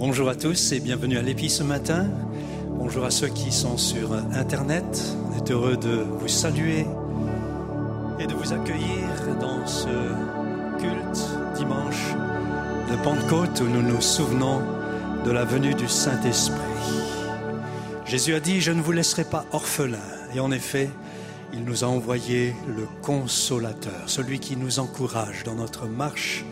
Bonjour 0.00 0.30
à 0.30 0.34
tous 0.34 0.72
et 0.72 0.80
bienvenue 0.80 1.18
à 1.18 1.22
l'Épi 1.22 1.50
ce 1.50 1.62
matin. 1.62 2.06
Bonjour 2.68 3.04
à 3.04 3.10
ceux 3.10 3.28
qui 3.28 3.52
sont 3.52 3.76
sur 3.76 4.14
Internet. 4.14 4.82
On 5.28 5.36
est 5.36 5.50
heureux 5.50 5.76
de 5.76 6.06
vous 6.18 6.26
saluer 6.26 6.86
et 8.18 8.26
de 8.26 8.32
vous 8.32 8.50
accueillir 8.54 9.36
dans 9.38 9.66
ce 9.66 9.90
culte 10.78 11.28
dimanche 11.54 12.14
de 12.90 12.96
Pentecôte 13.04 13.60
où 13.60 13.68
nous 13.68 13.82
nous 13.82 14.00
souvenons 14.00 14.62
de 15.26 15.30
la 15.32 15.44
venue 15.44 15.74
du 15.74 15.86
Saint-Esprit. 15.86 16.56
Jésus 18.06 18.32
a 18.32 18.40
dit, 18.40 18.62
je 18.62 18.72
ne 18.72 18.80
vous 18.80 18.92
laisserai 18.92 19.24
pas 19.24 19.44
orphelins. 19.52 19.98
Et 20.34 20.40
en 20.40 20.50
effet, 20.50 20.88
il 21.52 21.62
nous 21.62 21.84
a 21.84 21.88
envoyé 21.88 22.54
le 22.74 22.88
consolateur, 23.02 24.04
celui 24.06 24.38
qui 24.38 24.56
nous 24.56 24.78
encourage 24.78 25.44
dans 25.44 25.56
notre 25.56 25.86
marche 25.86 26.46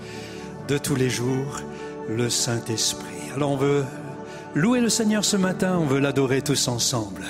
de 0.69 0.77
tous 0.77 0.96
les 0.96 1.09
jours, 1.09 1.62
le 2.10 2.29
Saint-Esprit. 2.29 3.08
Alors 3.34 3.50
on 3.50 3.56
veut 3.56 3.84
louer 4.55 4.80
le 4.80 4.88
Seigneur 4.88 5.24
ce 5.24 5.37
matin, 5.37 5.78
on 5.78 5.87
veut 5.87 6.00
l'adorer 6.00 6.42
tous 6.42 6.68
ensemble. 6.68 7.24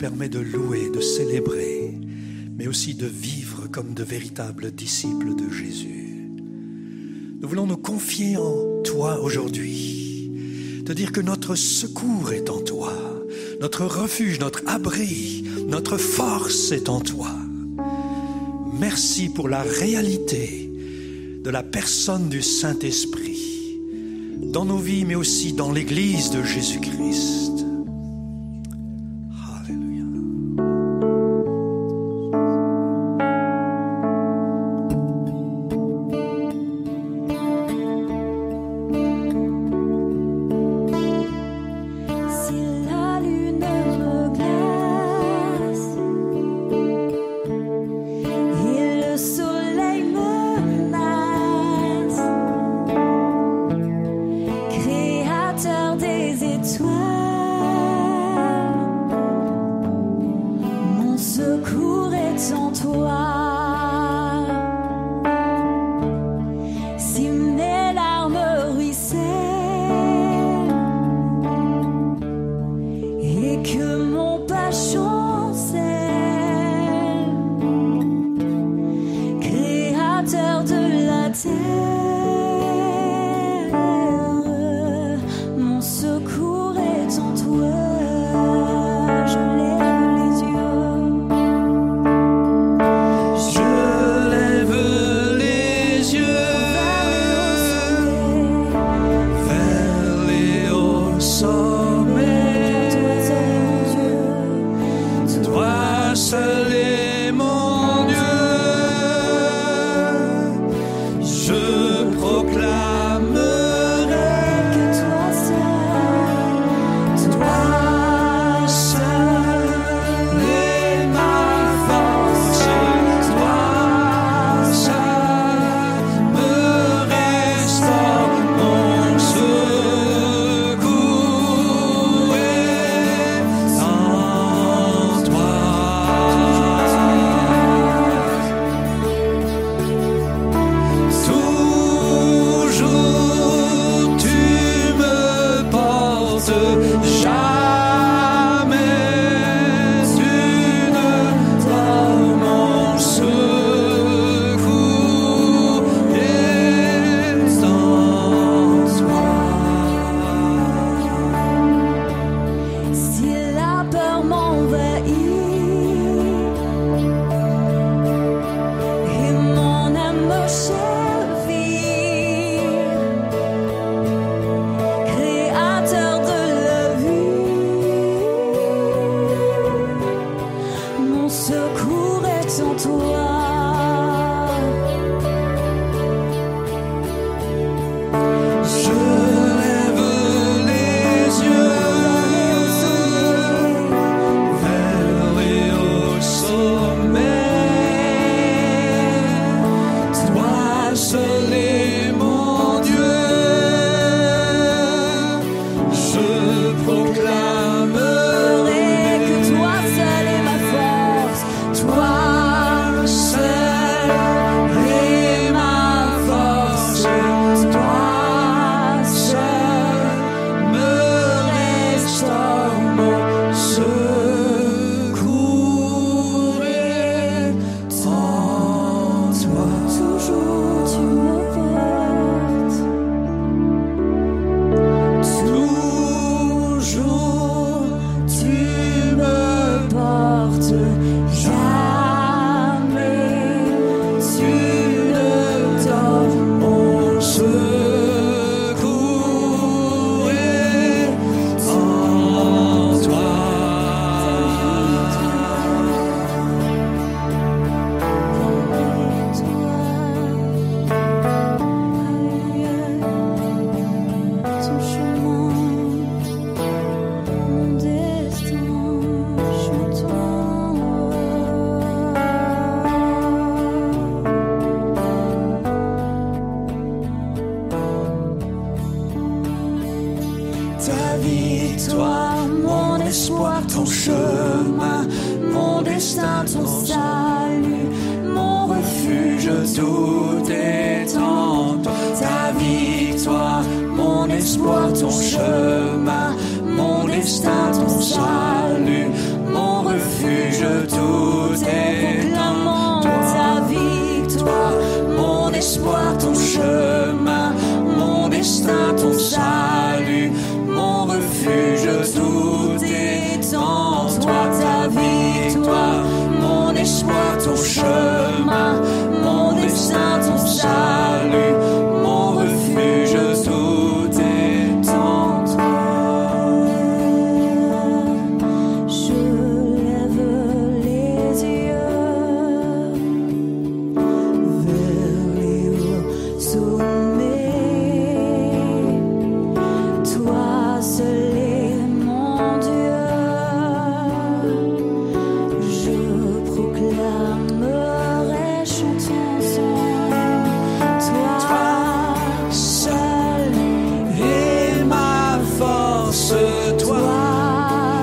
permet 0.00 0.30
de 0.30 0.38
louer, 0.38 0.88
de 0.88 1.00
célébrer, 1.00 1.92
mais 2.56 2.66
aussi 2.66 2.94
de 2.94 3.04
vivre 3.04 3.66
comme 3.70 3.92
de 3.92 4.02
véritables 4.02 4.70
disciples 4.70 5.34
de 5.34 5.52
Jésus. 5.52 6.26
Nous 7.38 7.46
voulons 7.46 7.66
nous 7.66 7.76
confier 7.76 8.38
en 8.38 8.82
toi 8.82 9.20
aujourd'hui, 9.20 10.82
te 10.86 10.94
dire 10.94 11.12
que 11.12 11.20
notre 11.20 11.54
secours 11.54 12.32
est 12.32 12.48
en 12.48 12.62
toi, 12.62 12.94
notre 13.60 13.84
refuge, 13.84 14.40
notre 14.40 14.62
abri, 14.66 15.44
notre 15.68 15.98
force 15.98 16.72
est 16.72 16.88
en 16.88 17.00
toi. 17.00 17.32
Merci 18.78 19.28
pour 19.28 19.50
la 19.50 19.60
réalité 19.60 20.72
de 21.44 21.50
la 21.50 21.62
personne 21.62 22.30
du 22.30 22.40
Saint-Esprit 22.40 23.78
dans 24.44 24.64
nos 24.64 24.78
vies, 24.78 25.04
mais 25.04 25.14
aussi 25.14 25.52
dans 25.52 25.70
l'Église 25.70 26.30
de 26.30 26.42
Jésus-Christ. 26.42 27.39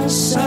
Toi 0.08 0.47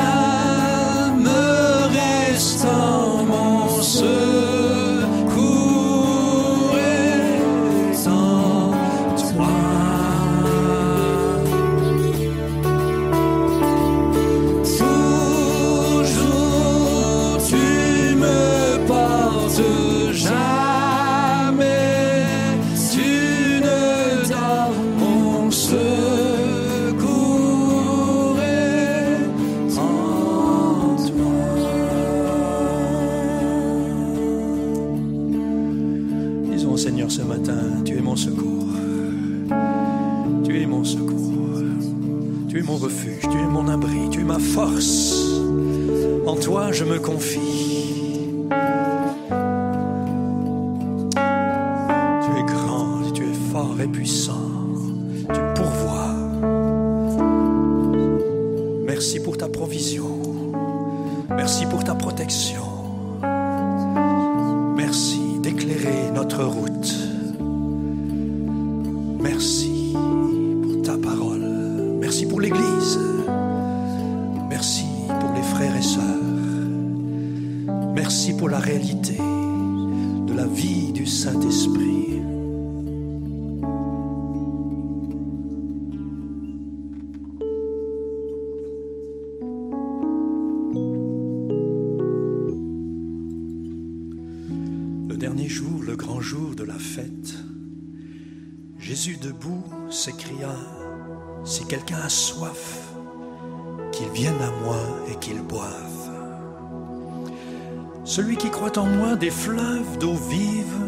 des 109.21 109.31
fleuves 109.31 109.99
d'eau 109.99 110.15
vive 110.15 110.79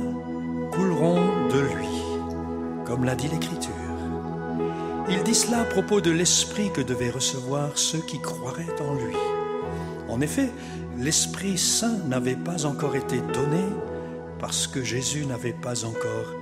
couleront 0.73 1.49
de 1.49 1.61
lui, 1.61 2.03
comme 2.87 3.05
l'a 3.05 3.15
dit 3.15 3.29
l'Écriture. 3.29 3.73
Il 5.11 5.23
dit 5.23 5.35
cela 5.35 5.61
à 5.61 5.65
propos 5.65 6.01
de 6.01 6.11
l'Esprit 6.11 6.73
que 6.73 6.81
devaient 6.81 7.11
recevoir 7.11 7.77
ceux 7.77 8.01
qui 8.01 8.19
croiraient 8.21 8.81
en 8.81 8.95
lui. 8.95 9.17
En 10.09 10.23
effet, 10.23 10.51
l'Esprit 10.99 11.59
Saint 11.59 11.99
n'avait 12.09 12.37
pas 12.37 12.65
encore 12.65 12.97
été 12.97 13.21
donné 13.21 13.65
parce 14.39 14.67
que 14.67 14.83
Jésus 14.83 15.27
n'avait 15.27 15.53
pas 15.53 15.85
encore 15.85 16.33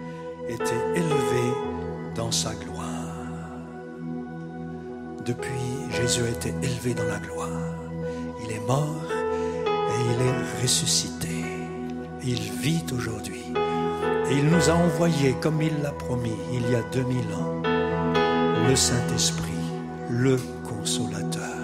été 0.49 0.75
élevé 0.95 1.45
dans 2.15 2.31
sa 2.31 2.55
gloire. 2.55 2.87
Depuis, 5.25 5.91
Jésus 5.91 6.23
a 6.23 6.29
été 6.29 6.55
élevé 6.63 6.95
dans 6.95 7.05
la 7.05 7.19
gloire. 7.19 7.75
Il 8.45 8.53
est 8.53 8.67
mort 8.67 9.11
et 9.67 10.15
il 10.15 10.23
est 10.27 10.63
ressuscité. 10.63 11.20
Il 12.33 12.53
vit 12.63 12.85
aujourd'hui. 12.95 13.43
Et 14.31 14.35
il 14.37 14.45
nous 14.45 14.71
a 14.71 14.75
envoyé, 14.75 15.35
comme 15.41 15.61
il 15.61 15.83
l'a 15.83 15.91
promis 15.91 16.37
il 16.53 16.71
y 16.71 16.77
a 16.77 16.83
2000 16.93 17.19
ans, 17.35 17.61
le 18.69 18.77
Saint-Esprit, 18.77 19.51
le 20.09 20.39
consolateur. 20.63 21.57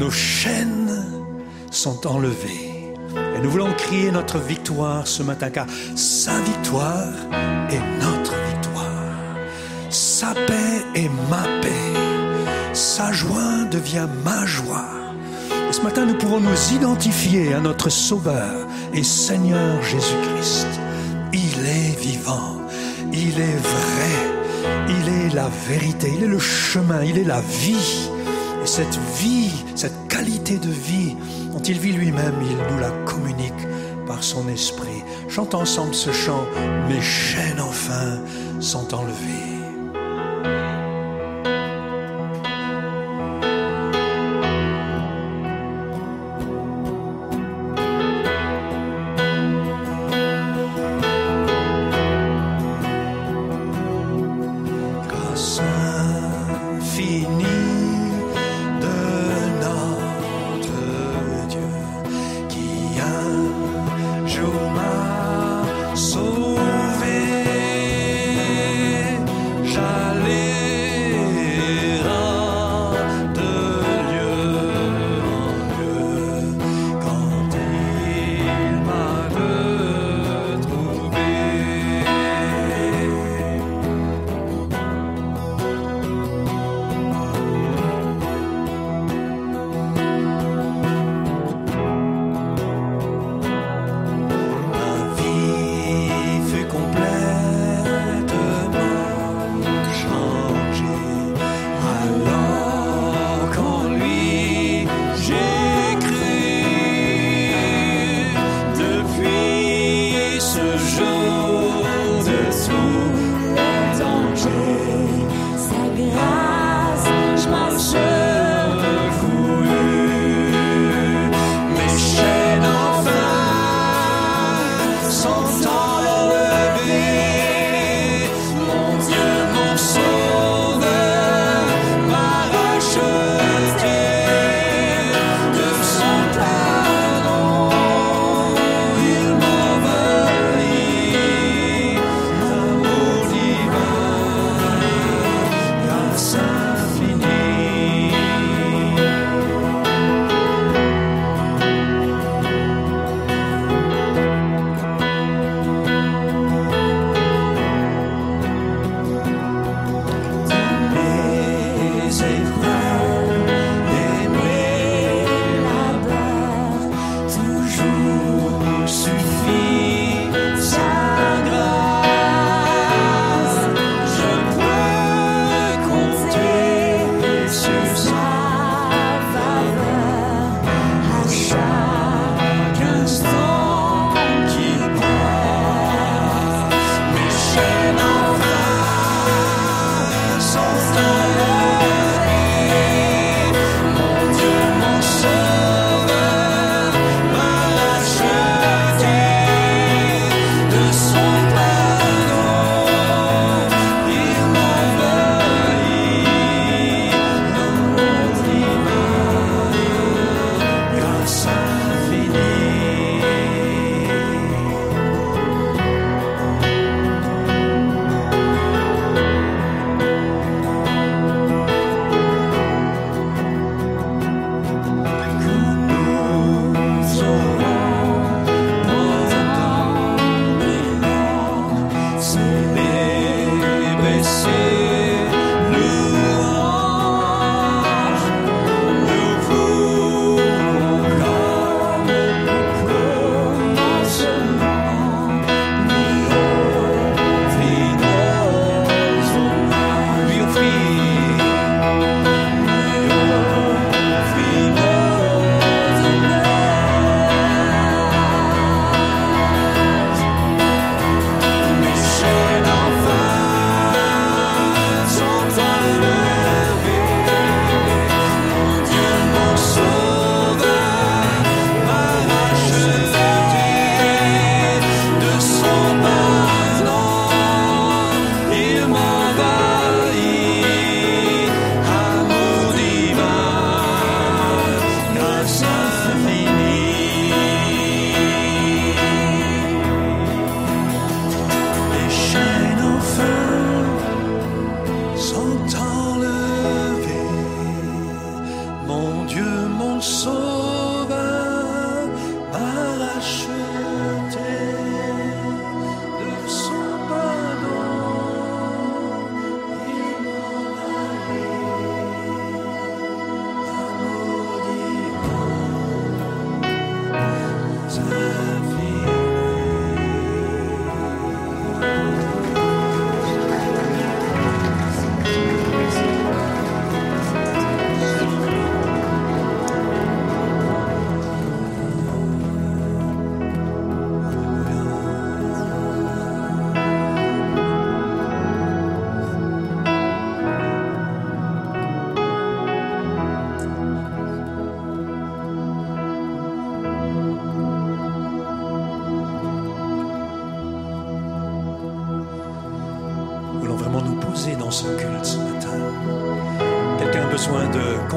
Nos 0.00 0.10
chaînes 0.10 1.04
sont 1.70 2.06
enlevées. 2.06 2.94
Et 3.36 3.40
nous 3.42 3.50
voulons 3.50 3.70
crier 3.76 4.10
notre 4.10 4.38
victoire 4.38 5.06
ce 5.06 5.22
matin, 5.22 5.50
car 5.50 5.66
sa 5.94 6.40
victoire 6.40 7.12
est 7.68 8.02
notre 8.02 8.34
victoire. 8.50 9.36
Sa 9.90 10.32
paix 10.32 10.84
est 10.94 11.10
ma 11.28 11.42
paix. 11.60 12.72
Sa 12.72 13.12
joie 13.12 13.64
devient 13.70 14.08
ma 14.24 14.46
joie. 14.46 14.88
Et 15.68 15.72
ce 15.74 15.82
matin, 15.82 16.06
nous 16.06 16.16
pouvons 16.16 16.40
nous 16.40 16.72
identifier 16.72 17.52
à 17.52 17.60
notre 17.60 17.90
Sauveur 17.90 18.67
et 18.94 19.02
Seigneur 19.02 19.82
Jésus-Christ. 19.82 20.66
Il 21.32 21.66
est 21.66 22.00
vivant, 22.00 22.56
il 23.12 23.38
est 23.40 23.56
vrai, 23.56 24.88
il 24.88 25.08
est 25.08 25.34
la 25.34 25.48
vérité, 25.68 26.12
il 26.16 26.24
est 26.24 26.28
le 26.28 26.38
chemin, 26.38 27.02
il 27.02 27.18
est 27.18 27.24
la 27.24 27.40
vie. 27.40 28.10
Et 28.62 28.66
cette 28.66 28.98
vie, 29.20 29.52
cette 29.74 30.08
qualité 30.08 30.58
de 30.58 30.70
vie 30.70 31.16
dont 31.52 31.60
il 31.60 31.78
vit 31.78 31.92
lui-même, 31.92 32.34
il 32.42 32.56
nous 32.72 32.80
la 32.80 32.90
communique 33.04 33.66
par 34.06 34.22
son 34.22 34.48
esprit. 34.48 35.02
Chante 35.28 35.54
ensemble 35.54 35.94
ce 35.94 36.12
chant, 36.12 36.46
mes 36.88 37.00
chaînes 37.00 37.60
enfin 37.60 38.18
sont 38.60 38.94
enlevées. 38.94 39.57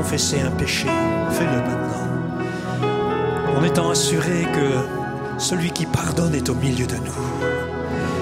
Confesser 0.02 0.42
un 0.42 0.50
péché, 0.50 0.88
fais-le 1.30 1.60
maintenant. 1.70 2.08
En 3.56 3.64
étant 3.64 3.92
assuré 3.92 4.48
que 4.52 5.40
celui 5.40 5.70
qui 5.70 5.86
pardonne 5.86 6.34
est 6.34 6.50
au 6.50 6.56
milieu 6.56 6.88
de 6.88 6.96
nous. 6.96 7.22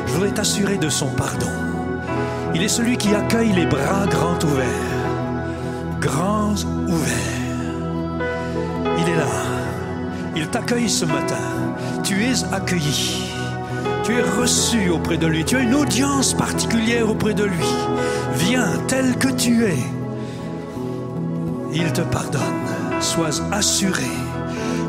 Je 0.05 0.11
voudrais 0.11 0.31
t'assurer 0.31 0.77
de 0.77 0.89
son 0.89 1.07
pardon. 1.07 1.53
Il 2.53 2.61
est 2.63 2.67
celui 2.67 2.97
qui 2.97 3.15
accueille 3.15 3.53
les 3.53 3.65
bras 3.65 4.05
grands 4.07 4.37
ouverts. 4.43 4.99
Grands 6.01 6.61
ouverts. 6.89 7.47
Il 8.97 9.09
est 9.13 9.15
là. 9.15 9.35
Il 10.35 10.49
t'accueille 10.49 10.89
ce 10.89 11.05
matin. 11.05 11.47
Tu 12.03 12.25
es 12.25 12.43
accueilli. 12.51 13.31
Tu 14.03 14.17
es 14.17 14.21
reçu 14.21 14.89
auprès 14.89 15.17
de 15.17 15.27
lui. 15.27 15.45
Tu 15.45 15.55
as 15.55 15.61
une 15.61 15.75
audience 15.75 16.33
particulière 16.33 17.09
auprès 17.09 17.33
de 17.33 17.45
lui. 17.45 17.71
Viens 18.35 18.67
tel 18.89 19.15
que 19.15 19.29
tu 19.29 19.63
es 19.63 19.77
il 21.73 21.91
te 21.93 22.01
pardonne. 22.01 22.41
Sois 23.01 23.41
assuré 23.51 24.11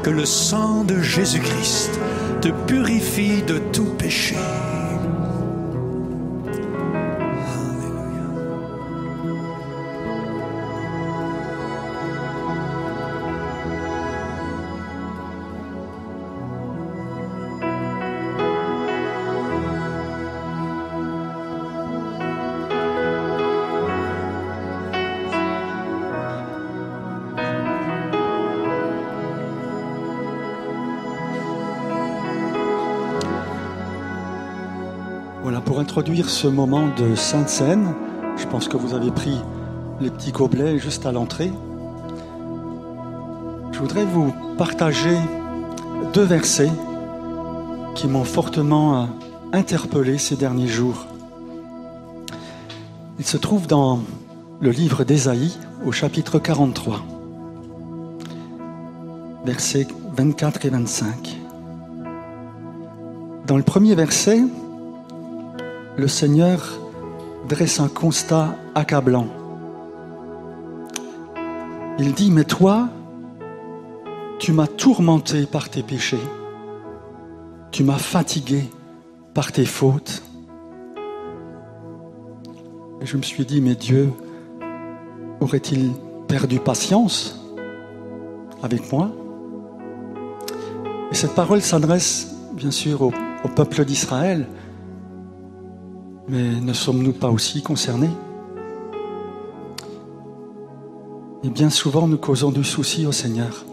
que 0.03 0.11
le 0.11 0.25
sang 0.25 0.85
de 0.85 1.01
Jésus-Christ 1.01 1.99
te 2.41 2.49
purifie 2.67 3.43
de 3.43 3.59
tout 3.59 3.95
péché. 3.99 4.37
Introduire 35.91 36.31
ce 36.31 36.47
moment 36.47 36.87
de 36.87 37.17
Sainte 37.17 37.49
Seine, 37.49 37.97
je 38.37 38.47
pense 38.47 38.69
que 38.69 38.77
vous 38.77 38.95
avez 38.95 39.11
pris 39.11 39.37
les 40.01 40.09
petits 40.09 40.31
gobelets 40.31 40.79
juste 40.79 41.05
à 41.05 41.11
l'entrée. 41.11 41.51
Je 43.73 43.79
voudrais 43.81 44.05
vous 44.05 44.33
partager 44.57 45.17
deux 46.13 46.23
versets 46.23 46.71
qui 47.97 48.07
m'ont 48.07 48.23
fortement 48.23 49.09
interpellé 49.53 50.17
ces 50.19 50.37
derniers 50.37 50.69
jours. 50.69 51.09
Ils 53.19 53.27
se 53.27 53.37
trouvent 53.37 53.67
dans 53.67 53.99
le 54.61 54.71
livre 54.71 55.03
d'Ésaïe 55.03 55.59
au 55.85 55.91
chapitre 55.91 56.39
43, 56.39 57.01
versets 59.45 59.89
24 60.17 60.67
et 60.67 60.71
25. 60.71 61.37
Dans 63.49 63.57
le 63.57 63.65
premier 63.65 63.97
verset, 63.97 64.41
le 65.97 66.09
Seigneur 66.09 66.81
dresse 67.49 67.81
un 67.81 67.89
constat 67.89 68.55
accablant. 68.75 69.29
Il 71.99 72.15
dit, 72.15 72.31
mais 72.31 72.45
toi, 72.45 72.89
tu 74.39 74.53
m'as 74.53 74.67
tourmenté 74.67 75.47
par 75.47 75.69
tes 75.69 75.83
péchés, 75.83 76.21
tu 77.71 77.85
m'as 77.85 77.99
fatigué 77.99 78.65
par 79.35 79.53
tes 79.53 79.67
fautes. 79.67 80.23
Et 83.03 83.07
je 83.07 83.17
me 83.17 83.23
suis 83.23 83.45
dit, 83.45 83.61
mais 83.61 83.75
Dieu 83.75 84.13
aurait-il 85.41 85.93
perdu 86.29 86.59
patience 86.59 87.41
avec 88.63 88.93
moi? 88.93 89.11
Et 91.11 91.15
cette 91.15 91.35
parole 91.35 91.61
s'adresse 91.61 92.35
bien 92.55 92.71
sûr 92.71 93.03
au, 93.03 93.13
au 93.45 93.49
peuple 93.49 93.85
d'Israël, 93.85 94.47
mais 96.31 96.61
ne 96.61 96.73
sommes-nous 96.73 97.13
pas 97.13 97.29
aussi 97.29 97.61
concernés? 97.61 98.11
Et 101.43 101.49
bien 101.49 101.71
souvent, 101.71 102.07
nous 102.07 102.19
causons 102.19 102.53
du 102.53 102.63
souci 102.63 103.05
au 103.05 103.13
Seigneur. 103.13 103.65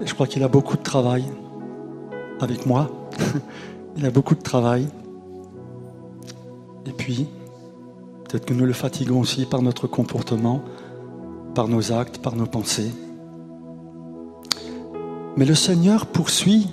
Je 0.00 0.14
crois 0.14 0.28
qu'il 0.28 0.44
a 0.44 0.48
beaucoup 0.48 0.76
de 0.76 0.82
travail 0.82 1.24
avec 2.40 2.66
moi. 2.66 2.90
Il 3.96 4.06
a 4.06 4.10
beaucoup 4.10 4.36
de 4.36 4.40
travail. 4.40 4.86
Et 6.86 6.92
puis, 6.92 7.26
peut-être 8.24 8.46
que 8.46 8.54
nous 8.54 8.64
le 8.64 8.72
fatiguons 8.72 9.20
aussi 9.20 9.44
par 9.44 9.62
notre 9.62 9.88
comportement, 9.88 10.62
par 11.56 11.66
nos 11.66 11.92
actes, 11.92 12.18
par 12.18 12.36
nos 12.36 12.46
pensées. 12.46 12.92
Mais 15.36 15.44
le 15.44 15.56
Seigneur 15.56 16.06
poursuit 16.06 16.68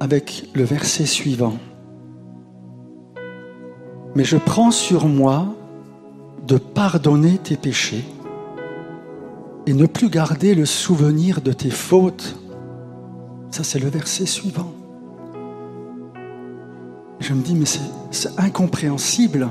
avec 0.00 0.48
le 0.54 0.64
verset 0.64 1.04
suivant. 1.04 1.58
Mais 4.16 4.24
je 4.24 4.38
prends 4.38 4.70
sur 4.70 5.08
moi 5.08 5.46
de 6.48 6.56
pardonner 6.56 7.36
tes 7.36 7.58
péchés 7.58 8.02
et 9.66 9.74
ne 9.74 9.84
plus 9.84 10.08
garder 10.08 10.54
le 10.54 10.64
souvenir 10.64 11.42
de 11.42 11.52
tes 11.52 11.68
fautes. 11.68 12.34
Ça, 13.50 13.62
c'est 13.62 13.78
le 13.78 13.90
verset 13.90 14.24
suivant. 14.24 14.72
Je 17.20 17.34
me 17.34 17.42
dis, 17.42 17.54
mais 17.54 17.66
c'est 18.10 18.30
incompréhensible, 18.38 19.50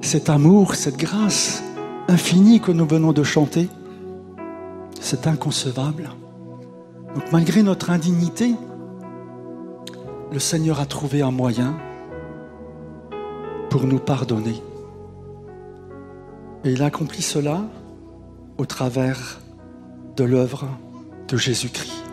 cet 0.00 0.30
amour, 0.30 0.74
cette 0.74 0.96
grâce 0.96 1.62
infinie 2.08 2.58
que 2.58 2.72
nous 2.72 2.88
venons 2.88 3.12
de 3.12 3.22
chanter. 3.22 3.68
C'est 5.00 5.28
inconcevable. 5.28 6.10
Donc 7.14 7.30
malgré 7.30 7.62
notre 7.62 7.90
indignité, 7.90 8.52
le 10.32 10.40
Seigneur 10.40 10.80
a 10.80 10.86
trouvé 10.86 11.22
un 11.22 11.30
moyen 11.30 11.76
pour 13.70 13.86
nous 13.86 14.00
pardonner. 14.00 14.60
Et 16.64 16.72
il 16.72 16.82
a 16.82 16.86
accompli 16.86 17.22
cela 17.22 17.62
au 18.58 18.66
travers 18.66 19.40
de 20.16 20.24
l'œuvre 20.24 20.66
de 21.28 21.36
Jésus-Christ. 21.36 22.04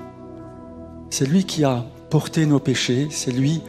C'est 1.10 1.26
lui 1.26 1.44
qui 1.44 1.64
a 1.66 1.84
porté 2.10 2.46
nos 2.46 2.60
péchés, 2.60 3.08
c'est 3.10 3.32
lui 3.32 3.62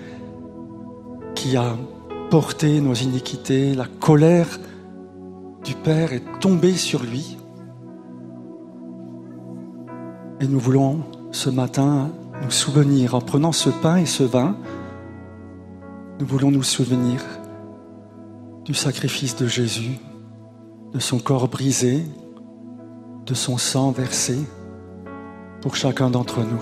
qui 1.35 1.57
a 1.57 1.77
porté 2.31 2.81
nos 2.81 2.95
iniquités, 2.95 3.75
la 3.75 3.87
colère 3.87 4.61
du 5.65 5.75
Père 5.75 6.13
est 6.13 6.25
tombée 6.41 6.75
sur 6.75 7.03
lui. 7.03 7.39
Et 10.41 10.47
nous 10.47 10.61
voulons 10.61 11.01
ce 11.33 11.51
matin 11.51 12.11
nous 12.43 12.51
souvenir, 12.51 13.15
en 13.15 13.21
prenant 13.21 13.53
ce 13.53 13.71
pain 13.71 13.97
et 13.97 14.07
ce 14.07 14.23
vin, 14.23 14.57
nous 16.21 16.27
voulons 16.27 16.51
nous 16.51 16.63
souvenir 16.63 17.21
du 18.69 18.75
sacrifice 18.75 19.35
de 19.35 19.47
Jésus, 19.47 19.99
de 20.93 20.99
son 20.99 21.19
corps 21.19 21.49
brisé, 21.49 22.05
de 23.25 23.33
son 23.33 23.57
sang 23.57 23.93
versé 23.93 24.39
pour 25.63 25.75
chacun 25.75 26.11
d'entre 26.11 26.41
nous. 26.43 26.61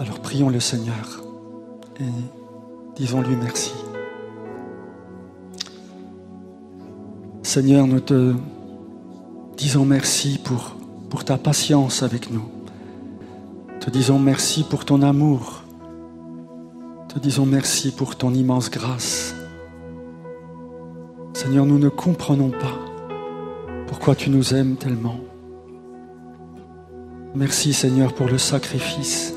Alors 0.00 0.20
prions 0.20 0.48
le 0.48 0.60
Seigneur 0.60 1.22
et 2.00 2.04
disons-lui 2.96 3.36
merci. 3.36 3.74
Seigneur, 7.42 7.86
nous 7.86 8.00
te 8.00 8.34
disons 9.58 9.84
merci 9.84 10.40
pour, 10.42 10.74
pour 11.10 11.22
ta 11.22 11.36
patience 11.36 12.02
avec 12.02 12.30
nous. 12.30 12.48
Te 13.78 13.90
disons 13.90 14.18
merci 14.18 14.64
pour 14.64 14.86
ton 14.86 15.02
amour. 15.02 15.64
Te 17.10 17.18
disons 17.18 17.44
merci 17.44 17.90
pour 17.90 18.16
ton 18.16 18.32
immense 18.32 18.70
grâce. 18.70 19.34
Seigneur, 21.32 21.64
nous 21.66 21.78
ne 21.78 21.88
comprenons 21.88 22.50
pas 22.50 22.78
pourquoi 23.86 24.14
tu 24.14 24.30
nous 24.30 24.54
aimes 24.54 24.76
tellement. 24.76 25.20
Merci 27.34 27.72
Seigneur 27.72 28.12
pour 28.12 28.26
le 28.26 28.38
sacrifice 28.38 29.34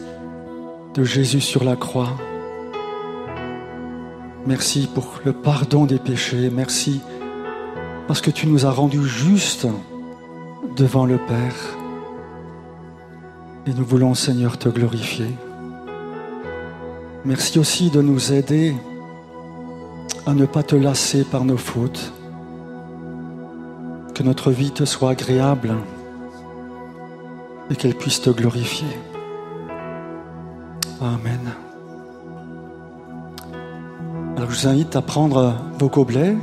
de 0.93 1.03
Jésus 1.03 1.41
sur 1.41 1.63
la 1.63 1.75
croix. 1.75 2.17
Merci 4.45 4.87
pour 4.93 5.21
le 5.23 5.33
pardon 5.33 5.85
des 5.85 5.97
péchés. 5.97 6.49
Merci 6.53 7.01
parce 8.07 8.21
que 8.21 8.31
tu 8.31 8.47
nous 8.47 8.65
as 8.65 8.71
rendus 8.71 9.03
justes 9.03 9.67
devant 10.75 11.05
le 11.05 11.17
Père. 11.17 11.77
Et 13.65 13.73
nous 13.73 13.85
voulons, 13.85 14.13
Seigneur, 14.13 14.57
te 14.57 14.69
glorifier. 14.69 15.29
Merci 17.23 17.57
aussi 17.57 17.89
de 17.89 18.01
nous 18.01 18.33
aider 18.33 18.75
à 20.25 20.33
ne 20.33 20.45
pas 20.45 20.63
te 20.63 20.75
lasser 20.75 21.23
par 21.23 21.45
nos 21.45 21.57
fautes. 21.57 22.13
Que 24.13 24.23
notre 24.23 24.51
vie 24.51 24.71
te 24.71 24.85
soit 24.85 25.11
agréable 25.11 25.75
et 27.69 27.75
qu'elle 27.75 27.95
puisse 27.95 28.21
te 28.21 28.29
glorifier. 28.29 28.87
Amen. 31.01 31.53
Alors 34.37 34.51
je 34.51 34.61
vous 34.61 34.67
invite 34.67 34.95
à 34.95 35.01
prendre 35.01 35.55
vos 35.79 35.89
gobelets 35.89 36.35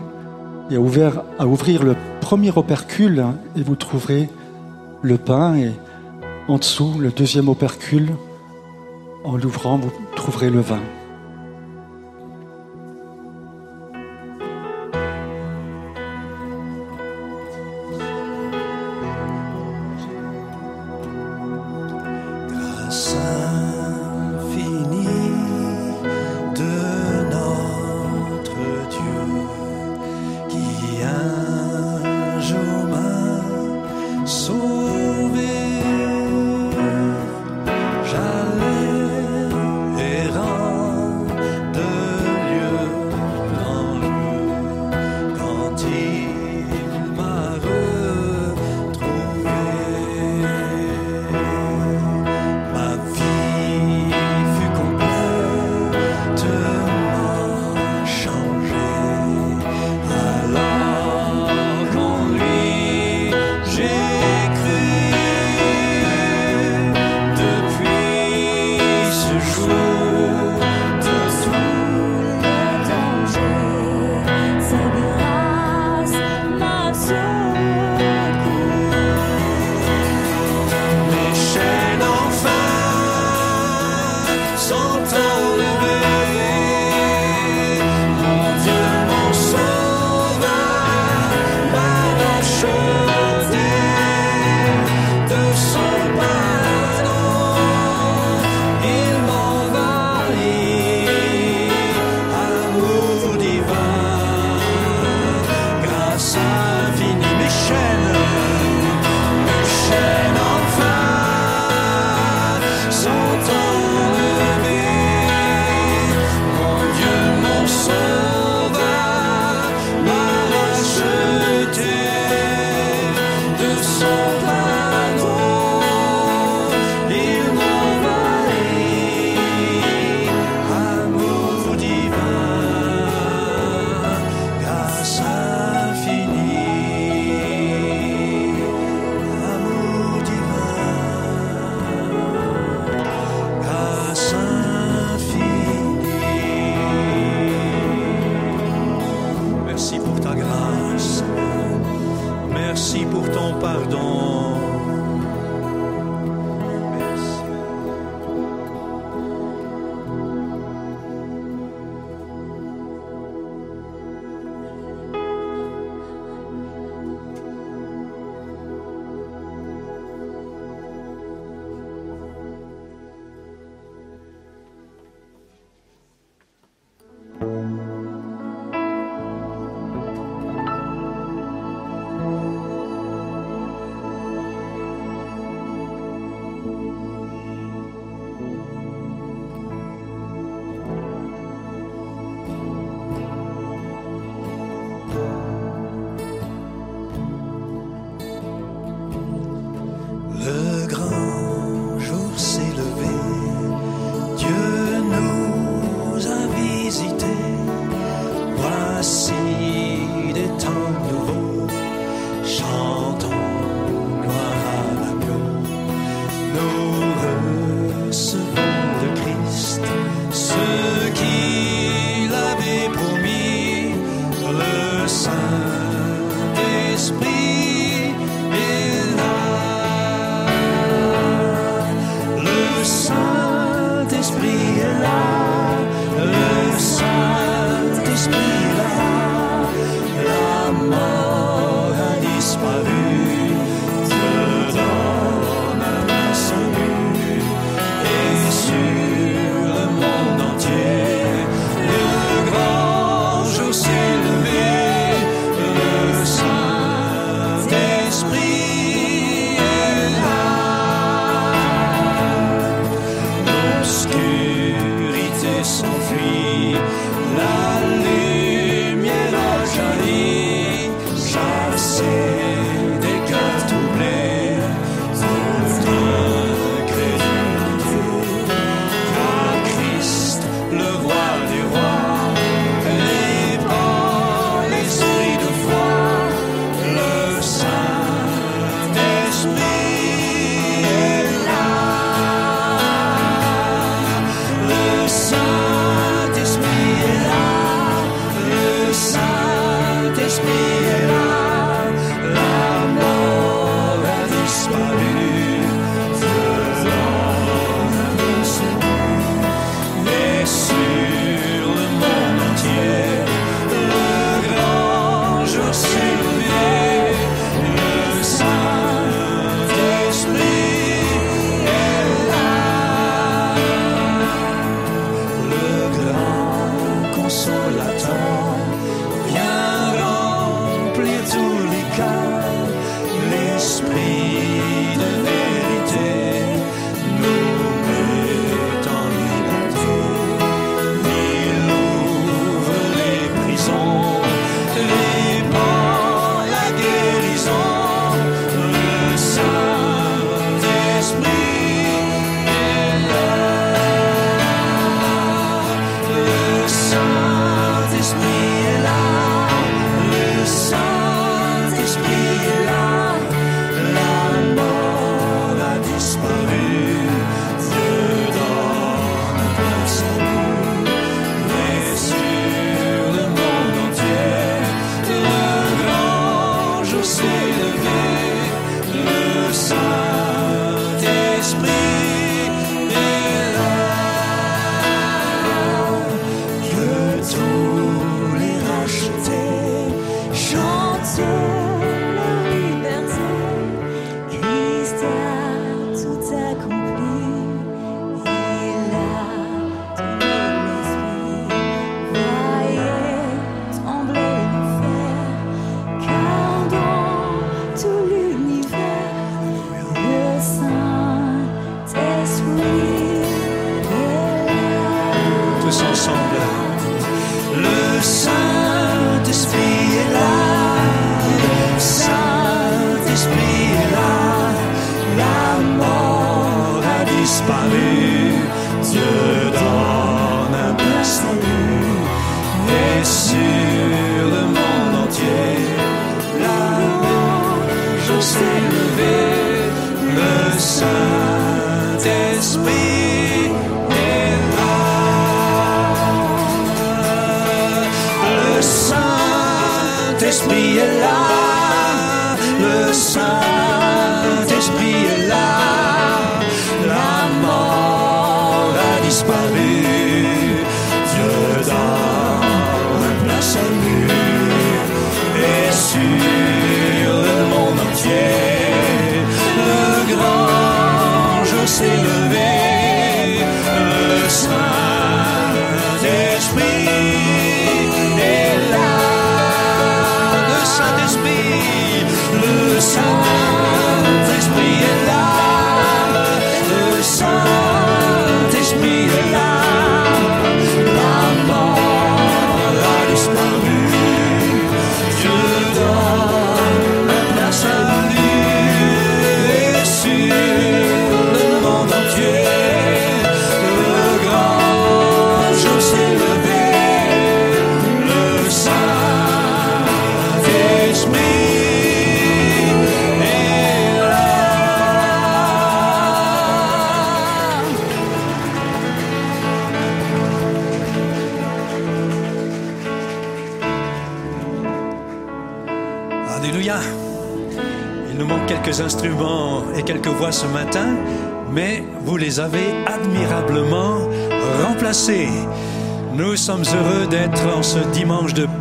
et 0.70 0.77
à 0.77 0.81
ouvrir, 0.81 1.22
à 1.38 1.46
ouvrir 1.46 1.83
le 1.83 1.96
premier 2.20 2.53
opercule 2.57 3.25
et 3.57 3.62
vous 3.62 3.77
trouverez 3.77 4.29
le 5.03 5.18
pain 5.18 5.57
et 5.57 5.72
en 6.48 6.59
dessous, 6.59 6.94
le 6.98 7.11
deuxième 7.11 7.48
opercule, 7.48 8.11
en 9.25 9.37
l'ouvrant, 9.37 9.79
vous 9.79 9.92
trouverez 10.16 10.51
le 10.51 10.61
vin. 10.61 10.81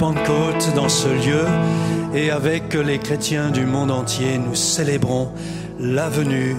Pentecôte 0.01 0.73
dans 0.73 0.89
ce 0.89 1.07
lieu 1.09 1.45
et 2.15 2.31
avec 2.31 2.73
les 2.73 2.97
chrétiens 2.97 3.51
du 3.51 3.67
monde 3.67 3.91
entier, 3.91 4.39
nous 4.39 4.55
célébrons 4.55 5.31
la 5.79 6.09
venue 6.09 6.55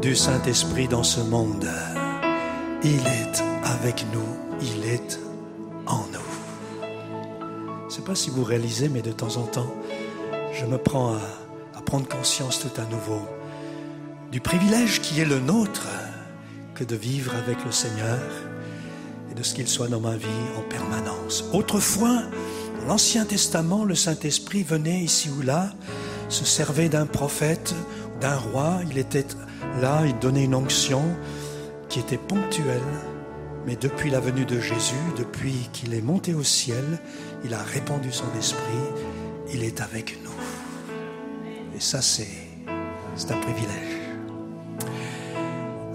du 0.00 0.16
Saint-Esprit 0.16 0.88
dans 0.88 1.02
ce 1.02 1.20
monde. 1.20 1.68
Il 2.82 3.00
est 3.06 3.42
avec 3.64 4.06
nous, 4.14 4.26
il 4.62 4.88
est 4.90 5.20
en 5.84 6.06
nous. 6.10 6.80
Je 7.80 7.84
ne 7.84 7.90
sais 7.90 8.00
pas 8.00 8.14
si 8.14 8.30
vous 8.30 8.44
réalisez, 8.44 8.88
mais 8.88 9.02
de 9.02 9.12
temps 9.12 9.36
en 9.36 9.44
temps, 9.44 9.74
je 10.54 10.64
me 10.64 10.78
prends 10.78 11.16
à, 11.16 11.82
prendre 11.82 12.08
conscience 12.08 12.60
tout 12.60 12.80
à 12.80 12.86
nouveau 12.86 13.20
du 14.32 14.40
privilège 14.40 15.02
qui 15.02 15.20
est 15.20 15.26
le 15.26 15.38
nôtre 15.38 15.86
que 16.74 16.82
de 16.82 16.96
vivre 16.96 17.34
avec 17.36 17.62
le 17.62 17.72
Seigneur 17.72 18.20
et 19.30 19.34
de 19.34 19.42
ce 19.42 19.54
qu'il 19.54 19.68
soit 19.68 19.88
dans 19.88 20.00
ma 20.00 20.16
vie 20.16 20.26
en 20.56 20.62
permanence. 20.62 21.44
Autrefois, 21.52 22.22
l'Ancien 22.86 23.24
Testament, 23.24 23.84
le 23.84 23.94
Saint-Esprit 23.94 24.62
venait 24.62 25.00
ici 25.00 25.28
ou 25.28 25.42
là, 25.42 25.72
se 26.28 26.44
servait 26.44 26.88
d'un 26.88 27.06
prophète, 27.06 27.74
d'un 28.20 28.36
roi, 28.36 28.80
il 28.90 28.98
était 28.98 29.26
là, 29.80 30.02
il 30.06 30.18
donnait 30.18 30.44
une 30.44 30.54
onction 30.54 31.02
qui 31.88 32.00
était 32.00 32.16
ponctuelle, 32.16 32.80
mais 33.66 33.76
depuis 33.76 34.10
la 34.10 34.20
venue 34.20 34.44
de 34.44 34.60
Jésus, 34.60 34.94
depuis 35.18 35.68
qu'il 35.72 35.94
est 35.94 36.00
monté 36.00 36.34
au 36.34 36.44
ciel, 36.44 36.84
il 37.44 37.54
a 37.54 37.62
répandu 37.62 38.12
son 38.12 38.26
esprit, 38.38 38.62
il 39.52 39.64
est 39.64 39.80
avec 39.80 40.18
nous. 40.24 40.30
Et 41.76 41.80
ça, 41.80 42.00
c'est 42.00 42.28
un 42.68 43.38
privilège. 43.38 43.96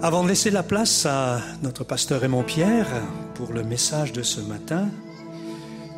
Avant 0.02 0.22
de 0.24 0.28
laisser 0.28 0.50
la 0.50 0.62
place 0.62 1.06
à 1.06 1.40
notre 1.62 1.84
pasteur 1.84 2.20
Raymond 2.20 2.42
Pierre 2.42 2.88
pour 3.34 3.52
le 3.52 3.62
message 3.62 4.12
de 4.12 4.22
ce 4.22 4.40
matin, 4.40 4.88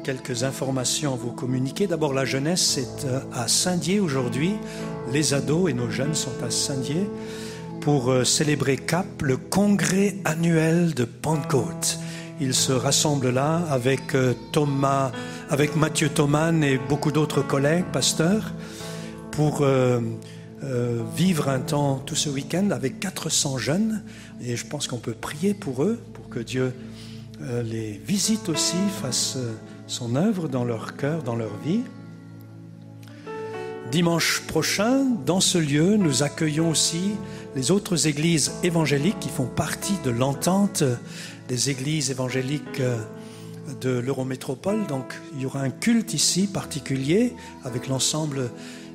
quelques 0.04 0.44
informations 0.44 1.14
à 1.14 1.16
vous 1.16 1.32
communiquer. 1.32 1.86
D'abord, 1.86 2.12
la 2.12 2.26
jeunesse 2.26 2.76
est 2.76 3.06
euh, 3.06 3.20
à 3.32 3.48
Saint-Dié 3.48 4.00
aujourd'hui. 4.00 4.52
Les 5.10 5.32
ados 5.32 5.70
et 5.70 5.72
nos 5.72 5.90
jeunes 5.90 6.14
sont 6.14 6.44
à 6.46 6.50
Saint-Dié 6.50 7.08
pour 7.80 8.10
euh, 8.10 8.22
célébrer 8.22 8.76
CAP, 8.76 9.22
le 9.22 9.38
congrès 9.38 10.16
annuel 10.26 10.92
de 10.92 11.04
Pentecôte. 11.04 11.98
Ils 12.38 12.54
se 12.54 12.72
rassemblent 12.72 13.30
là 13.30 13.62
avec 13.70 14.14
euh, 14.14 14.34
Thomas, 14.52 15.10
avec 15.48 15.74
Mathieu 15.74 16.10
Thoman 16.10 16.62
et 16.62 16.76
beaucoup 16.76 17.10
d'autres 17.10 17.40
collègues, 17.40 17.86
pasteurs, 17.90 18.52
pour 19.30 19.66
vivre 21.16 21.48
un 21.48 21.58
temps 21.58 21.96
tout 22.06 22.14
ce 22.14 22.28
week-end 22.28 22.70
avec 22.70 23.00
400 23.00 23.58
jeunes. 23.58 24.02
Et 24.42 24.56
je 24.56 24.66
pense 24.66 24.86
qu'on 24.86 24.98
peut 24.98 25.14
prier 25.14 25.54
pour 25.54 25.82
eux, 25.82 25.98
pour 26.12 26.28
que 26.28 26.38
Dieu 26.38 26.72
les 27.40 28.00
visite 28.06 28.48
aussi, 28.48 28.76
fasse 29.02 29.36
son 29.86 30.16
œuvre 30.16 30.48
dans 30.48 30.64
leur 30.64 30.96
cœur, 30.96 31.22
dans 31.22 31.36
leur 31.36 31.56
vie. 31.64 31.82
Dimanche 33.90 34.42
prochain, 34.46 35.04
dans 35.26 35.40
ce 35.40 35.58
lieu, 35.58 35.96
nous 35.96 36.22
accueillons 36.22 36.70
aussi 36.70 37.12
les 37.54 37.70
autres 37.70 38.06
églises 38.06 38.52
évangéliques 38.62 39.20
qui 39.20 39.28
font 39.28 39.46
partie 39.46 39.96
de 40.04 40.10
l'entente 40.10 40.82
des 41.48 41.70
églises 41.70 42.10
évangéliques 42.10 42.80
euh, 42.80 42.98
de 43.80 43.90
l'Eurométropole. 43.90 44.86
Donc 44.86 45.14
il 45.34 45.42
y 45.42 45.46
aura 45.46 45.60
un 45.60 45.70
culte 45.70 46.14
ici 46.14 46.46
particulier 46.46 47.34
avec 47.64 47.88
l'ensemble 47.88 48.50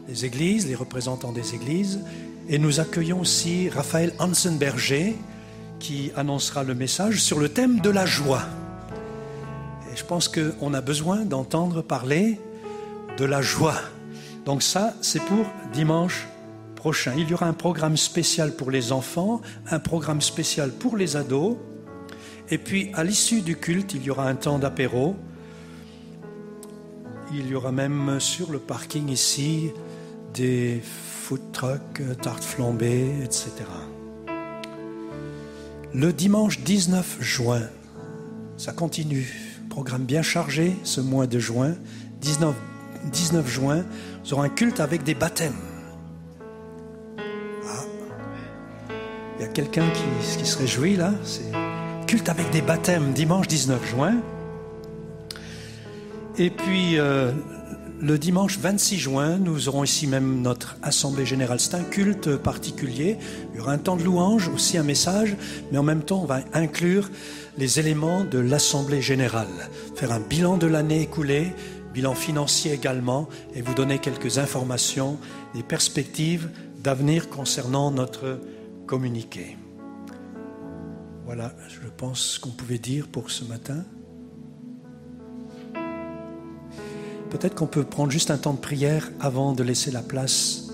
des 0.08 0.26
églises, 0.26 0.68
les 0.68 0.76
représentants 0.76 1.32
des 1.32 1.56
églises. 1.56 2.00
Et 2.50 2.58
nous 2.58 2.80
accueillons 2.80 3.20
aussi 3.20 3.70
Raphaël 3.70 4.14
Hansenberger 4.20 5.16
qui 5.80 6.12
annoncera 6.16 6.64
le 6.64 6.74
message 6.74 7.22
sur 7.22 7.40
le 7.40 7.50
thème 7.50 7.80
de 7.80 7.90
la 7.90 8.06
joie. 8.06 8.44
Je 10.00 10.06
pense 10.06 10.30
qu'on 10.30 10.74
a 10.74 10.80
besoin 10.80 11.26
d'entendre 11.26 11.82
parler 11.82 12.40
de 13.18 13.26
la 13.26 13.42
joie. 13.42 13.76
Donc 14.46 14.64
ça, 14.64 14.94
c'est 15.02 15.22
pour 15.24 15.46
dimanche 15.74 16.26
prochain. 16.74 17.14
Il 17.18 17.30
y 17.30 17.34
aura 17.34 17.48
un 17.48 17.54
programme 17.54 17.98
spécial 17.98 18.56
pour 18.56 18.72
les 18.72 18.94
enfants, 18.94 19.42
un 19.70 19.80
programme 19.80 20.22
spécial 20.22 20.72
pour 20.72 20.96
les 20.96 21.18
ados. 21.18 21.58
Et 22.50 22.58
puis, 22.58 22.92
à 22.94 23.04
l'issue 23.04 23.42
du 23.42 23.58
culte, 23.58 23.94
il 23.94 24.02
y 24.04 24.10
aura 24.10 24.26
un 24.30 24.36
temps 24.36 24.58
d'apéro. 24.58 25.18
Il 27.34 27.48
y 27.48 27.54
aura 27.54 27.74
même 27.74 28.22
sur 28.22 28.52
le 28.54 28.60
parking 28.60 29.10
ici 29.10 29.72
des 30.34 30.82
food 30.82 31.52
trucks, 31.52 32.02
tartes 32.22 32.46
flambées, 32.46 33.16
etc. 33.22 33.52
Le 35.94 36.14
dimanche 36.14 36.62
19 36.62 37.18
juin, 37.20 37.64
ça 38.56 38.72
continue. 38.72 39.49
Programme 39.70 40.04
bien 40.04 40.22
chargé 40.22 40.76
ce 40.84 41.00
mois 41.00 41.28
de 41.28 41.40
juin. 41.40 41.76
19, 42.22 42.56
19 43.12 43.48
juin, 43.48 43.86
nous 44.24 44.34
aurons 44.34 44.42
un 44.42 44.50
culte 44.50 44.80
avec 44.80 45.04
des 45.04 45.14
baptêmes. 45.14 45.54
Ah. 47.18 47.84
Il 49.38 49.46
y 49.46 49.46
a 49.46 49.48
quelqu'un 49.48 49.86
qui, 49.92 50.46
se 50.46 50.58
réjouit 50.58 50.96
là. 50.96 51.14
Culte 52.08 52.30
avec 52.30 52.50
des 52.50 52.62
baptêmes 52.62 53.14
dimanche 53.14 53.48
19 53.48 53.88
juin. 53.88 54.16
Et 56.38 56.50
puis 56.50 56.98
euh, 56.98 57.32
le 58.02 58.18
dimanche 58.18 58.58
26 58.58 58.98
juin, 58.98 59.38
nous 59.38 59.68
aurons 59.68 59.84
ici 59.84 60.08
même 60.08 60.42
notre 60.42 60.78
assemblée 60.82 61.26
générale. 61.26 61.60
C'est 61.60 61.76
un 61.76 61.84
culte 61.84 62.38
particulier. 62.38 63.18
Il 63.54 63.58
y 63.58 63.62
aura 63.62 63.74
un 63.74 63.78
temps 63.78 63.98
de 63.98 64.04
louange, 64.04 64.50
aussi 64.50 64.78
un 64.78 64.84
message, 64.84 65.36
mais 65.72 65.78
en 65.78 65.84
même 65.84 66.02
temps, 66.02 66.22
on 66.22 66.26
va 66.26 66.40
inclure 66.54 67.10
les 67.60 67.78
éléments 67.78 68.24
de 68.24 68.40
l'assemblée 68.40 69.02
générale, 69.02 69.70
faire 69.94 70.14
un 70.14 70.22
bilan 70.22 70.56
de 70.56 70.66
l'année 70.66 71.02
écoulée, 71.02 71.54
bilan 71.94 72.16
financier 72.16 72.72
également, 72.72 73.28
et 73.54 73.62
vous 73.62 73.74
donner 73.74 74.00
quelques 74.00 74.38
informations, 74.38 75.18
des 75.54 75.62
perspectives 75.62 76.50
d'avenir 76.82 77.30
concernant 77.30 77.92
notre 77.92 78.40
communiqué. 78.88 79.58
Voilà, 81.26 81.54
je 81.68 81.90
pense 81.98 82.22
ce 82.22 82.40
qu'on 82.40 82.50
pouvait 82.50 82.78
dire 82.80 83.10
pour 83.10 83.30
ce 83.30 83.44
matin. 83.44 83.84
Peut-être 87.30 87.56
qu'on 87.56 87.68
peut 87.68 87.84
prendre 87.84 88.10
juste 88.10 88.32
un 88.32 88.38
temps 88.38 88.54
de 88.54 88.60
prière 88.60 89.12
avant 89.20 89.52
de 89.52 89.64
laisser 89.64 89.92
la 89.92 90.02
place 90.02 90.70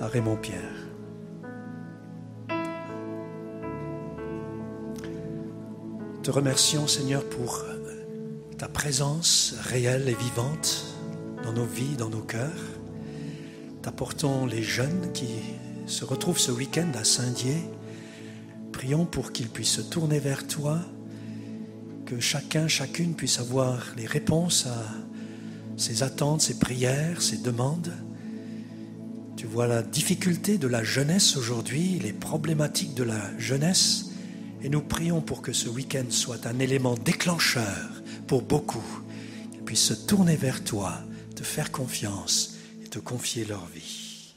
à 0.00 0.06
Raymond 0.06 0.36
Pierre. 0.36 0.75
Te 6.26 6.32
remercions 6.32 6.88
Seigneur 6.88 7.24
pour 7.24 7.64
ta 8.58 8.66
présence 8.66 9.54
réelle 9.60 10.08
et 10.08 10.16
vivante 10.16 10.86
dans 11.44 11.52
nos 11.52 11.64
vies, 11.64 11.94
dans 11.96 12.10
nos 12.10 12.20
cœurs. 12.20 12.50
T'apportons 13.80 14.44
les 14.44 14.64
jeunes 14.64 15.12
qui 15.14 15.28
se 15.86 16.04
retrouvent 16.04 16.40
ce 16.40 16.50
week-end 16.50 16.88
à 16.98 17.04
Saint-Dié. 17.04 17.54
Prions 18.72 19.04
pour 19.04 19.30
qu'ils 19.30 19.48
puissent 19.48 19.76
se 19.76 19.80
tourner 19.82 20.18
vers 20.18 20.48
toi, 20.48 20.80
que 22.06 22.18
chacun, 22.18 22.66
chacune 22.66 23.14
puisse 23.14 23.38
avoir 23.38 23.86
les 23.96 24.06
réponses 24.06 24.66
à 24.66 24.84
ses 25.76 26.02
attentes, 26.02 26.40
ses 26.40 26.58
prières, 26.58 27.22
ses 27.22 27.38
demandes. 27.38 27.92
Tu 29.36 29.46
vois 29.46 29.68
la 29.68 29.84
difficulté 29.84 30.58
de 30.58 30.66
la 30.66 30.82
jeunesse 30.82 31.36
aujourd'hui, 31.36 32.00
les 32.02 32.12
problématiques 32.12 32.94
de 32.94 33.04
la 33.04 33.38
jeunesse, 33.38 34.05
et 34.62 34.68
nous 34.68 34.82
prions 34.82 35.20
pour 35.20 35.42
que 35.42 35.52
ce 35.52 35.68
week-end 35.68 36.10
soit 36.10 36.46
un 36.46 36.58
élément 36.58 36.94
déclencheur 36.94 38.02
pour 38.26 38.42
beaucoup, 38.42 38.84
qu'ils 39.52 39.62
puissent 39.62 39.88
se 39.88 39.94
tourner 39.94 40.36
vers 40.36 40.64
toi, 40.64 41.00
te 41.34 41.42
faire 41.42 41.70
confiance 41.70 42.56
et 42.84 42.88
te 42.88 42.98
confier 42.98 43.44
leur 43.44 43.66
vie. 43.66 44.34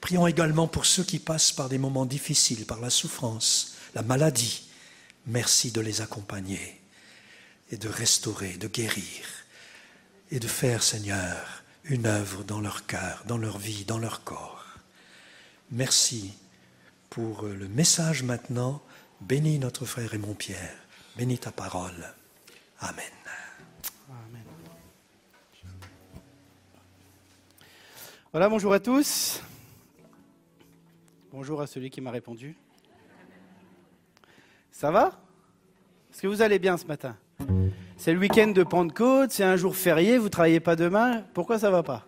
Prions 0.00 0.26
également 0.26 0.66
pour 0.66 0.86
ceux 0.86 1.04
qui 1.04 1.18
passent 1.18 1.52
par 1.52 1.68
des 1.68 1.78
moments 1.78 2.06
difficiles, 2.06 2.66
par 2.66 2.80
la 2.80 2.90
souffrance, 2.90 3.76
la 3.94 4.02
maladie. 4.02 4.68
Merci 5.26 5.70
de 5.72 5.80
les 5.80 6.00
accompagner 6.00 6.80
et 7.70 7.76
de 7.76 7.88
restaurer, 7.88 8.56
de 8.56 8.68
guérir 8.68 9.04
et 10.30 10.40
de 10.40 10.48
faire, 10.48 10.82
Seigneur, 10.82 11.62
une 11.84 12.06
œuvre 12.06 12.44
dans 12.44 12.60
leur 12.60 12.86
cœur, 12.86 13.24
dans 13.26 13.38
leur 13.38 13.58
vie, 13.58 13.84
dans 13.84 13.98
leur 13.98 14.24
corps. 14.24 14.64
Merci 15.70 16.32
pour 17.10 17.42
le 17.42 17.68
message 17.68 18.22
maintenant. 18.22 18.82
Bénis 19.20 19.58
notre 19.58 19.84
frère 19.84 20.14
et 20.14 20.18
mon 20.18 20.34
Pierre. 20.34 20.76
Bénis 21.16 21.38
ta 21.38 21.52
parole. 21.52 22.14
Amen. 22.80 23.04
Amen. 24.08 24.44
Voilà, 28.32 28.48
bonjour 28.48 28.72
à 28.72 28.80
tous. 28.80 29.42
Bonjour 31.32 31.60
à 31.60 31.66
celui 31.66 31.90
qui 31.90 32.00
m'a 32.00 32.10
répondu. 32.10 32.56
Ça 34.72 34.90
va? 34.90 35.20
Est-ce 36.12 36.22
que 36.22 36.26
vous 36.26 36.42
allez 36.42 36.58
bien 36.58 36.76
ce 36.76 36.86
matin? 36.86 37.16
C'est 37.96 38.14
le 38.14 38.18
week-end 38.18 38.48
de 38.48 38.62
Pentecôte, 38.62 39.30
c'est 39.30 39.44
un 39.44 39.56
jour 39.56 39.76
férié, 39.76 40.16
vous 40.16 40.24
ne 40.24 40.30
travaillez 40.30 40.60
pas 40.60 40.74
demain. 40.74 41.22
Pourquoi 41.34 41.58
ça 41.58 41.70
va 41.70 41.82
pas? 41.82 42.06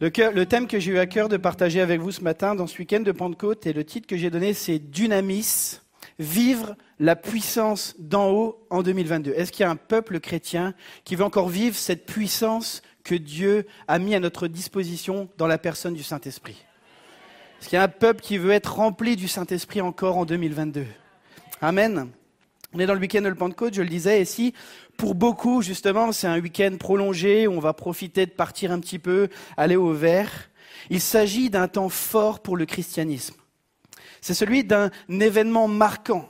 Le, 0.00 0.44
thème 0.44 0.66
que 0.66 0.78
j'ai 0.78 0.92
eu 0.92 0.98
à 0.98 1.06
cœur 1.06 1.28
de 1.28 1.36
partager 1.36 1.80
avec 1.80 2.00
vous 2.00 2.12
ce 2.12 2.20
matin 2.20 2.54
dans 2.54 2.66
ce 2.66 2.78
week-end 2.78 3.00
de 3.00 3.12
Pentecôte 3.12 3.66
et 3.66 3.72
le 3.72 3.84
titre 3.84 4.06
que 4.06 4.16
j'ai 4.16 4.30
donné 4.30 4.52
c'est 4.52 4.78
Dynamis, 4.78 5.80
vivre 6.18 6.76
la 6.98 7.16
puissance 7.16 7.94
d'en 7.98 8.30
haut 8.30 8.66
en 8.70 8.82
2022. 8.82 9.32
Est-ce 9.32 9.52
qu'il 9.52 9.64
y 9.64 9.66
a 9.66 9.70
un 9.70 9.76
peuple 9.76 10.20
chrétien 10.20 10.74
qui 11.04 11.16
veut 11.16 11.24
encore 11.24 11.48
vivre 11.48 11.76
cette 11.76 12.04
puissance 12.06 12.82
que 13.04 13.14
Dieu 13.14 13.66
a 13.88 13.98
mis 13.98 14.14
à 14.14 14.20
notre 14.20 14.48
disposition 14.48 15.28
dans 15.38 15.46
la 15.46 15.58
personne 15.58 15.94
du 15.94 16.02
Saint-Esprit? 16.02 16.64
Est-ce 17.60 17.70
qu'il 17.70 17.76
y 17.76 17.80
a 17.80 17.84
un 17.84 17.88
peuple 17.88 18.20
qui 18.20 18.36
veut 18.36 18.50
être 18.50 18.76
rempli 18.76 19.16
du 19.16 19.28
Saint-Esprit 19.28 19.80
encore 19.80 20.18
en 20.18 20.26
2022 20.26 20.84
Amen. 21.62 22.10
On 22.72 22.80
est 22.80 22.86
dans 22.86 22.94
le 22.94 23.00
week-end 23.00 23.22
de 23.22 23.30
Pentecôte, 23.30 23.74
je 23.74 23.82
le 23.82 23.88
disais, 23.88 24.20
et 24.20 24.24
si 24.24 24.52
pour 24.96 25.14
beaucoup, 25.14 25.62
justement, 25.62 26.12
c'est 26.12 26.26
un 26.26 26.40
week-end 26.40 26.76
prolongé 26.78 27.46
où 27.46 27.52
on 27.52 27.60
va 27.60 27.72
profiter 27.72 28.26
de 28.26 28.30
partir 28.30 28.72
un 28.72 28.80
petit 28.80 28.98
peu, 28.98 29.28
aller 29.56 29.76
au 29.76 29.92
vert, 29.92 30.50
il 30.90 31.00
s'agit 31.00 31.50
d'un 31.50 31.68
temps 31.68 31.88
fort 31.88 32.40
pour 32.40 32.56
le 32.56 32.66
christianisme. 32.66 33.36
C'est 34.20 34.34
celui 34.34 34.64
d'un 34.64 34.90
événement 35.08 35.68
marquant 35.68 36.28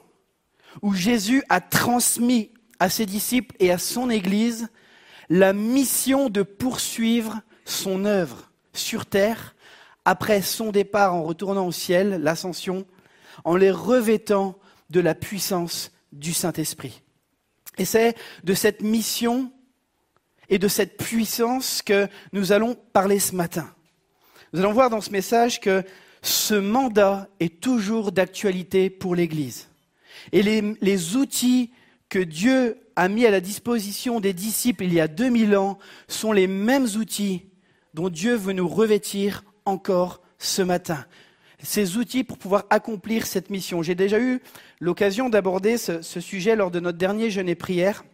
où 0.83 0.93
Jésus 0.93 1.43
a 1.49 1.61
transmis 1.61 2.51
à 2.79 2.91
ses 2.91 3.07
disciples 3.07 3.57
et 3.59 3.71
à 3.71 3.79
son 3.79 4.11
Église 4.11 4.69
la 5.29 5.53
mission 5.53 6.29
de 6.29 6.43
poursuivre 6.43 7.41
son 7.65 8.05
œuvre 8.05 8.51
sur 8.73 9.07
terre 9.07 9.55
après 10.05 10.43
son 10.43 10.71
départ 10.71 11.15
en 11.15 11.25
retournant 11.25 11.67
au 11.67 11.73
ciel, 11.73 12.21
l'ascension, 12.23 12.87
en 13.45 13.57
les 13.57 13.71
revêtant 13.71 14.57
de 14.91 15.01
la 15.01 15.15
puissance 15.15 15.91
du 16.13 16.33
Saint-Esprit. 16.33 17.03
Et 17.79 17.85
c'est 17.85 18.17
de 18.45 18.55
cette 18.55 18.83
mission 18.83 19.53
et 20.49 20.59
de 20.59 20.69
cette 20.69 20.97
puissance 20.97 21.83
que 21.83 22.09
nous 22.33 22.53
allons 22.53 22.77
parler 22.93 23.19
ce 23.19 23.35
matin. 23.35 23.69
Nous 24.53 24.61
allons 24.61 24.73
voir 24.73 24.91
dans 24.91 25.01
ce 25.01 25.11
message 25.11 25.61
que 25.61 25.83
ce 26.23 26.55
mandat 26.55 27.29
est 27.41 27.61
toujours 27.61 28.13
d'actualité 28.13 28.91
pour 28.91 29.15
l'Église. 29.15 29.69
Et 30.33 30.43
les, 30.43 30.77
les 30.81 31.17
outils 31.17 31.73
que 32.09 32.19
Dieu 32.19 32.79
a 32.97 33.09
mis 33.09 33.27
à 33.27 33.31
la 33.31 33.41
disposition 33.41 34.21
des 34.21 34.33
disciples 34.33 34.85
il 34.85 34.95
y 34.95 35.01
a 35.01 35.09
2000 35.09 35.57
ans 35.57 35.79
sont 36.09 36.33
les 36.33 36.47
mêmes 36.47 36.87
outils 36.97 37.47
dont 37.95 38.09
Dieu 38.09 38.35
veut 38.35 38.53
nous 38.53 38.69
revêtir 38.69 39.45
encore 39.65 40.23
ce 40.39 40.63
matin. 40.63 41.05
Ces 41.67 41.97
outils 41.97 42.23
pour 42.23 42.39
pouvoir 42.39 42.65
accomplir 42.71 43.27
cette 43.27 43.51
mission. 43.51 43.83
J'ai 43.83 43.97
déjà 43.97 44.21
eu 44.21 44.41
l'occasion 44.81 45.29
d'aborder 45.29 45.79
ce, 45.79 46.01
sujet 46.01 46.55
lors 46.55 46.71
de 46.71 46.79
notre 46.79 46.97
dernier 46.97 47.29
jeûne 47.29 47.49
et 47.49 47.57
prière, 47.57 48.05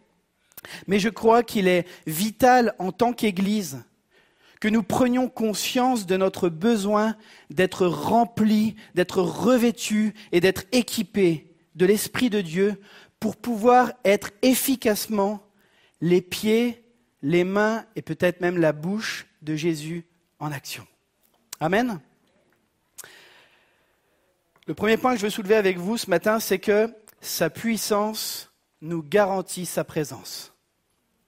mais 0.87 0.97
je 0.97 1.09
crois 1.09 1.43
qu'il 1.43 1.67
est 1.67 1.85
vital 2.07 2.73
en 2.79 2.91
tant 2.91 3.13
qu'Église 3.13 3.83
que 4.59 4.67
nous 4.67 4.81
prenions 4.81 5.29
conscience 5.29 6.07
de 6.07 6.17
notre 6.17 6.49
besoin 6.49 7.15
d'être 7.51 7.85
remplis, 7.85 8.75
d'être 8.95 9.21
revêtus 9.21 10.15
et 10.31 10.39
d'être 10.39 10.63
équipés 10.71 11.53
de 11.75 11.85
l'Esprit 11.85 12.31
de 12.31 12.41
Dieu 12.41 12.81
pour 13.19 13.35
pouvoir 13.35 13.93
être 14.03 14.31
efficacement 14.41 15.43
les 16.01 16.21
pieds, 16.21 16.83
les 17.21 17.43
mains 17.43 17.85
et 17.95 18.01
peut-être 18.01 18.41
même 18.41 18.57
la 18.57 18.71
bouche 18.71 19.27
de 19.43 19.55
Jésus 19.55 20.05
en 20.39 20.51
action. 20.51 20.87
Amen. 21.59 21.99
Le 24.65 24.73
premier 24.73 24.95
point 24.95 25.13
que 25.13 25.19
je 25.19 25.25
veux 25.25 25.29
soulever 25.29 25.55
avec 25.55 25.77
vous 25.77 25.97
ce 25.97 26.09
matin, 26.09 26.39
c'est 26.39 26.59
que 26.59 26.89
sa 27.19 27.49
puissance 27.49 28.53
nous 28.81 29.03
garantit 29.03 29.65
sa 29.65 29.83
présence. 29.83 30.53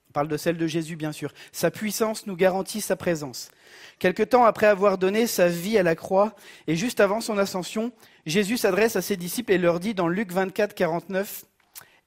On 0.08 0.12
parle 0.12 0.28
de 0.28 0.38
celle 0.38 0.56
de 0.56 0.66
Jésus, 0.66 0.96
bien 0.96 1.12
sûr. 1.12 1.34
Sa 1.52 1.70
puissance 1.70 2.26
nous 2.26 2.34
garantit 2.36 2.80
sa 2.80 2.96
présence. 2.96 3.50
Quelque 3.98 4.22
temps 4.22 4.44
après 4.44 4.66
avoir 4.66 4.96
donné 4.96 5.26
sa 5.26 5.48
vie 5.48 5.76
à 5.76 5.82
la 5.82 5.94
croix 5.94 6.34
et 6.66 6.76
juste 6.76 6.98
avant 6.98 7.20
son 7.20 7.36
ascension, 7.36 7.92
Jésus 8.24 8.56
s'adresse 8.56 8.96
à 8.96 9.02
ses 9.02 9.18
disciples 9.18 9.52
et 9.52 9.58
leur 9.58 9.80
dit 9.80 9.92
dans 9.92 10.08
Luc 10.08 10.32
24, 10.32 10.74
49, 10.74 11.44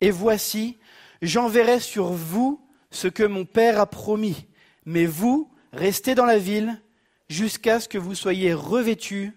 Et 0.01 0.09
voici, 0.09 0.80
j'enverrai 1.21 1.80
sur 1.80 2.11
vous 2.11 2.59
ce 2.89 3.07
que 3.07 3.23
mon 3.23 3.45
Père 3.45 3.80
a 3.80 3.86
promis, 3.86 4.47
mais 4.86 5.05
vous, 5.05 5.51
restez 5.73 6.15
dans 6.15 6.25
la 6.25 6.39
ville 6.39 6.82
jusqu'à 7.30 7.80
ce 7.80 7.88
que 7.88 7.99
vous 7.99 8.15
soyez 8.15 8.51
revêtus 8.51 9.32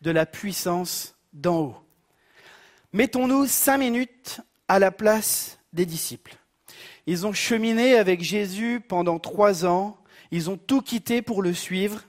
de 0.00 0.12
la 0.12 0.26
puissance 0.26 1.13
d'en 1.34 1.60
haut. 1.60 1.76
Mettons-nous 2.92 3.46
cinq 3.46 3.78
minutes 3.78 4.40
à 4.68 4.78
la 4.78 4.90
place 4.90 5.58
des 5.72 5.84
disciples. 5.84 6.36
Ils 7.06 7.26
ont 7.26 7.32
cheminé 7.32 7.96
avec 7.96 8.22
Jésus 8.22 8.80
pendant 8.80 9.18
trois 9.18 9.66
ans. 9.66 9.98
Ils 10.30 10.48
ont 10.48 10.56
tout 10.56 10.80
quitté 10.80 11.20
pour 11.20 11.42
le 11.42 11.52
suivre. 11.52 12.02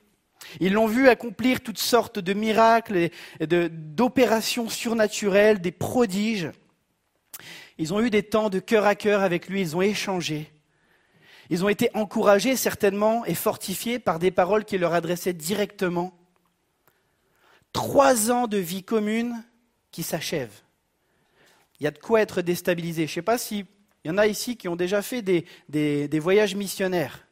Ils 0.59 0.73
l'ont 0.73 0.87
vu 0.87 1.09
accomplir 1.09 1.61
toutes 1.61 1.79
sortes 1.79 2.19
de 2.19 2.33
miracles 2.33 2.97
et 2.97 3.11
d'opérations 3.41 4.69
surnaturelles, 4.69 5.59
des 5.59 5.71
prodiges. 5.71 6.51
Ils 7.77 7.93
ont 7.93 7.99
eu 7.99 8.09
des 8.09 8.23
temps 8.23 8.49
de 8.49 8.59
cœur 8.59 8.85
à 8.85 8.95
cœur 8.95 9.21
avec 9.21 9.49
lui. 9.49 9.61
Ils 9.61 9.75
ont 9.75 9.81
échangé. 9.81 10.51
Ils 11.49 11.65
ont 11.65 11.69
été 11.69 11.89
encouragés 11.93 12.55
certainement 12.55 13.25
et 13.25 13.35
fortifiés 13.35 13.99
par 13.99 14.17
des 14.19 14.31
paroles 14.31 14.65
qu'il 14.65 14.81
leur 14.81 14.93
adressait 14.93 15.33
directement. 15.33 16.13
Trois 17.75 18.31
ans 18.31 18.47
de 18.47 18.57
vie 18.57 18.83
commune 18.83 19.43
qui 19.91 20.01
s'achèvent. 20.01 20.61
Il 21.77 21.83
y 21.83 21.87
a 21.87 21.91
de 21.91 21.99
quoi 21.99 22.21
être 22.21 22.41
déstabilisé. 22.41 23.05
Je 23.05 23.11
ne 23.11 23.15
sais 23.15 23.21
pas 23.21 23.37
s'il 23.37 23.65
y 24.05 24.09
en 24.09 24.17
a 24.17 24.27
ici 24.27 24.55
qui 24.55 24.69
ont 24.69 24.77
déjà 24.77 25.01
fait 25.01 25.21
des, 25.21 25.45
des- 25.67 26.19
voyages 26.19 26.55
missionnaires, 26.55 27.27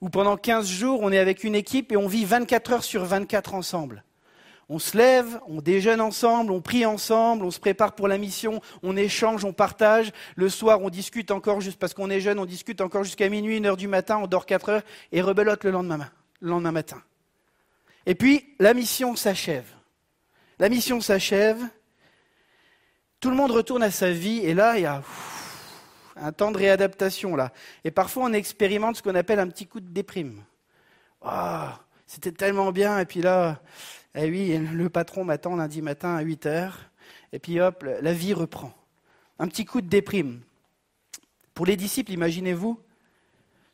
où 0.00 0.08
pendant 0.08 0.38
15 0.38 0.66
jours, 0.66 1.00
on 1.02 1.12
est 1.12 1.18
avec 1.18 1.44
une 1.44 1.54
équipe 1.54 1.92
et 1.92 1.98
on 1.98 2.08
vit 2.08 2.24
24 2.24 2.72
heures 2.72 2.84
sur 2.84 3.04
24 3.04 3.52
ensemble. 3.52 4.02
On 4.70 4.78
se 4.78 4.96
lève, 4.96 5.38
on 5.46 5.60
déjeune 5.60 6.00
ensemble, 6.00 6.52
on 6.52 6.62
prie 6.62 6.86
ensemble, 6.86 7.44
on 7.44 7.50
se 7.50 7.60
prépare 7.60 7.94
pour 7.94 8.08
la 8.08 8.16
mission, 8.16 8.62
on 8.82 8.96
échange, 8.96 9.44
on 9.44 9.52
partage. 9.52 10.10
Le 10.36 10.48
soir, 10.48 10.80
on 10.80 10.88
discute 10.88 11.30
encore 11.30 11.60
juste 11.60 11.78
parce 11.78 11.92
qu'on 11.92 12.08
est 12.08 12.22
jeune, 12.22 12.38
on 12.38 12.46
discute 12.46 12.80
encore 12.80 13.04
jusqu'à 13.04 13.28
minuit, 13.28 13.58
une 13.58 13.66
heure 13.66 13.76
du 13.76 13.88
matin, 13.88 14.16
on 14.22 14.26
dort 14.26 14.46
4 14.46 14.70
heures 14.70 14.82
et 15.12 15.20
rebelote 15.20 15.64
le 15.64 15.70
lendemain 15.70 16.72
matin. 16.72 17.02
Et 18.06 18.14
puis, 18.14 18.54
la 18.58 18.72
mission 18.72 19.16
s'achève. 19.16 19.66
La 20.58 20.68
mission 20.68 21.00
s'achève. 21.00 21.62
Tout 23.20 23.30
le 23.30 23.36
monde 23.36 23.50
retourne 23.50 23.82
à 23.82 23.90
sa 23.90 24.10
vie 24.10 24.38
et 24.38 24.54
là, 24.54 24.78
il 24.78 24.82
y 24.82 24.86
a 24.86 25.02
un 26.16 26.32
temps 26.32 26.50
de 26.50 26.58
réadaptation 26.58 27.36
là. 27.36 27.52
Et 27.84 27.90
parfois, 27.90 28.24
on 28.24 28.32
expérimente 28.32 28.96
ce 28.96 29.02
qu'on 29.02 29.14
appelle 29.14 29.38
un 29.38 29.48
petit 29.48 29.66
coup 29.66 29.80
de 29.80 29.88
déprime. 29.88 30.42
Ah, 31.22 31.80
c'était 32.06 32.32
tellement 32.32 32.72
bien 32.72 32.98
et 32.98 33.06
puis 33.06 33.20
là, 33.20 33.60
eh 34.14 34.30
oui, 34.30 34.56
le 34.56 34.88
patron 34.88 35.24
m'attend 35.24 35.56
lundi 35.56 35.82
matin 35.82 36.14
à 36.16 36.22
8 36.22 36.46
heures 36.46 36.90
et 37.32 37.38
puis 37.38 37.60
hop, 37.60 37.84
la 38.00 38.12
vie 38.12 38.32
reprend. 38.32 38.72
Un 39.38 39.48
petit 39.48 39.64
coup 39.64 39.80
de 39.80 39.88
déprime. 39.88 40.40
Pour 41.54 41.66
les 41.66 41.76
disciples, 41.76 42.12
imaginez-vous, 42.12 42.80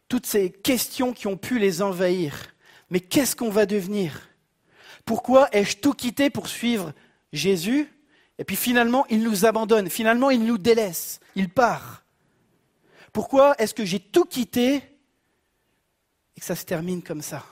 toutes 0.08 0.26
ces 0.26 0.50
questions 0.50 1.12
qui 1.12 1.26
ont 1.26 1.36
pu 1.36 1.58
les 1.58 1.82
envahir. 1.82 2.52
Mais 2.92 3.00
qu'est-ce 3.00 3.34
qu'on 3.34 3.48
va 3.48 3.64
devenir? 3.64 4.28
Pourquoi 5.06 5.48
ai-je 5.50 5.78
tout 5.78 5.94
quitté 5.94 6.28
pour 6.28 6.46
suivre 6.46 6.92
Jésus? 7.32 7.90
Et 8.36 8.44
puis 8.44 8.54
finalement, 8.54 9.06
il 9.08 9.22
nous 9.22 9.46
abandonne, 9.46 9.88
finalement, 9.88 10.28
il 10.28 10.44
nous 10.44 10.58
délaisse, 10.58 11.18
il 11.34 11.48
part. 11.48 12.04
Pourquoi 13.10 13.54
est-ce 13.58 13.72
que 13.72 13.86
j'ai 13.86 13.98
tout 13.98 14.26
quitté 14.26 14.74
et 16.36 16.40
que 16.40 16.44
ça 16.44 16.54
se 16.54 16.66
termine 16.66 17.02
comme 17.02 17.22
ça? 17.22 17.46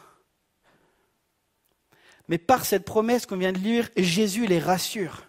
Mais 2.28 2.36
par 2.36 2.66
cette 2.66 2.84
promesse 2.84 3.24
qu'on 3.24 3.38
vient 3.38 3.52
de 3.52 3.58
lire, 3.58 3.88
Jésus 3.96 4.46
les 4.46 4.58
rassure. 4.58 5.26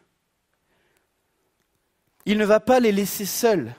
Il 2.26 2.38
ne 2.38 2.43
va 2.43 2.59
pas 2.59 2.82
les 2.82 2.91
laisser 2.91 3.26
seuls. 3.26 3.74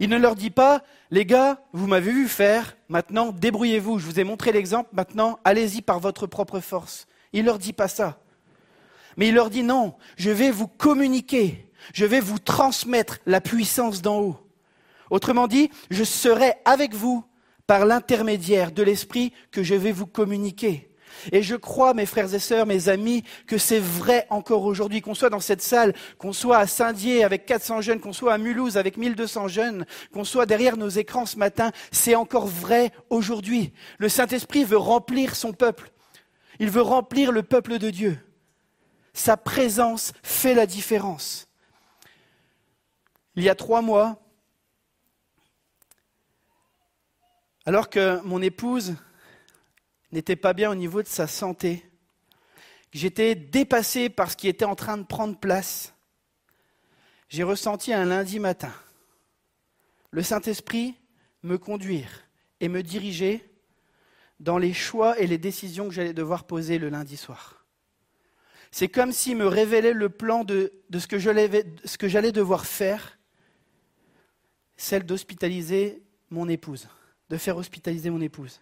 Il 0.00 0.08
ne 0.08 0.16
leur 0.16 0.34
dit 0.34 0.50
pas, 0.50 0.82
les 1.10 1.24
gars, 1.24 1.62
vous 1.72 1.86
m'avez 1.86 2.12
vu 2.12 2.28
faire, 2.28 2.76
maintenant 2.88 3.32
débrouillez-vous, 3.32 3.98
je 3.98 4.06
vous 4.06 4.20
ai 4.20 4.24
montré 4.24 4.52
l'exemple, 4.52 4.90
maintenant 4.92 5.38
allez-y 5.44 5.82
par 5.82 6.00
votre 6.00 6.26
propre 6.26 6.60
force. 6.60 7.06
Il 7.32 7.40
ne 7.40 7.46
leur 7.46 7.58
dit 7.58 7.72
pas 7.72 7.88
ça. 7.88 8.18
Mais 9.16 9.28
il 9.28 9.34
leur 9.34 9.50
dit 9.50 9.62
non, 9.62 9.94
je 10.16 10.30
vais 10.30 10.50
vous 10.50 10.68
communiquer, 10.68 11.68
je 11.92 12.06
vais 12.06 12.20
vous 12.20 12.38
transmettre 12.38 13.18
la 13.26 13.40
puissance 13.40 14.02
d'en 14.02 14.20
haut. 14.20 14.38
Autrement 15.10 15.46
dit, 15.46 15.70
je 15.90 16.04
serai 16.04 16.54
avec 16.64 16.94
vous 16.94 17.24
par 17.66 17.84
l'intermédiaire 17.84 18.72
de 18.72 18.82
l'Esprit 18.82 19.32
que 19.50 19.62
je 19.62 19.74
vais 19.74 19.92
vous 19.92 20.06
communiquer. 20.06 20.91
Et 21.30 21.42
je 21.42 21.56
crois, 21.56 21.94
mes 21.94 22.06
frères 22.06 22.32
et 22.34 22.38
sœurs, 22.38 22.66
mes 22.66 22.88
amis, 22.88 23.22
que 23.46 23.58
c'est 23.58 23.78
vrai 23.78 24.26
encore 24.30 24.64
aujourd'hui, 24.64 25.00
qu'on 25.00 25.14
soit 25.14 25.30
dans 25.30 25.40
cette 25.40 25.62
salle, 25.62 25.94
qu'on 26.18 26.32
soit 26.32 26.58
à 26.58 26.66
Saint-Dié 26.66 27.24
avec 27.24 27.46
400 27.46 27.80
jeunes, 27.80 28.00
qu'on 28.00 28.12
soit 28.12 28.32
à 28.32 28.38
Mulhouse 28.38 28.76
avec 28.76 28.96
1200 28.96 29.48
jeunes, 29.48 29.86
qu'on 30.12 30.24
soit 30.24 30.46
derrière 30.46 30.76
nos 30.76 30.88
écrans 30.88 31.26
ce 31.26 31.36
matin, 31.36 31.70
c'est 31.90 32.14
encore 32.14 32.46
vrai 32.46 32.92
aujourd'hui. 33.10 33.72
Le 33.98 34.08
Saint-Esprit 34.08 34.64
veut 34.64 34.76
remplir 34.76 35.36
son 35.36 35.52
peuple. 35.52 35.90
Il 36.58 36.70
veut 36.70 36.82
remplir 36.82 37.32
le 37.32 37.42
peuple 37.42 37.78
de 37.78 37.90
Dieu. 37.90 38.18
Sa 39.14 39.36
présence 39.36 40.12
fait 40.22 40.54
la 40.54 40.66
différence. 40.66 41.48
Il 43.36 43.42
y 43.42 43.48
a 43.48 43.54
trois 43.54 43.82
mois, 43.82 44.22
alors 47.64 47.88
que 47.88 48.20
mon 48.22 48.42
épouse 48.42 48.94
n'était 50.12 50.36
pas 50.36 50.52
bien 50.52 50.70
au 50.70 50.74
niveau 50.74 51.02
de 51.02 51.08
sa 51.08 51.26
santé, 51.26 51.84
que 52.90 52.98
j'étais 52.98 53.34
dépassé 53.34 54.08
par 54.08 54.30
ce 54.30 54.36
qui 54.36 54.48
était 54.48 54.64
en 54.64 54.74
train 54.74 54.98
de 54.98 55.04
prendre 55.04 55.38
place, 55.38 55.94
j'ai 57.28 57.42
ressenti 57.42 57.92
un 57.92 58.04
lundi 58.04 58.38
matin 58.38 58.72
le 60.12 60.22
Saint-Esprit 60.22 60.94
me 61.42 61.58
conduire 61.58 62.24
et 62.60 62.68
me 62.68 62.82
diriger 62.82 63.50
dans 64.38 64.58
les 64.58 64.72
choix 64.72 65.18
et 65.18 65.26
les 65.26 65.38
décisions 65.38 65.88
que 65.88 65.94
j'allais 65.94 66.12
devoir 66.12 66.44
poser 66.44 66.78
le 66.78 66.88
lundi 66.88 67.16
soir. 67.16 67.64
C'est 68.70 68.88
comme 68.88 69.12
s'il 69.12 69.36
me 69.36 69.46
révélait 69.46 69.92
le 69.92 70.08
plan 70.08 70.44
de, 70.44 70.72
de 70.90 70.98
ce 70.98 71.06
que 71.08 71.18
j'allais 71.18 72.32
devoir 72.32 72.66
faire, 72.66 73.18
celle 74.76 75.04
d'hospitaliser 75.04 76.02
mon 76.30 76.48
épouse, 76.48 76.88
de 77.28 77.36
faire 77.36 77.56
hospitaliser 77.56 78.10
mon 78.10 78.20
épouse. 78.20 78.60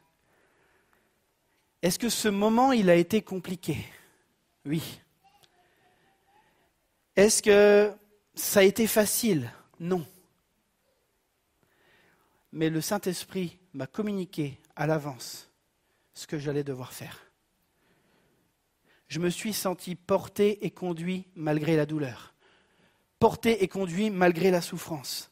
Est-ce 1.83 1.99
que 1.99 2.09
ce 2.09 2.29
moment, 2.29 2.73
il 2.73 2.91
a 2.91 2.95
été 2.95 3.23
compliqué? 3.23 3.87
Oui. 4.67 5.01
Est-ce 7.17 7.43
que 7.43 7.93
ça 8.35 8.61
a 8.61 8.65
été 8.65 8.87
facile? 8.87 9.51
Non. 9.79 10.07
Mais 12.53 12.69
le 12.69 12.81
Saint-Esprit 12.81 13.59
m'a 13.73 13.87
communiqué 13.87 14.61
à 14.77 14.87
l'avance 14.87 15.51
ce 16.13 16.27
que 16.27 16.39
j'allais 16.39 16.65
devoir 16.65 16.93
faire. 16.93 17.31
Je 19.09 19.19
me 19.19 19.31
suis 19.31 19.53
senti 19.53 19.95
porté 19.95 20.65
et 20.65 20.71
conduit 20.71 21.27
malgré 21.35 21.77
la 21.77 21.87
douleur, 21.87 22.35
porté 23.19 23.63
et 23.63 23.69
conduit 23.69 24.11
malgré 24.11 24.51
la 24.51 24.61
souffrance. 24.61 25.31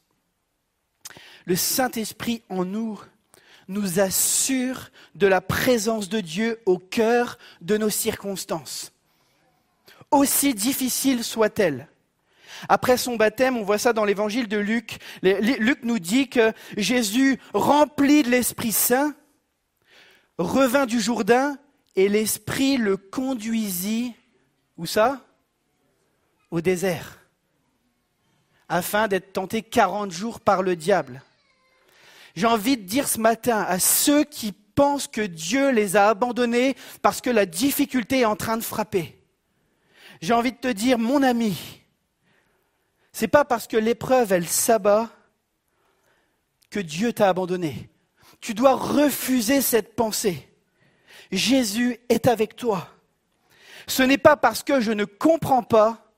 Le 1.45 1.55
Saint-Esprit 1.55 2.43
en 2.49 2.65
nous 2.65 2.99
nous 3.69 3.99
assure 3.99 4.89
de 5.15 5.27
la 5.27 5.39
présence 5.39 6.09
de 6.09 6.19
Dieu 6.19 6.59
au 6.65 6.77
cœur 6.77 7.37
de 7.61 7.77
nos 7.77 7.89
circonstances, 7.89 8.91
aussi 10.11 10.53
difficiles 10.53 11.23
soient-elles. 11.23 11.87
Après 12.67 12.97
son 12.97 13.15
baptême, 13.15 13.55
on 13.55 13.63
voit 13.63 13.77
ça 13.77 13.93
dans 13.93 14.03
l'évangile 14.03 14.49
de 14.49 14.57
Luc. 14.57 14.97
Luc 15.21 15.79
nous 15.83 15.99
dit 15.99 16.27
que 16.27 16.51
Jésus, 16.75 17.39
rempli 17.53 18.23
de 18.23 18.29
l'Esprit 18.29 18.73
Saint, 18.73 19.13
revint 20.37 20.85
du 20.85 20.99
Jourdain 20.99 21.57
et 21.95 22.09
l'Esprit 22.09 22.77
le 22.77 22.97
conduisit, 22.97 24.13
où 24.77 24.85
ça? 24.85 25.21
Au 26.51 26.59
désert, 26.59 27.19
afin 28.67 29.07
d'être 29.07 29.31
tenté 29.31 29.61
quarante 29.61 30.11
jours 30.11 30.39
par 30.39 30.63
le 30.63 30.75
diable. 30.75 31.21
J'ai 32.35 32.47
envie 32.47 32.77
de 32.77 32.83
dire 32.83 33.07
ce 33.07 33.19
matin 33.19 33.65
à 33.67 33.79
ceux 33.79 34.23
qui 34.23 34.51
pensent 34.51 35.07
que 35.07 35.21
Dieu 35.21 35.71
les 35.71 35.95
a 35.95 36.09
abandonnés 36.09 36.75
parce 37.01 37.21
que 37.21 37.29
la 37.29 37.45
difficulté 37.45 38.19
est 38.19 38.25
en 38.25 38.35
train 38.35 38.57
de 38.57 38.63
frapper. 38.63 39.21
J'ai 40.21 40.33
envie 40.33 40.51
de 40.51 40.57
te 40.57 40.67
dire, 40.67 40.97
mon 40.97 41.23
ami, 41.23 41.81
c'est 43.11 43.27
pas 43.27 43.45
parce 43.45 43.67
que 43.67 43.77
l'épreuve 43.77 44.31
elle 44.31 44.47
s'abat 44.47 45.09
que 46.69 46.79
Dieu 46.79 47.13
t'a 47.13 47.29
abandonné. 47.29 47.89
Tu 48.41 48.53
dois 48.53 48.75
refuser 48.75 49.61
cette 49.61 49.95
pensée. 49.95 50.47
Jésus 51.31 51.99
est 52.09 52.27
avec 52.27 52.55
toi. 52.55 52.87
Ce 53.87 54.03
n'est 54.03 54.17
pas 54.17 54.37
parce 54.37 54.63
que 54.63 54.79
je 54.79 54.91
ne 54.91 55.05
comprends 55.05 55.63
pas 55.63 56.13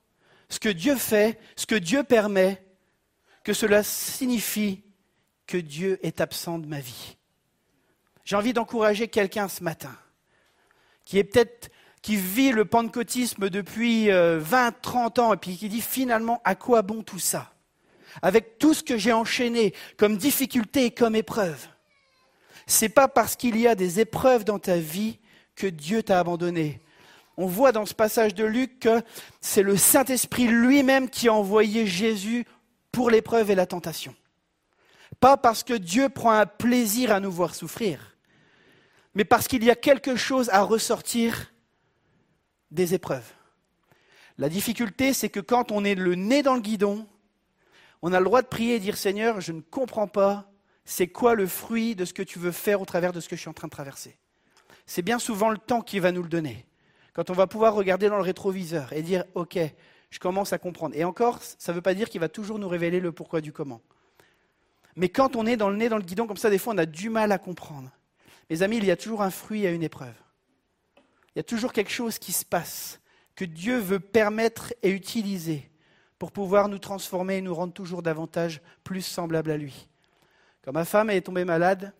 ce 0.48 0.60
que 0.60 0.68
Dieu 0.68 0.96
fait, 0.96 1.40
ce 1.56 1.66
que 1.66 1.74
Dieu 1.74 2.04
permet, 2.04 2.62
que 3.44 3.52
cela 3.52 3.82
signifie 3.82 4.84
que 5.46 5.56
Dieu 5.56 5.98
est 6.02 6.20
absent 6.20 6.58
de 6.58 6.66
ma 6.66 6.80
vie. 6.80 7.16
J'ai 8.24 8.36
envie 8.36 8.52
d'encourager 8.52 9.08
quelqu'un 9.08 9.48
ce 9.48 9.62
matin 9.62 9.94
qui 11.04 12.16
vit 12.16 12.52
le 12.52 12.64
pentecôtisme 12.64 13.50
depuis 13.50 14.08
20, 14.08 14.12
euh, 14.14 14.70
30 14.80 15.18
ans 15.18 15.34
et 15.34 15.36
puis 15.36 15.56
qui 15.56 15.68
dit 15.68 15.80
finalement 15.80 16.40
à 16.44 16.54
quoi 16.54 16.82
bon 16.82 17.02
tout 17.02 17.18
ça? 17.18 17.52
Avec 18.20 18.58
tout 18.58 18.74
ce 18.74 18.82
que 18.82 18.96
j'ai 18.96 19.12
enchaîné 19.12 19.74
comme 19.96 20.16
difficulté 20.16 20.86
et 20.86 20.90
comme 20.90 21.16
épreuve. 21.16 21.66
C'est 22.66 22.90
pas 22.90 23.08
parce 23.08 23.36
qu'il 23.36 23.58
y 23.58 23.66
a 23.66 23.74
des 23.74 24.00
épreuves 24.00 24.44
dans 24.44 24.58
ta 24.58 24.76
vie 24.76 25.18
que 25.56 25.66
Dieu 25.66 26.02
t'a 26.02 26.20
abandonné. 26.20 26.80
On 27.36 27.46
voit 27.46 27.72
dans 27.72 27.86
ce 27.86 27.94
passage 27.94 28.34
de 28.34 28.44
Luc 28.44 28.80
que 28.80 29.02
c'est 29.40 29.62
le 29.62 29.76
Saint-Esprit 29.76 30.46
lui-même 30.46 31.08
qui 31.08 31.28
a 31.28 31.34
envoyé 31.34 31.86
Jésus 31.86 32.46
pour 32.90 33.10
l'épreuve 33.10 33.50
et 33.50 33.54
la 33.54 33.66
tentation. 33.66 34.14
Pas 35.22 35.36
parce 35.36 35.62
que 35.62 35.74
Dieu 35.74 36.08
prend 36.08 36.32
un 36.32 36.46
plaisir 36.46 37.12
à 37.12 37.20
nous 37.20 37.30
voir 37.30 37.54
souffrir, 37.54 38.16
mais 39.14 39.24
parce 39.24 39.46
qu'il 39.46 39.62
y 39.62 39.70
a 39.70 39.76
quelque 39.76 40.16
chose 40.16 40.50
à 40.50 40.62
ressortir 40.62 41.52
des 42.72 42.92
épreuves. 42.92 43.30
La 44.36 44.48
difficulté, 44.48 45.12
c'est 45.12 45.28
que 45.28 45.38
quand 45.38 45.70
on 45.70 45.84
est 45.84 45.94
le 45.94 46.16
nez 46.16 46.42
dans 46.42 46.56
le 46.56 46.60
guidon, 46.60 47.06
on 48.02 48.12
a 48.12 48.18
le 48.18 48.24
droit 48.24 48.42
de 48.42 48.48
prier 48.48 48.74
et 48.74 48.80
dire 48.80 48.96
Seigneur, 48.96 49.40
je 49.40 49.52
ne 49.52 49.60
comprends 49.60 50.08
pas, 50.08 50.50
c'est 50.84 51.06
quoi 51.06 51.36
le 51.36 51.46
fruit 51.46 51.94
de 51.94 52.04
ce 52.04 52.12
que 52.12 52.24
tu 52.24 52.40
veux 52.40 52.50
faire 52.50 52.80
au 52.80 52.84
travers 52.84 53.12
de 53.12 53.20
ce 53.20 53.28
que 53.28 53.36
je 53.36 53.42
suis 53.42 53.48
en 53.48 53.54
train 53.54 53.68
de 53.68 53.72
traverser? 53.72 54.18
C'est 54.86 55.02
bien 55.02 55.20
souvent 55.20 55.50
le 55.50 55.58
temps 55.58 55.82
qui 55.82 56.00
va 56.00 56.10
nous 56.10 56.24
le 56.24 56.28
donner. 56.28 56.66
Quand 57.12 57.30
on 57.30 57.34
va 57.34 57.46
pouvoir 57.46 57.74
regarder 57.74 58.08
dans 58.08 58.16
le 58.16 58.22
rétroviseur 58.22 58.92
et 58.92 59.02
dire 59.02 59.22
Ok, 59.36 59.56
je 60.10 60.18
commence 60.18 60.52
à 60.52 60.58
comprendre. 60.58 60.96
Et 60.96 61.04
encore, 61.04 61.38
ça 61.40 61.70
ne 61.70 61.76
veut 61.76 61.80
pas 61.80 61.94
dire 61.94 62.10
qu'il 62.10 62.20
va 62.20 62.28
toujours 62.28 62.58
nous 62.58 62.68
révéler 62.68 62.98
le 62.98 63.12
pourquoi 63.12 63.40
du 63.40 63.52
comment. 63.52 63.82
Mais 64.96 65.08
quand 65.08 65.36
on 65.36 65.46
est 65.46 65.56
dans 65.56 65.70
le 65.70 65.76
nez 65.76 65.88
dans 65.88 65.96
le 65.96 66.02
guidon 66.02 66.26
comme 66.26 66.36
ça, 66.36 66.50
des 66.50 66.58
fois, 66.58 66.74
on 66.74 66.78
a 66.78 66.86
du 66.86 67.08
mal 67.08 67.32
à 67.32 67.38
comprendre. 67.38 67.90
Mes 68.50 68.62
amis, 68.62 68.76
il 68.76 68.84
y 68.84 68.90
a 68.90 68.96
toujours 68.96 69.22
un 69.22 69.30
fruit 69.30 69.66
à 69.66 69.70
une 69.70 69.82
épreuve. 69.82 70.14
Il 71.34 71.38
y 71.38 71.40
a 71.40 71.44
toujours 71.44 71.72
quelque 71.72 71.90
chose 71.90 72.18
qui 72.18 72.32
se 72.32 72.44
passe, 72.44 73.00
que 73.34 73.44
Dieu 73.44 73.78
veut 73.78 74.00
permettre 74.00 74.74
et 74.82 74.90
utiliser 74.90 75.70
pour 76.18 76.30
pouvoir 76.30 76.68
nous 76.68 76.78
transformer 76.78 77.38
et 77.38 77.40
nous 77.40 77.54
rendre 77.54 77.72
toujours 77.72 78.02
davantage 78.02 78.60
plus 78.84 79.02
semblables 79.02 79.50
à 79.50 79.56
lui. 79.56 79.88
Quand 80.62 80.72
ma 80.72 80.84
femme 80.84 81.10
est 81.10 81.22
tombée 81.22 81.44
malade, 81.44 81.92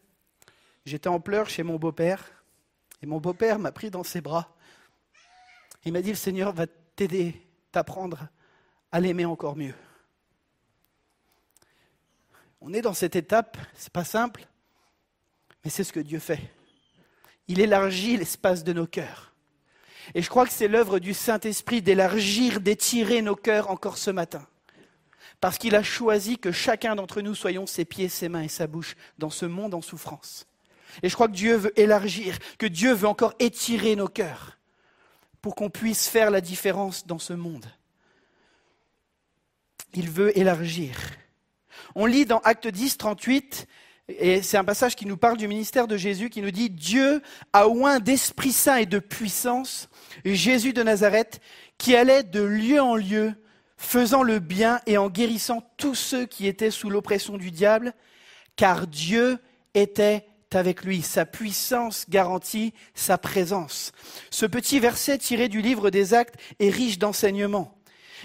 j'étais 0.84 1.08
en 1.08 1.18
pleurs 1.18 1.48
chez 1.48 1.62
mon 1.62 1.76
beau-père, 1.76 2.44
et 3.02 3.06
mon 3.06 3.18
beau-père 3.18 3.58
m'a 3.58 3.72
pris 3.72 3.90
dans 3.90 4.04
ses 4.04 4.20
bras. 4.20 4.54
Il 5.84 5.92
m'a 5.92 6.02
dit, 6.02 6.10
le 6.10 6.16
Seigneur 6.16 6.52
va 6.52 6.66
t'aider, 6.66 7.34
t'apprendre 7.72 8.28
à 8.92 9.00
l'aimer 9.00 9.24
encore 9.24 9.56
mieux. 9.56 9.74
On 12.64 12.72
est 12.72 12.80
dans 12.80 12.94
cette 12.94 13.16
étape, 13.16 13.58
c'est 13.74 13.92
pas 13.92 14.04
simple, 14.04 14.46
mais 15.64 15.70
c'est 15.70 15.82
ce 15.82 15.92
que 15.92 15.98
Dieu 15.98 16.20
fait. 16.20 16.38
Il 17.48 17.58
élargit 17.58 18.16
l'espace 18.16 18.62
de 18.62 18.72
nos 18.72 18.86
cœurs. 18.86 19.32
Et 20.14 20.22
je 20.22 20.30
crois 20.30 20.46
que 20.46 20.52
c'est 20.52 20.68
l'œuvre 20.68 21.00
du 21.00 21.12
Saint-Esprit 21.12 21.82
d'élargir, 21.82 22.60
d'étirer 22.60 23.20
nos 23.20 23.34
cœurs 23.34 23.68
encore 23.68 23.98
ce 23.98 24.10
matin. 24.10 24.46
parce 25.40 25.58
qu'il 25.58 25.74
a 25.74 25.82
choisi 25.82 26.38
que 26.38 26.52
chacun 26.52 26.94
d'entre 26.94 27.20
nous 27.20 27.34
soyons 27.34 27.66
ses 27.66 27.84
pieds, 27.84 28.08
ses 28.08 28.28
mains 28.28 28.42
et 28.42 28.48
sa 28.48 28.68
bouche 28.68 28.94
dans 29.18 29.30
ce 29.30 29.44
monde 29.44 29.74
en 29.74 29.80
souffrance. 29.80 30.46
Et 31.02 31.08
je 31.08 31.14
crois 31.16 31.26
que 31.26 31.32
Dieu 31.32 31.56
veut 31.56 31.76
élargir, 31.76 32.38
que 32.58 32.66
Dieu 32.66 32.92
veut 32.92 33.08
encore 33.08 33.34
étirer 33.40 33.96
nos 33.96 34.06
cœurs 34.06 34.56
pour 35.40 35.56
qu'on 35.56 35.68
puisse 35.68 36.06
faire 36.06 36.30
la 36.30 36.40
différence 36.40 37.08
dans 37.08 37.18
ce 37.18 37.32
monde. 37.32 37.66
Il 39.94 40.08
veut 40.10 40.38
élargir. 40.38 40.96
On 41.94 42.06
lit 42.06 42.26
dans 42.26 42.38
Acte 42.38 42.68
10, 42.68 42.96
38, 42.98 43.66
et 44.08 44.42
c'est 44.42 44.56
un 44.56 44.64
passage 44.64 44.96
qui 44.96 45.06
nous 45.06 45.16
parle 45.16 45.36
du 45.36 45.48
ministère 45.48 45.86
de 45.86 45.96
Jésus, 45.96 46.30
qui 46.30 46.42
nous 46.42 46.50
dit 46.50 46.70
Dieu 46.70 47.22
a 47.52 47.68
oint 47.68 48.00
d'Esprit 48.00 48.52
Saint 48.52 48.76
et 48.76 48.86
de 48.86 48.98
puissance 48.98 49.88
Jésus 50.24 50.72
de 50.72 50.82
Nazareth, 50.82 51.40
qui 51.78 51.94
allait 51.94 52.22
de 52.22 52.42
lieu 52.42 52.80
en 52.80 52.96
lieu, 52.96 53.34
faisant 53.76 54.22
le 54.22 54.38
bien 54.38 54.80
et 54.86 54.98
en 54.98 55.08
guérissant 55.08 55.62
tous 55.76 55.94
ceux 55.94 56.26
qui 56.26 56.46
étaient 56.46 56.70
sous 56.70 56.90
l'oppression 56.90 57.36
du 57.36 57.50
diable, 57.50 57.94
car 58.56 58.86
Dieu 58.86 59.38
était 59.74 60.26
avec 60.54 60.84
lui. 60.84 61.02
Sa 61.02 61.24
puissance 61.24 62.06
garantit 62.08 62.74
sa 62.94 63.18
présence. 63.18 63.92
Ce 64.30 64.46
petit 64.46 64.80
verset 64.80 65.18
tiré 65.18 65.48
du 65.48 65.62
livre 65.62 65.90
des 65.90 66.14
actes 66.14 66.36
est 66.58 66.70
riche 66.70 66.98
d'enseignements. 66.98 67.74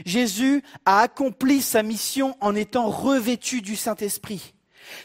Jésus 0.05 0.63
a 0.85 1.01
accompli 1.01 1.61
sa 1.61 1.83
mission 1.83 2.35
en 2.41 2.55
étant 2.55 2.89
revêtu 2.89 3.61
du 3.61 3.75
Saint-Esprit. 3.75 4.53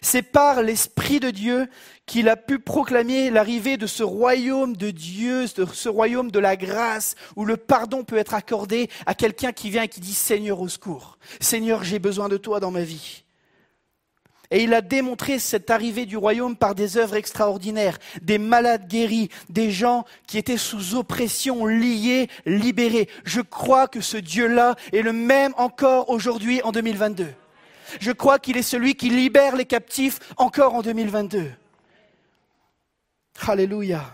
C'est 0.01 0.23
par 0.23 0.63
l'Esprit 0.63 1.21
de 1.21 1.31
Dieu 1.31 1.69
qu'il 2.07 2.29
a 2.29 2.37
pu 2.37 2.59
proclamer 2.59 3.31
l'arrivée 3.31 3.77
de 3.77 3.87
ce 3.87 4.03
royaume 4.03 4.77
de 4.77 4.91
Dieu, 4.91 5.47
de 5.57 5.67
ce 5.67 5.89
royaume 5.89 6.31
de 6.31 6.39
la 6.39 6.57
grâce, 6.57 7.15
où 7.37 7.45
le 7.45 7.57
pardon 7.57 8.05
peut 8.05 8.17
être 8.17 8.35
accordé 8.35 8.89
à 9.07 9.15
quelqu'un 9.15 9.53
qui 9.53 9.71
vient 9.71 9.83
et 9.83 9.89
qui 9.89 10.01
dit 10.01 10.15
Seigneur 10.15 10.61
au 10.61 10.69
secours. 10.69 11.19
Seigneur, 11.41 11.85
j'ai 11.85 11.99
besoin 11.99 12.29
de 12.29 12.37
toi 12.37 12.61
dans 12.61 12.71
ma 12.71 12.83
vie. 12.83 13.22
Et 14.53 14.65
il 14.65 14.75
a 14.75 14.83
démontré 14.83 15.39
cette 15.39 15.71
arrivée 15.71 16.05
du 16.05 16.19
royaume 16.19 16.57
par 16.57 16.75
des 16.75 16.99
œuvres 16.99 17.17
extraordinaires, 17.17 17.99
des 18.21 18.37
malades 18.37 18.87
guéris, 18.87 19.31
des 19.49 19.71
gens 19.71 20.05
qui 20.27 20.37
étaient 20.37 20.59
sous 20.59 20.95
oppression, 20.95 21.65
liés, 21.65 22.29
libérés. 22.45 23.09
Je 23.25 23.41
crois 23.41 23.89
que 23.89 24.03
ce 24.03 24.19
Dieu-là 24.19 24.77
est 24.93 25.01
le 25.01 25.15
même 25.15 25.55
encore 25.57 26.11
aujourd'hui 26.11 26.61
en 26.65 26.71
2022. 26.71 27.29
Je 27.99 28.13
crois 28.13 28.39
qu'il 28.39 28.59
est 28.59 28.63
celui 28.63 28.95
qui 28.95 29.09
libère 29.09 29.57
les 29.57 29.65
captifs 29.65 30.19
encore 30.37 30.75
en 30.75 30.83
2022. 30.83 31.51
Alléluia. 33.49 34.05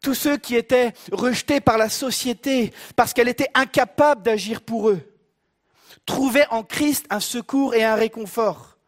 Tous 0.00 0.14
ceux 0.14 0.38
qui 0.38 0.56
étaient 0.56 0.94
rejetés 1.12 1.60
par 1.60 1.76
la 1.76 1.90
société 1.90 2.72
parce 2.96 3.12
qu'elle 3.12 3.28
était 3.28 3.50
incapable 3.54 4.22
d'agir 4.22 4.62
pour 4.62 4.88
eux 4.88 5.02
trouvaient 6.08 6.46
en 6.50 6.64
Christ 6.64 7.04
un 7.10 7.20
secours 7.20 7.74
et 7.74 7.84
un 7.84 7.94
réconfort. 7.94 8.78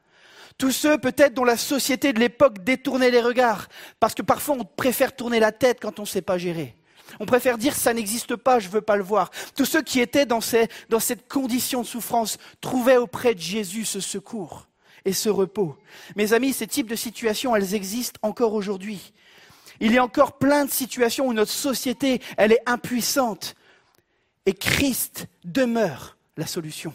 Tous 0.56 0.70
ceux 0.70 0.96
peut-être 0.96 1.34
dont 1.34 1.44
la 1.44 1.58
société 1.58 2.14
de 2.14 2.18
l'époque 2.18 2.64
détournait 2.64 3.10
les 3.10 3.20
regards, 3.20 3.68
parce 4.00 4.14
que 4.14 4.22
parfois 4.22 4.56
on 4.58 4.64
préfère 4.64 5.14
tourner 5.14 5.38
la 5.38 5.52
tête 5.52 5.78
quand 5.82 5.98
on 5.98 6.02
ne 6.02 6.08
sait 6.08 6.22
pas 6.22 6.38
gérer. 6.38 6.74
On 7.18 7.26
préfère 7.26 7.58
dire 7.58 7.74
ça 7.74 7.92
n'existe 7.92 8.36
pas, 8.36 8.58
je 8.58 8.68
ne 8.68 8.72
veux 8.72 8.80
pas 8.80 8.96
le 8.96 9.02
voir. 9.02 9.30
Tous 9.54 9.66
ceux 9.66 9.82
qui 9.82 10.00
étaient 10.00 10.24
dans, 10.24 10.40
dans 10.88 10.98
cette 10.98 11.28
condition 11.28 11.82
de 11.82 11.86
souffrance 11.86 12.38
trouvaient 12.62 12.96
auprès 12.96 13.34
de 13.34 13.40
Jésus 13.40 13.84
ce 13.84 14.00
secours 14.00 14.66
et 15.04 15.12
ce 15.12 15.28
repos. 15.28 15.76
Mes 16.16 16.32
amis, 16.32 16.54
ces 16.54 16.66
types 16.66 16.88
de 16.88 16.96
situations, 16.96 17.54
elles 17.54 17.74
existent 17.74 18.18
encore 18.22 18.54
aujourd'hui. 18.54 19.12
Il 19.80 19.92
y 19.92 19.98
a 19.98 20.04
encore 20.04 20.38
plein 20.38 20.64
de 20.64 20.70
situations 20.70 21.26
où 21.26 21.34
notre 21.34 21.52
société, 21.52 22.22
elle 22.38 22.52
est 22.52 22.62
impuissante. 22.64 23.56
Et 24.46 24.54
Christ 24.54 25.26
demeure 25.44 26.16
la 26.38 26.46
solution 26.46 26.94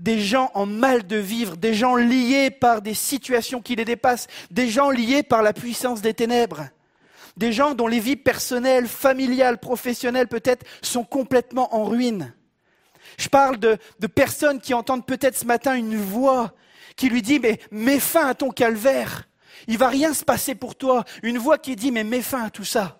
des 0.00 0.18
gens 0.18 0.50
en 0.54 0.64
mal 0.64 1.06
de 1.06 1.16
vivre, 1.16 1.56
des 1.56 1.74
gens 1.74 1.94
liés 1.94 2.50
par 2.50 2.80
des 2.80 2.94
situations 2.94 3.60
qui 3.60 3.76
les 3.76 3.84
dépassent, 3.84 4.28
des 4.50 4.68
gens 4.68 4.90
liés 4.90 5.22
par 5.22 5.42
la 5.42 5.52
puissance 5.52 6.00
des 6.00 6.14
ténèbres, 6.14 6.68
des 7.36 7.52
gens 7.52 7.74
dont 7.74 7.86
les 7.86 8.00
vies 8.00 8.16
personnelles, 8.16 8.88
familiales, 8.88 9.58
professionnelles 9.58 10.26
peut-être 10.26 10.66
sont 10.80 11.04
complètement 11.04 11.74
en 11.74 11.84
ruine. 11.84 12.32
Je 13.18 13.28
parle 13.28 13.58
de, 13.58 13.78
personnes 14.06 14.60
qui 14.60 14.72
entendent 14.72 15.06
peut-être 15.06 15.36
ce 15.36 15.44
matin 15.44 15.74
une 15.74 15.96
voix 15.96 16.54
qui 16.96 17.10
lui 17.10 17.20
dit 17.20 17.38
mais 17.38 17.60
mets 17.70 18.00
fin 18.00 18.26
à 18.26 18.34
ton 18.34 18.50
calvaire, 18.50 19.28
il 19.68 19.76
va 19.76 19.88
rien 19.88 20.14
se 20.14 20.24
passer 20.24 20.54
pour 20.54 20.76
toi. 20.76 21.04
Une 21.22 21.36
voix 21.36 21.58
qui 21.58 21.76
dit 21.76 21.92
mais 21.92 22.04
mets 22.04 22.22
fin 22.22 22.44
à 22.44 22.50
tout 22.50 22.64
ça. 22.64 22.99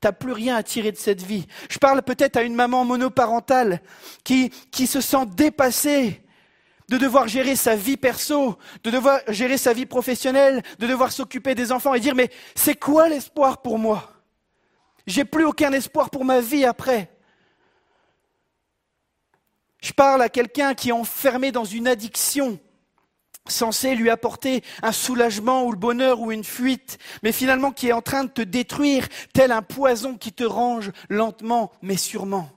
T'as 0.00 0.12
plus 0.12 0.32
rien 0.32 0.54
à 0.56 0.62
tirer 0.62 0.92
de 0.92 0.96
cette 0.96 1.22
vie. 1.22 1.46
Je 1.68 1.78
parle 1.78 2.02
peut-être 2.02 2.36
à 2.36 2.42
une 2.42 2.54
maman 2.54 2.84
monoparentale 2.84 3.80
qui, 4.22 4.50
qui 4.70 4.86
se 4.86 5.00
sent 5.00 5.26
dépassée 5.34 6.22
de 6.88 6.96
devoir 6.96 7.28
gérer 7.28 7.56
sa 7.56 7.76
vie 7.76 7.96
perso, 7.96 8.56
de 8.84 8.90
devoir 8.90 9.20
gérer 9.28 9.58
sa 9.58 9.72
vie 9.72 9.86
professionnelle, 9.86 10.62
de 10.78 10.86
devoir 10.86 11.12
s'occuper 11.12 11.54
des 11.54 11.72
enfants 11.72 11.94
et 11.94 12.00
dire 12.00 12.14
mais 12.14 12.30
c'est 12.54 12.76
quoi 12.76 13.08
l'espoir 13.08 13.60
pour 13.60 13.78
moi? 13.78 14.12
J'ai 15.06 15.24
plus 15.24 15.44
aucun 15.44 15.72
espoir 15.72 16.10
pour 16.10 16.24
ma 16.24 16.40
vie 16.40 16.64
après. 16.64 17.10
Je 19.80 19.92
parle 19.92 20.22
à 20.22 20.28
quelqu'un 20.28 20.74
qui 20.74 20.90
est 20.90 20.92
enfermé 20.92 21.52
dans 21.52 21.64
une 21.64 21.88
addiction 21.88 22.58
censé 23.50 23.94
lui 23.94 24.10
apporter 24.10 24.62
un 24.82 24.92
soulagement 24.92 25.64
ou 25.64 25.72
le 25.72 25.78
bonheur 25.78 26.20
ou 26.20 26.32
une 26.32 26.44
fuite, 26.44 26.98
mais 27.22 27.32
finalement 27.32 27.72
qui 27.72 27.88
est 27.88 27.92
en 27.92 28.02
train 28.02 28.24
de 28.24 28.30
te 28.30 28.42
détruire, 28.42 29.08
tel 29.32 29.52
un 29.52 29.62
poison 29.62 30.16
qui 30.16 30.32
te 30.32 30.44
range 30.44 30.92
lentement 31.08 31.72
mais 31.82 31.96
sûrement. 31.96 32.50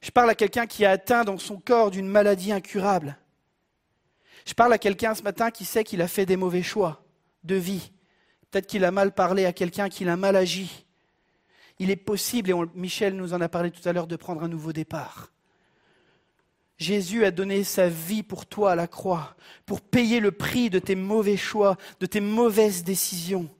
Je 0.00 0.10
parle 0.10 0.30
à 0.30 0.34
quelqu'un 0.34 0.66
qui 0.66 0.84
est 0.84 0.86
atteint 0.86 1.24
dans 1.24 1.38
son 1.38 1.58
corps 1.58 1.90
d'une 1.90 2.08
maladie 2.08 2.52
incurable. 2.52 3.18
Je 4.46 4.54
parle 4.54 4.72
à 4.72 4.78
quelqu'un 4.78 5.14
ce 5.14 5.22
matin 5.22 5.50
qui 5.50 5.64
sait 5.64 5.84
qu'il 5.84 6.00
a 6.02 6.08
fait 6.08 6.26
des 6.26 6.36
mauvais 6.36 6.62
choix 6.62 7.04
de 7.44 7.54
vie. 7.54 7.92
Peut-être 8.50 8.66
qu'il 8.66 8.84
a 8.84 8.90
mal 8.90 9.12
parlé 9.12 9.44
à 9.44 9.52
quelqu'un, 9.52 9.88
qu'il 9.88 10.08
a 10.08 10.16
mal 10.16 10.36
agi. 10.36 10.86
Il 11.78 11.90
est 11.90 11.96
possible, 11.96 12.50
et 12.50 12.54
Michel 12.74 13.14
nous 13.14 13.32
en 13.32 13.40
a 13.40 13.48
parlé 13.48 13.70
tout 13.70 13.86
à 13.88 13.92
l'heure, 13.92 14.06
de 14.06 14.16
prendre 14.16 14.42
un 14.42 14.48
nouveau 14.48 14.72
départ. 14.72 15.32
Jésus 16.80 17.26
a 17.26 17.30
donné 17.30 17.62
sa 17.62 17.90
vie 17.90 18.22
pour 18.22 18.46
toi 18.46 18.72
à 18.72 18.74
la 18.74 18.86
croix, 18.86 19.36
pour 19.66 19.82
payer 19.82 20.18
le 20.18 20.32
prix 20.32 20.70
de 20.70 20.78
tes 20.78 20.94
mauvais 20.94 21.36
choix, 21.36 21.76
de 22.00 22.06
tes 22.06 22.22
mauvaises 22.22 22.84
décisions, 22.84 23.50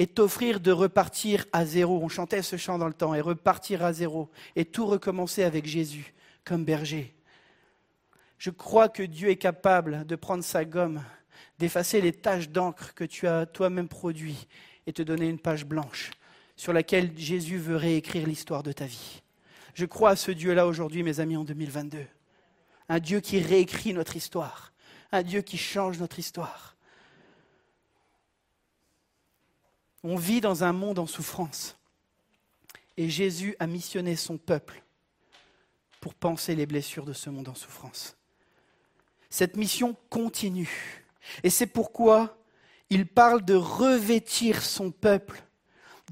et 0.00 0.08
t'offrir 0.08 0.58
de 0.58 0.72
repartir 0.72 1.46
à 1.52 1.64
zéro. 1.64 2.00
On 2.02 2.08
chantait 2.08 2.42
ce 2.42 2.56
chant 2.56 2.76
dans 2.76 2.88
le 2.88 2.92
temps, 2.92 3.14
et 3.14 3.20
repartir 3.20 3.84
à 3.84 3.92
zéro, 3.92 4.28
et 4.56 4.64
tout 4.64 4.84
recommencer 4.84 5.44
avec 5.44 5.64
Jésus 5.64 6.12
comme 6.44 6.64
berger. 6.64 7.14
Je 8.36 8.50
crois 8.50 8.88
que 8.88 9.04
Dieu 9.04 9.30
est 9.30 9.36
capable 9.36 10.04
de 10.04 10.16
prendre 10.16 10.42
sa 10.42 10.64
gomme, 10.64 11.04
d'effacer 11.60 12.00
les 12.00 12.12
taches 12.12 12.48
d'encre 12.48 12.94
que 12.94 13.04
tu 13.04 13.28
as 13.28 13.46
toi-même 13.46 13.88
produites, 13.88 14.48
et 14.88 14.92
te 14.92 15.02
donner 15.02 15.28
une 15.28 15.38
page 15.38 15.64
blanche 15.64 16.10
sur 16.56 16.72
laquelle 16.72 17.12
Jésus 17.16 17.58
veut 17.58 17.76
réécrire 17.76 18.26
l'histoire 18.26 18.64
de 18.64 18.72
ta 18.72 18.86
vie. 18.86 19.22
Je 19.74 19.86
crois 19.86 20.10
à 20.10 20.16
ce 20.16 20.32
Dieu-là 20.32 20.66
aujourd'hui, 20.66 21.04
mes 21.04 21.20
amis, 21.20 21.36
en 21.36 21.44
2022 21.44 21.98
un 22.88 22.98
Dieu 22.98 23.20
qui 23.20 23.40
réécrit 23.40 23.92
notre 23.92 24.16
histoire, 24.16 24.72
un 25.12 25.22
Dieu 25.22 25.42
qui 25.42 25.58
change 25.58 25.98
notre 25.98 26.18
histoire. 26.18 26.76
On 30.02 30.16
vit 30.16 30.40
dans 30.40 30.62
un 30.62 30.72
monde 30.72 30.98
en 30.98 31.06
souffrance 31.06 31.76
et 32.96 33.08
Jésus 33.08 33.56
a 33.58 33.66
missionné 33.66 34.14
son 34.16 34.38
peuple 34.38 34.82
pour 36.00 36.14
penser 36.14 36.54
les 36.54 36.66
blessures 36.66 37.04
de 37.04 37.12
ce 37.12 37.30
monde 37.30 37.48
en 37.48 37.54
souffrance. 37.54 38.16
Cette 39.30 39.56
mission 39.56 39.96
continue 40.08 41.04
et 41.42 41.50
c'est 41.50 41.66
pourquoi 41.66 42.38
il 42.90 43.06
parle 43.06 43.44
de 43.44 43.54
revêtir 43.54 44.62
son 44.62 44.92
peuple 44.92 45.42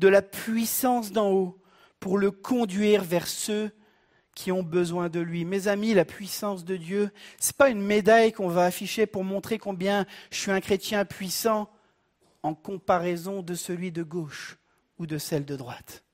de 0.01 0.09
la 0.09 0.23
puissance 0.23 1.13
d'en 1.13 1.31
haut 1.31 1.63
pour 2.01 2.19
le 2.19 2.33
conduire 2.33 3.05
vers 3.05 3.29
ceux 3.29 3.71
qui 4.35 4.53
ont 4.53 4.63
besoin 4.63 5.09
de 5.09 5.21
lui. 5.21 5.45
Mes 5.45 5.69
amis, 5.69 5.95
la 5.95 6.05
puissance 6.05 6.65
de 6.65 6.77
Dieu, 6.77 7.11
ce 7.41 7.49
n'est 7.49 7.57
pas 7.57 7.71
une 7.71 7.83
médaille 7.83 8.33
qu'on 8.33 8.49
va 8.49 8.65
afficher 8.65 9.07
pour 9.07 9.25
montrer 9.25 9.59
combien 9.59 10.07
je 10.31 10.39
suis 10.39 10.51
un 10.51 10.61
chrétien 10.61 11.05
puissant 11.05 11.71
en 12.43 12.55
comparaison 12.55 13.43
de 13.43 13.55
celui 13.55 13.93
de 13.93 14.03
gauche 14.03 14.59
ou 14.99 15.07
de 15.07 15.19
celle 15.19 15.45
de 15.45 15.57
droite. 15.57 16.05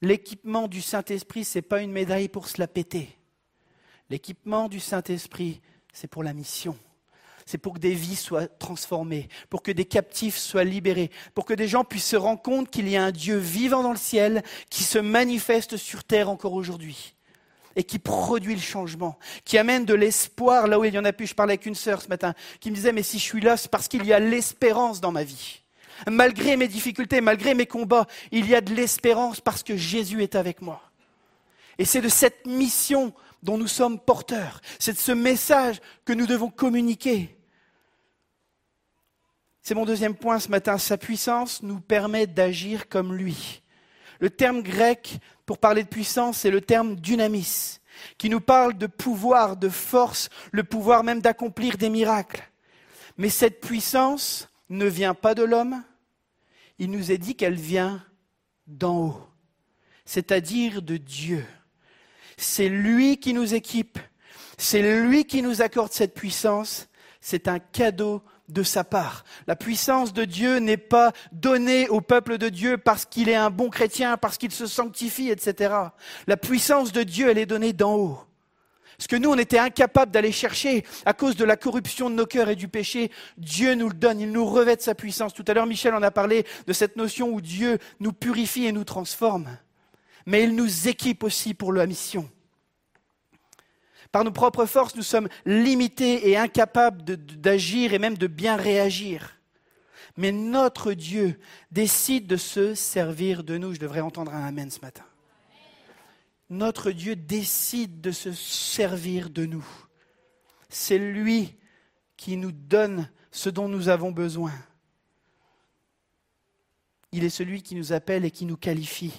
L'équipement 0.00 0.68
du 0.68 0.82
Saint-Esprit, 0.82 1.44
ce 1.44 1.58
n'est 1.58 1.62
pas 1.62 1.82
une 1.82 1.92
médaille 1.92 2.28
pour 2.28 2.48
se 2.48 2.60
la 2.60 2.66
péter. 2.66 3.16
L'équipement 4.10 4.68
du 4.68 4.80
Saint-Esprit, 4.80 5.62
c'est 5.92 6.08
pour 6.08 6.22
la 6.22 6.34
mission. 6.34 6.76
C'est 7.46 7.58
pour 7.58 7.74
que 7.74 7.78
des 7.78 7.94
vies 7.94 8.16
soient 8.16 8.46
transformées, 8.46 9.28
pour 9.50 9.62
que 9.62 9.70
des 9.70 9.84
captifs 9.84 10.36
soient 10.36 10.64
libérés, 10.64 11.10
pour 11.34 11.44
que 11.44 11.54
des 11.54 11.68
gens 11.68 11.84
puissent 11.84 12.08
se 12.08 12.16
rendre 12.16 12.40
compte 12.40 12.70
qu'il 12.70 12.88
y 12.88 12.96
a 12.96 13.04
un 13.04 13.12
Dieu 13.12 13.36
vivant 13.36 13.82
dans 13.82 13.92
le 13.92 13.98
ciel 13.98 14.42
qui 14.70 14.82
se 14.82 14.98
manifeste 14.98 15.76
sur 15.76 16.04
terre 16.04 16.30
encore 16.30 16.54
aujourd'hui 16.54 17.14
et 17.76 17.84
qui 17.84 17.98
produit 17.98 18.54
le 18.54 18.60
changement, 18.60 19.18
qui 19.44 19.58
amène 19.58 19.84
de 19.84 19.94
l'espoir 19.94 20.68
là 20.68 20.78
où 20.78 20.84
il 20.84 20.94
y 20.94 20.98
en 20.98 21.04
a 21.04 21.12
plus. 21.12 21.26
Je 21.26 21.34
parlais 21.34 21.54
avec 21.54 21.66
une 21.66 21.74
sœur 21.74 22.02
ce 22.02 22.08
matin 22.08 22.34
qui 22.60 22.70
me 22.70 22.76
disait, 22.76 22.92
mais 22.92 23.02
si 23.02 23.18
je 23.18 23.24
suis 23.24 23.40
là, 23.40 23.56
c'est 23.56 23.70
parce 23.70 23.88
qu'il 23.88 24.06
y 24.06 24.12
a 24.12 24.18
l'espérance 24.18 25.00
dans 25.00 25.12
ma 25.12 25.24
vie. 25.24 25.62
Malgré 26.08 26.56
mes 26.56 26.68
difficultés, 26.68 27.20
malgré 27.20 27.54
mes 27.54 27.66
combats, 27.66 28.06
il 28.32 28.48
y 28.48 28.54
a 28.54 28.60
de 28.60 28.74
l'espérance 28.74 29.40
parce 29.40 29.62
que 29.62 29.76
Jésus 29.76 30.22
est 30.22 30.34
avec 30.34 30.60
moi. 30.62 30.80
Et 31.78 31.84
c'est 31.84 32.00
de 32.00 32.08
cette 32.08 32.46
mission 32.46 33.12
dont 33.44 33.58
nous 33.58 33.68
sommes 33.68 34.00
porteurs. 34.00 34.60
C'est 34.78 34.98
ce 34.98 35.12
message 35.12 35.80
que 36.04 36.12
nous 36.12 36.26
devons 36.26 36.50
communiquer. 36.50 37.38
C'est 39.62 39.74
mon 39.74 39.84
deuxième 39.84 40.16
point 40.16 40.40
ce 40.40 40.48
matin. 40.48 40.78
Sa 40.78 40.96
puissance 40.96 41.62
nous 41.62 41.80
permet 41.80 42.26
d'agir 42.26 42.88
comme 42.88 43.14
lui. 43.14 43.62
Le 44.18 44.30
terme 44.30 44.62
grec 44.62 45.18
pour 45.44 45.58
parler 45.58 45.82
de 45.84 45.88
puissance, 45.88 46.38
c'est 46.38 46.50
le 46.50 46.62
terme 46.62 46.96
dynamis, 46.96 47.80
qui 48.16 48.30
nous 48.30 48.40
parle 48.40 48.78
de 48.78 48.86
pouvoir, 48.86 49.58
de 49.58 49.68
force, 49.68 50.30
le 50.50 50.64
pouvoir 50.64 51.04
même 51.04 51.20
d'accomplir 51.20 51.76
des 51.76 51.90
miracles. 51.90 52.42
Mais 53.18 53.28
cette 53.28 53.60
puissance 53.60 54.48
ne 54.70 54.86
vient 54.86 55.14
pas 55.14 55.34
de 55.34 55.42
l'homme. 55.42 55.82
Il 56.78 56.90
nous 56.90 57.12
est 57.12 57.18
dit 57.18 57.36
qu'elle 57.36 57.54
vient 57.54 58.02
d'en 58.66 58.98
haut, 58.98 59.28
c'est-à-dire 60.06 60.80
de 60.80 60.96
Dieu. 60.96 61.44
C'est 62.36 62.68
lui 62.68 63.18
qui 63.18 63.34
nous 63.34 63.54
équipe, 63.54 63.98
c'est 64.58 65.00
lui 65.00 65.24
qui 65.24 65.42
nous 65.42 65.62
accorde 65.62 65.92
cette 65.92 66.14
puissance, 66.14 66.88
c'est 67.20 67.48
un 67.48 67.58
cadeau 67.58 68.22
de 68.48 68.62
sa 68.62 68.84
part. 68.84 69.24
La 69.46 69.56
puissance 69.56 70.12
de 70.12 70.24
Dieu 70.24 70.58
n'est 70.58 70.76
pas 70.76 71.12
donnée 71.32 71.88
au 71.88 72.00
peuple 72.00 72.38
de 72.38 72.48
Dieu 72.48 72.76
parce 72.76 73.04
qu'il 73.06 73.28
est 73.28 73.34
un 73.34 73.50
bon 73.50 73.70
chrétien, 73.70 74.16
parce 74.16 74.36
qu'il 74.36 74.52
se 74.52 74.66
sanctifie, 74.66 75.30
etc. 75.30 75.74
La 76.26 76.36
puissance 76.36 76.92
de 76.92 77.02
Dieu, 77.02 77.30
elle 77.30 77.38
est 77.38 77.46
donnée 77.46 77.72
d'en 77.72 77.94
haut. 77.94 78.18
Ce 78.98 79.08
que 79.08 79.16
nous, 79.16 79.30
on 79.30 79.38
était 79.38 79.58
incapables 79.58 80.12
d'aller 80.12 80.30
chercher 80.30 80.84
à 81.04 81.14
cause 81.14 81.36
de 81.36 81.44
la 81.44 81.56
corruption 81.56 82.10
de 82.10 82.14
nos 82.14 82.26
cœurs 82.26 82.48
et 82.48 82.56
du 82.56 82.68
péché, 82.68 83.10
Dieu 83.38 83.74
nous 83.74 83.88
le 83.88 83.94
donne, 83.94 84.20
il 84.20 84.30
nous 84.30 84.46
revêt 84.46 84.76
de 84.76 84.82
sa 84.82 84.94
puissance. 84.94 85.34
Tout 85.34 85.44
à 85.48 85.54
l'heure, 85.54 85.66
Michel 85.66 85.94
en 85.94 86.02
a 86.02 86.10
parlé 86.10 86.46
de 86.66 86.72
cette 86.72 86.96
notion 86.96 87.30
où 87.30 87.40
Dieu 87.40 87.78
nous 87.98 88.12
purifie 88.12 88.66
et 88.66 88.72
nous 88.72 88.84
transforme. 88.84 89.58
Mais 90.26 90.44
il 90.44 90.54
nous 90.54 90.88
équipe 90.88 91.22
aussi 91.22 91.54
pour 91.54 91.72
la 91.72 91.86
mission. 91.86 92.30
Par 94.12 94.24
nos 94.24 94.30
propres 94.30 94.66
forces, 94.66 94.94
nous 94.94 95.02
sommes 95.02 95.28
limités 95.44 96.30
et 96.30 96.36
incapables 96.36 97.02
d'agir 97.02 97.94
et 97.94 97.98
même 97.98 98.16
de 98.16 98.28
bien 98.28 98.56
réagir. 98.56 99.40
Mais 100.16 100.30
notre 100.30 100.92
Dieu 100.92 101.40
décide 101.72 102.26
de 102.26 102.36
se 102.36 102.74
servir 102.74 103.42
de 103.42 103.58
nous. 103.58 103.74
Je 103.74 103.80
devrais 103.80 104.00
entendre 104.00 104.32
un 104.32 104.46
Amen 104.46 104.70
ce 104.70 104.80
matin. 104.80 105.04
Notre 106.50 106.92
Dieu 106.92 107.16
décide 107.16 108.00
de 108.00 108.12
se 108.12 108.30
servir 108.32 109.30
de 109.30 109.46
nous. 109.46 109.66
C'est 110.68 110.98
lui 110.98 111.56
qui 112.16 112.36
nous 112.36 112.52
donne 112.52 113.10
ce 113.32 113.50
dont 113.50 113.68
nous 113.68 113.88
avons 113.88 114.12
besoin. 114.12 114.52
Il 117.10 117.24
est 117.24 117.30
celui 117.30 117.62
qui 117.62 117.74
nous 117.74 117.92
appelle 117.92 118.24
et 118.24 118.30
qui 118.30 118.44
nous 118.44 118.56
qualifie. 118.56 119.12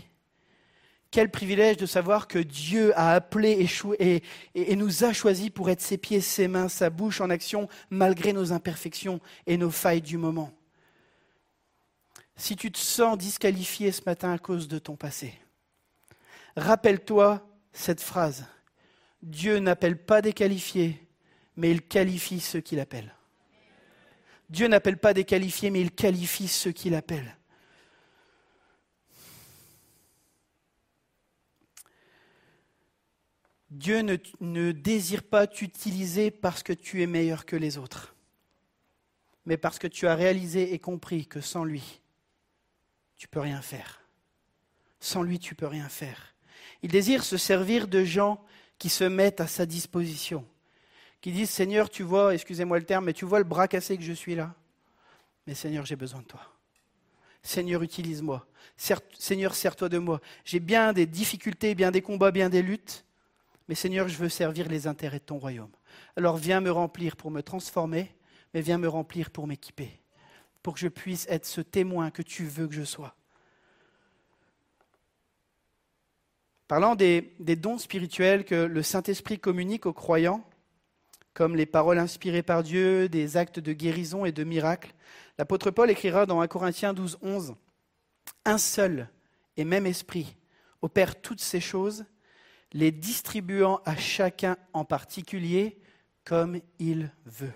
Quel 1.16 1.32
privilège 1.32 1.78
de 1.78 1.86
savoir 1.86 2.28
que 2.28 2.40
Dieu 2.40 2.92
a 3.00 3.14
appelé 3.14 3.66
et, 4.54 4.76
nous 4.76 5.06
a 5.06 5.14
choisis 5.14 5.50
pour 5.50 5.70
être 5.70 5.80
ses 5.80 5.98
pieds, 5.98 6.20
ses 6.20 6.50
mains, 6.50 6.68
sa 6.68 6.90
bouche 6.90 7.22
en 7.22 7.30
action, 7.30 7.70
malgré 7.90 8.34
nos 8.34 8.52
imperfections 8.52 9.22
et 9.48 9.56
nos 9.56 9.72
failles 9.72 10.02
du 10.02 10.18
moment. 10.18 10.52
Si 12.36 12.58
tu 12.58 12.70
te 12.70 12.78
sens 12.78 13.18
disqualifié 13.18 13.94
ce 13.94 14.02
matin 14.06 14.34
à 14.34 14.38
cause 14.38 14.68
de 14.68 14.78
ton 14.78 14.98
passé, 14.98 15.34
rappelle-toi 16.58 17.48
cette 17.72 18.02
phrase. 18.02 18.44
Dieu 19.24 19.60
n'appelle 19.60 19.98
pas 19.98 20.22
des 20.22 20.34
qualifiés, 20.34 21.02
mais 21.56 21.72
il 21.72 21.82
qualifie 21.82 22.42
ceux 22.42 22.60
qu'il 22.60 22.82
appelle. 22.82 23.16
Dieu 24.50 24.68
n'appelle 24.68 24.98
pas 24.98 25.14
des 25.14 25.24
qualifiés, 25.24 25.70
mais 25.70 25.80
il 25.80 25.92
qualifie 25.92 26.50
ceux 26.50 26.74
qu'il 26.74 26.94
appelle. 26.94 27.38
Dieu 33.76 34.02
ne, 34.40 34.72
désire 34.72 35.22
pas 35.22 35.48
t'utiliser 35.48 36.32
parce 36.32 36.64
que 36.64 36.72
tu 36.72 37.04
es 37.04 37.08
meilleur 37.08 37.46
que 37.46 37.58
les 37.58 37.78
autres, 37.78 38.16
mais 39.46 39.58
parce 39.58 39.80
que 39.80 39.88
tu 39.88 40.08
as 40.08 40.16
réalisé 40.16 40.74
et 40.74 40.80
compris 40.80 41.28
que 41.28 41.42
sans 41.42 41.66
lui, 41.66 42.00
tu 43.18 43.28
peux 43.28 43.42
rien 43.42 43.62
faire. 43.62 44.02
Sans 45.02 45.24
lui, 45.24 45.40
tu 45.40 45.56
peux 45.56 45.68
rien 45.68 45.90
faire. 45.90 46.36
Il 46.84 46.92
désire 46.92 47.24
se 47.24 47.36
servir 47.36 47.90
de 47.90 48.06
gens 48.06 48.42
qui 48.80 48.88
se 48.88 49.04
mettent 49.04 49.42
à 49.42 49.48
sa 49.48 49.66
disposition, 49.66 50.46
qui 51.20 51.34
disent 51.34 51.50
Seigneur, 51.50 51.90
tu 51.90 52.04
vois, 52.04 52.34
excusez-moi 52.34 52.80
le 52.80 52.86
terme, 52.86 53.06
mais 53.06 53.14
tu 53.14 53.26
vois 53.26 53.40
le 53.40 53.46
bras 53.46 53.68
cassé 53.68 53.98
que 53.98 54.04
je 54.04 54.14
suis 54.14 54.36
là. 54.36 54.56
Mais 55.48 55.54
Seigneur, 55.54 55.86
j'ai 55.86 55.98
besoin 55.98 56.22
de 56.22 56.28
toi. 56.28 56.42
Seigneur, 57.44 57.84
utilise-moi. 57.84 58.48
Seigneur, 59.20 59.54
sers-toi 59.54 59.90
de 59.90 59.98
moi. 59.98 60.22
J'ai 60.46 60.62
bien 60.62 60.94
des 60.94 61.06
difficultés, 61.06 61.76
bien 61.76 61.92
des 61.92 62.02
combats, 62.02 62.32
bien 62.32 62.50
des 62.50 62.62
luttes, 62.62 63.05
mais 63.68 63.76
Seigneur, 63.76 64.08
je 64.08 64.18
veux 64.18 64.30
servir 64.30 64.68
les 64.68 64.88
intérêts 64.88 65.20
de 65.20 65.24
ton 65.24 65.40
royaume. 65.40 65.72
Alors 66.16 66.38
viens 66.38 66.62
me 66.62 66.72
remplir 66.72 67.16
pour 67.16 67.32
me 67.32 67.42
transformer, 67.42 68.16
mais 68.54 68.62
viens 68.62 68.78
me 68.78 68.88
remplir 68.88 69.32
pour 69.32 69.48
m'équiper, 69.48 69.90
pour 70.62 70.76
que 70.76 70.80
je 70.80 70.88
puisse 70.88 71.26
être 71.30 71.46
ce 71.46 71.62
témoin 71.62 72.12
que 72.12 72.22
tu 72.22 72.46
veux 72.46 72.68
que 72.68 72.76
je 72.76 72.84
sois. 72.84 73.16
Parlant 76.68 76.96
des, 76.96 77.36
dons 77.40 77.78
spirituels 77.78 78.44
que 78.44 78.56
le 78.56 78.82
Saint-Esprit 78.82 79.40
communique 79.40 79.86
aux 79.86 79.94
croyants, 79.94 80.44
comme 81.34 81.56
les 81.56 81.68
paroles 81.68 82.00
inspirées 82.00 82.44
par 82.44 82.64
Dieu, 82.64 83.10
des 83.10 83.38
actes 83.38 83.60
de 83.60 83.74
guérison 83.74 84.26
et 84.26 84.32
de 84.32 84.44
miracles, 84.44 84.94
l'apôtre 85.38 85.70
Paul 85.70 85.92
écrira 85.92 86.26
dans 86.26 86.42
1 86.42 86.48
Corinthiens 86.48 86.94
12, 86.94 87.20
11, 87.22 87.56
Un 88.46 88.58
seul 88.58 89.10
et 89.58 89.66
même 89.66 89.86
esprit 89.86 90.38
opère 90.82 91.22
toutes 91.22 91.42
ces 91.42 91.60
choses 91.60 92.06
les 92.74 92.92
distribuant 92.92 93.82
à 93.86 93.96
chacun 93.96 94.58
en 94.74 94.86
particulier 94.86 95.78
comme 96.24 96.60
il 96.80 97.12
veut. 97.26 97.54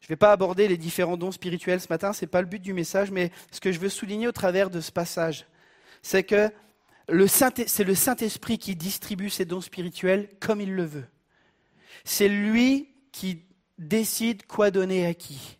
Je 0.00 0.06
ne 0.06 0.08
vais 0.10 0.16
pas 0.16 0.32
aborder 0.32 0.68
les 0.68 0.76
différents 0.76 1.16
dons 1.16 1.32
spirituels 1.32 1.80
ce 1.80 1.88
matin, 1.90 2.12
ce 2.12 2.24
n'est 2.24 2.30
pas 2.30 2.40
le 2.40 2.46
but 2.46 2.62
du 2.62 2.72
message, 2.72 3.10
mais 3.10 3.30
ce 3.50 3.60
que 3.60 3.72
je 3.72 3.78
veux 3.78 3.88
souligner 3.88 4.26
au 4.26 4.32
travers 4.32 4.70
de 4.70 4.80
ce 4.80 4.90
passage, 4.90 5.46
c'est 6.02 6.24
que 6.24 6.50
c'est 7.66 7.84
le 7.84 7.94
Saint-Esprit 7.94 8.58
qui 8.58 8.76
distribue 8.76 9.30
ces 9.30 9.44
dons 9.44 9.60
spirituels 9.60 10.28
comme 10.40 10.60
il 10.60 10.74
le 10.74 10.84
veut. 10.84 11.06
C'est 12.04 12.28
lui 12.28 12.88
qui 13.12 13.44
décide 13.78 14.46
quoi 14.46 14.70
donner 14.70 15.06
à 15.06 15.14
qui. 15.14 15.58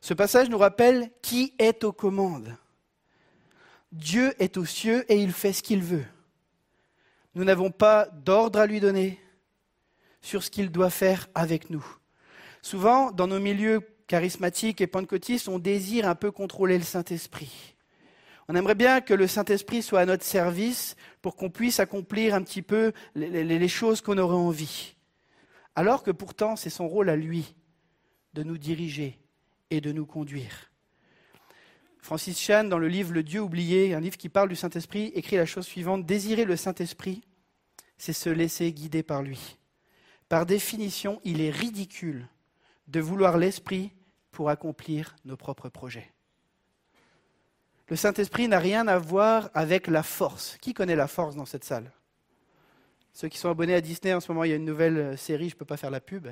Ce 0.00 0.14
passage 0.14 0.48
nous 0.48 0.58
rappelle 0.58 1.10
qui 1.22 1.54
est 1.58 1.84
aux 1.84 1.92
commandes. 1.92 2.56
Dieu 3.92 4.34
est 4.38 4.56
aux 4.56 4.64
cieux 4.64 5.10
et 5.12 5.16
il 5.16 5.32
fait 5.32 5.52
ce 5.52 5.62
qu'il 5.62 5.82
veut. 5.82 6.04
Nous 7.34 7.44
n'avons 7.44 7.70
pas 7.70 8.08
d'ordre 8.12 8.58
à 8.58 8.66
lui 8.66 8.80
donner 8.80 9.20
sur 10.20 10.42
ce 10.42 10.50
qu'il 10.50 10.70
doit 10.70 10.90
faire 10.90 11.28
avec 11.34 11.70
nous. 11.70 11.84
Souvent, 12.62 13.10
dans 13.10 13.26
nos 13.26 13.40
milieux 13.40 13.80
charismatiques 14.06 14.80
et 14.80 14.86
pentecôtistes, 14.86 15.48
on 15.48 15.58
désire 15.58 16.08
un 16.08 16.14
peu 16.14 16.30
contrôler 16.30 16.76
le 16.76 16.84
Saint-Esprit. 16.84 17.76
On 18.48 18.56
aimerait 18.56 18.74
bien 18.74 19.00
que 19.00 19.14
le 19.14 19.28
Saint-Esprit 19.28 19.80
soit 19.80 20.00
à 20.00 20.06
notre 20.06 20.24
service 20.24 20.96
pour 21.22 21.36
qu'on 21.36 21.50
puisse 21.50 21.78
accomplir 21.78 22.34
un 22.34 22.42
petit 22.42 22.62
peu 22.62 22.92
les, 23.14 23.68
choses 23.68 24.00
qu'on 24.00 24.18
aurait 24.18 24.34
envie. 24.34 24.96
Alors 25.76 26.02
que 26.02 26.10
pourtant, 26.10 26.56
c'est 26.56 26.68
son 26.68 26.88
rôle 26.88 27.10
à 27.10 27.16
lui 27.16 27.54
de 28.34 28.42
nous 28.42 28.58
diriger 28.58 29.20
et 29.70 29.80
de 29.80 29.92
nous 29.92 30.04
conduire. 30.04 30.69
Francis 32.02 32.40
Chan, 32.40 32.64
dans 32.64 32.78
le 32.78 32.88
livre 32.88 33.12
Le 33.12 33.22
Dieu 33.22 33.40
oublié, 33.40 33.94
un 33.94 34.00
livre 34.00 34.16
qui 34.16 34.28
parle 34.28 34.48
du 34.48 34.56
Saint-Esprit, 34.56 35.12
écrit 35.14 35.36
la 35.36 35.46
chose 35.46 35.66
suivante 35.66 36.06
Désirer 36.06 36.44
le 36.44 36.56
Saint-Esprit, 36.56 37.22
c'est 37.98 38.12
se 38.12 38.30
laisser 38.30 38.72
guider 38.72 39.02
par 39.02 39.22
lui. 39.22 39.58
Par 40.28 40.46
définition, 40.46 41.20
il 41.24 41.40
est 41.40 41.50
ridicule 41.50 42.26
de 42.88 43.00
vouloir 43.00 43.36
l'Esprit 43.36 43.92
pour 44.30 44.48
accomplir 44.48 45.16
nos 45.24 45.36
propres 45.36 45.68
projets. 45.68 46.10
Le 47.88 47.96
Saint-Esprit 47.96 48.48
n'a 48.48 48.60
rien 48.60 48.86
à 48.86 48.98
voir 48.98 49.50
avec 49.52 49.88
la 49.88 50.02
force. 50.02 50.56
Qui 50.60 50.72
connaît 50.72 50.96
la 50.96 51.08
force 51.08 51.34
dans 51.34 51.44
cette 51.44 51.64
salle? 51.64 51.90
Ceux 53.12 53.28
qui 53.28 53.38
sont 53.38 53.50
abonnés 53.50 53.74
à 53.74 53.80
Disney, 53.80 54.14
en 54.14 54.20
ce 54.20 54.30
moment, 54.30 54.44
il 54.44 54.50
y 54.50 54.52
a 54.52 54.56
une 54.56 54.64
nouvelle 54.64 54.96
euh, 54.96 55.16
série, 55.16 55.48
je 55.48 55.56
ne 55.56 55.58
peux 55.58 55.64
pas 55.64 55.76
faire 55.76 55.90
la 55.90 56.00
pub. 56.00 56.28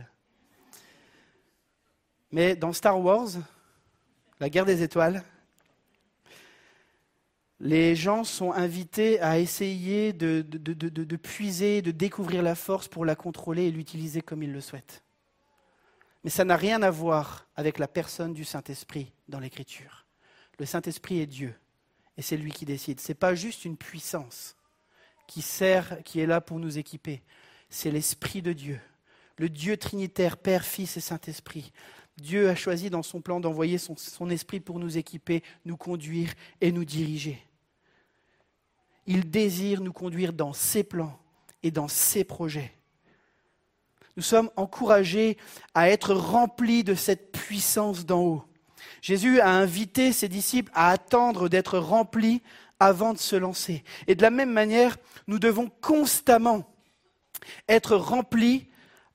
Mais 2.31 2.55
dans 2.55 2.73
Star 2.73 3.01
Wars, 3.01 3.31
la 4.39 4.49
guerre 4.49 4.65
des 4.65 4.83
étoiles, 4.83 5.25
les 7.61 7.97
gens 7.97 8.23
sont 8.23 8.53
invités 8.53 9.21
à 9.21 9.39
essayer 9.39 10.13
de, 10.13 10.43
puiser, 11.17 11.83
de 11.83 11.91
découvrir 11.91 12.43
la 12.43 12.55
force 12.55 12.89
pour 12.89 13.05
la 13.05 13.17
contrôler 13.17 13.65
et 13.65 13.71
l'utiliser 13.71 14.21
comme 14.21 14.43
ils 14.43 14.53
le 14.53 14.61
souhaitent. 14.61 15.03
Mais 16.25 16.31
ça 16.31 16.45
n'a 16.45 16.57
rien 16.57 16.83
à 16.83 16.91
voir 16.91 17.49
avec 17.57 17.79
la 17.79 17.89
personne 17.89 18.33
du 18.33 18.45
Saint-Esprit 18.45 19.13
dans 19.29 19.41
l'Écriture. 19.41 20.07
Le 20.59 20.67
Saint-Esprit 20.67 21.21
est 21.21 21.27
Dieu 21.27 21.55
et 22.17 22.23
c'est 22.23 22.37
lui 22.37 22.53
qui 22.53 22.65
décide. 22.65 23.01
Ce 23.01 23.09
n'est 23.09 23.17
pas 23.17 23.35
juste 23.35 23.65
une 23.65 23.77
puissance 23.77 24.57
qui 25.27 25.43
sert, 25.43 26.03
qui 26.05 26.21
est 26.21 26.27
là 26.27 26.41
pour 26.41 26.59
nous 26.59 26.79
équiper. 26.79 27.23
C'est 27.71 27.91
l'Esprit 27.91 28.43
de 28.43 28.53
Dieu, 28.53 28.81
le 29.37 29.49
Dieu 29.49 29.77
trinitaire, 29.77 30.37
Père, 30.37 30.65
Fils 30.65 30.97
et 30.97 31.01
Saint-Esprit. 31.01 31.73
Dieu 32.17 32.49
a 32.49 32.57
choisi 32.57 32.91
dans 32.91 33.05
son 33.05 33.21
plan 33.21 33.39
d'envoyer 33.39 33.79
son, 33.79 34.31
esprit 34.31 34.59
pour 34.59 34.81
nous 34.81 34.99
équiper, 34.99 35.45
nous 35.65 35.77
conduire 35.77 36.33
et 36.61 36.73
nous 36.73 36.85
diriger. 36.85 37.39
Il 39.09 39.31
désire 39.31 39.81
nous 39.81 39.93
conduire 39.93 40.35
dans 40.35 40.53
ses 40.53 40.85
plans 40.85 41.19
et 41.63 41.71
dans 41.71 41.89
ses 41.89 42.25
projets. 42.25 42.75
Nous 44.19 44.23
sommes 44.23 44.51
encouragés 44.55 45.39
à 45.75 45.89
être 45.89 46.13
remplis 46.13 46.85
de 46.85 46.95
cette 46.95 47.33
puissance 47.33 48.05
d'en 48.05 48.21
haut. 48.21 48.45
Jésus 49.01 49.41
a 49.41 49.49
invité 49.49 50.13
ses 50.13 50.29
disciples 50.29 50.71
à 50.75 50.91
attendre 50.91 51.49
d'être 51.49 51.79
remplis 51.79 52.43
avant 52.81 53.15
de 53.15 53.19
se 53.19 53.35
lancer. 53.35 53.83
Et 54.09 54.15
de 54.15 54.21
la 54.21 54.31
même 54.31 54.53
manière, 54.53 54.99
nous 55.27 55.39
devons 55.39 55.71
constamment 55.81 56.71
être 57.67 57.97
remplis 57.97 58.69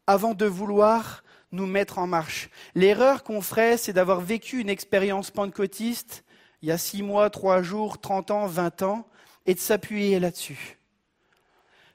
avant 0.08 0.34
de 0.34 0.48
vouloir 0.48 1.24
nous 1.52 1.68
mettre 1.68 2.00
en 2.00 2.08
marche. 2.08 2.50
L'erreur 2.74 3.24
qu'on 3.24 3.42
ferait, 3.42 3.78
c'est 3.78 3.94
d'avoir 3.94 4.22
vécu 4.22 4.60
une 4.60 4.70
expérience 4.70 5.30
pentecôtiste 5.30 6.24
il 6.64 6.70
y 6.70 6.72
a 6.72 6.78
six 6.78 7.04
mois, 7.04 7.30
trois 7.30 7.62
jours, 7.62 8.00
trente 8.00 8.32
ans, 8.32 8.48
vingt 8.48 8.82
ans, 8.84 9.06
et 9.46 9.54
de 9.54 9.60
s'appuyer 9.60 10.20
là-dessus. 10.20 10.78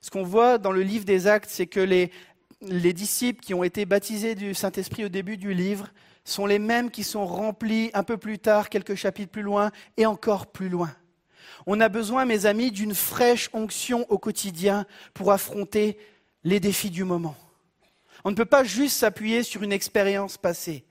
Ce 0.01 0.11
qu'on 0.11 0.23
voit 0.23 0.59
dans 0.59 0.73
le 0.73 0.83
livre 0.83 1.05
des 1.05 1.27
actes, 1.27 1.51
c'est 1.51 1.67
que 1.67 1.81
les, 1.81 2.11
les 2.63 2.93
disciples 2.93 3.41
qui 3.41 3.55
ont 3.55 3.65
été 3.65 3.85
baptisés 3.85 4.35
du 4.35 4.55
Saint-Esprit 4.55 5.05
au 5.05 5.09
début 5.09 5.37
du 5.37 5.55
livre 5.55 5.89
sont 6.25 6.47
les 6.47 6.59
mêmes 6.59 6.91
qui 6.91 7.05
sont 7.05 7.27
remplis 7.27 7.91
un 7.95 8.03
peu 8.03 8.17
plus 8.17 8.39
tard, 8.39 8.69
quelques 8.69 8.95
chapitres 8.95 9.33
plus 9.33 9.43
loin, 9.43 9.71
et 9.97 10.07
encore 10.07 10.47
plus 10.49 10.69
loin. 10.69 10.95
On 11.67 11.81
a 11.81 11.89
besoin, 11.89 12.25
mes 12.25 12.47
amis, 12.47 12.71
d'une 12.71 12.95
fraîche 12.95 13.51
onction 13.53 14.07
au 14.11 14.19
quotidien 14.19 14.87
pour 15.15 15.33
affronter 15.33 15.99
les 16.45 16.61
défis 16.61 16.91
du 16.91 17.05
moment. 17.05 17.37
On 18.25 18.31
ne 18.31 18.37
peut 18.37 18.45
pas 18.45 18.65
juste 18.65 18.97
s'appuyer 18.97 19.43
sur 19.43 19.63
une 19.63 19.73
expérience 19.73 20.39
passée. 20.39 20.85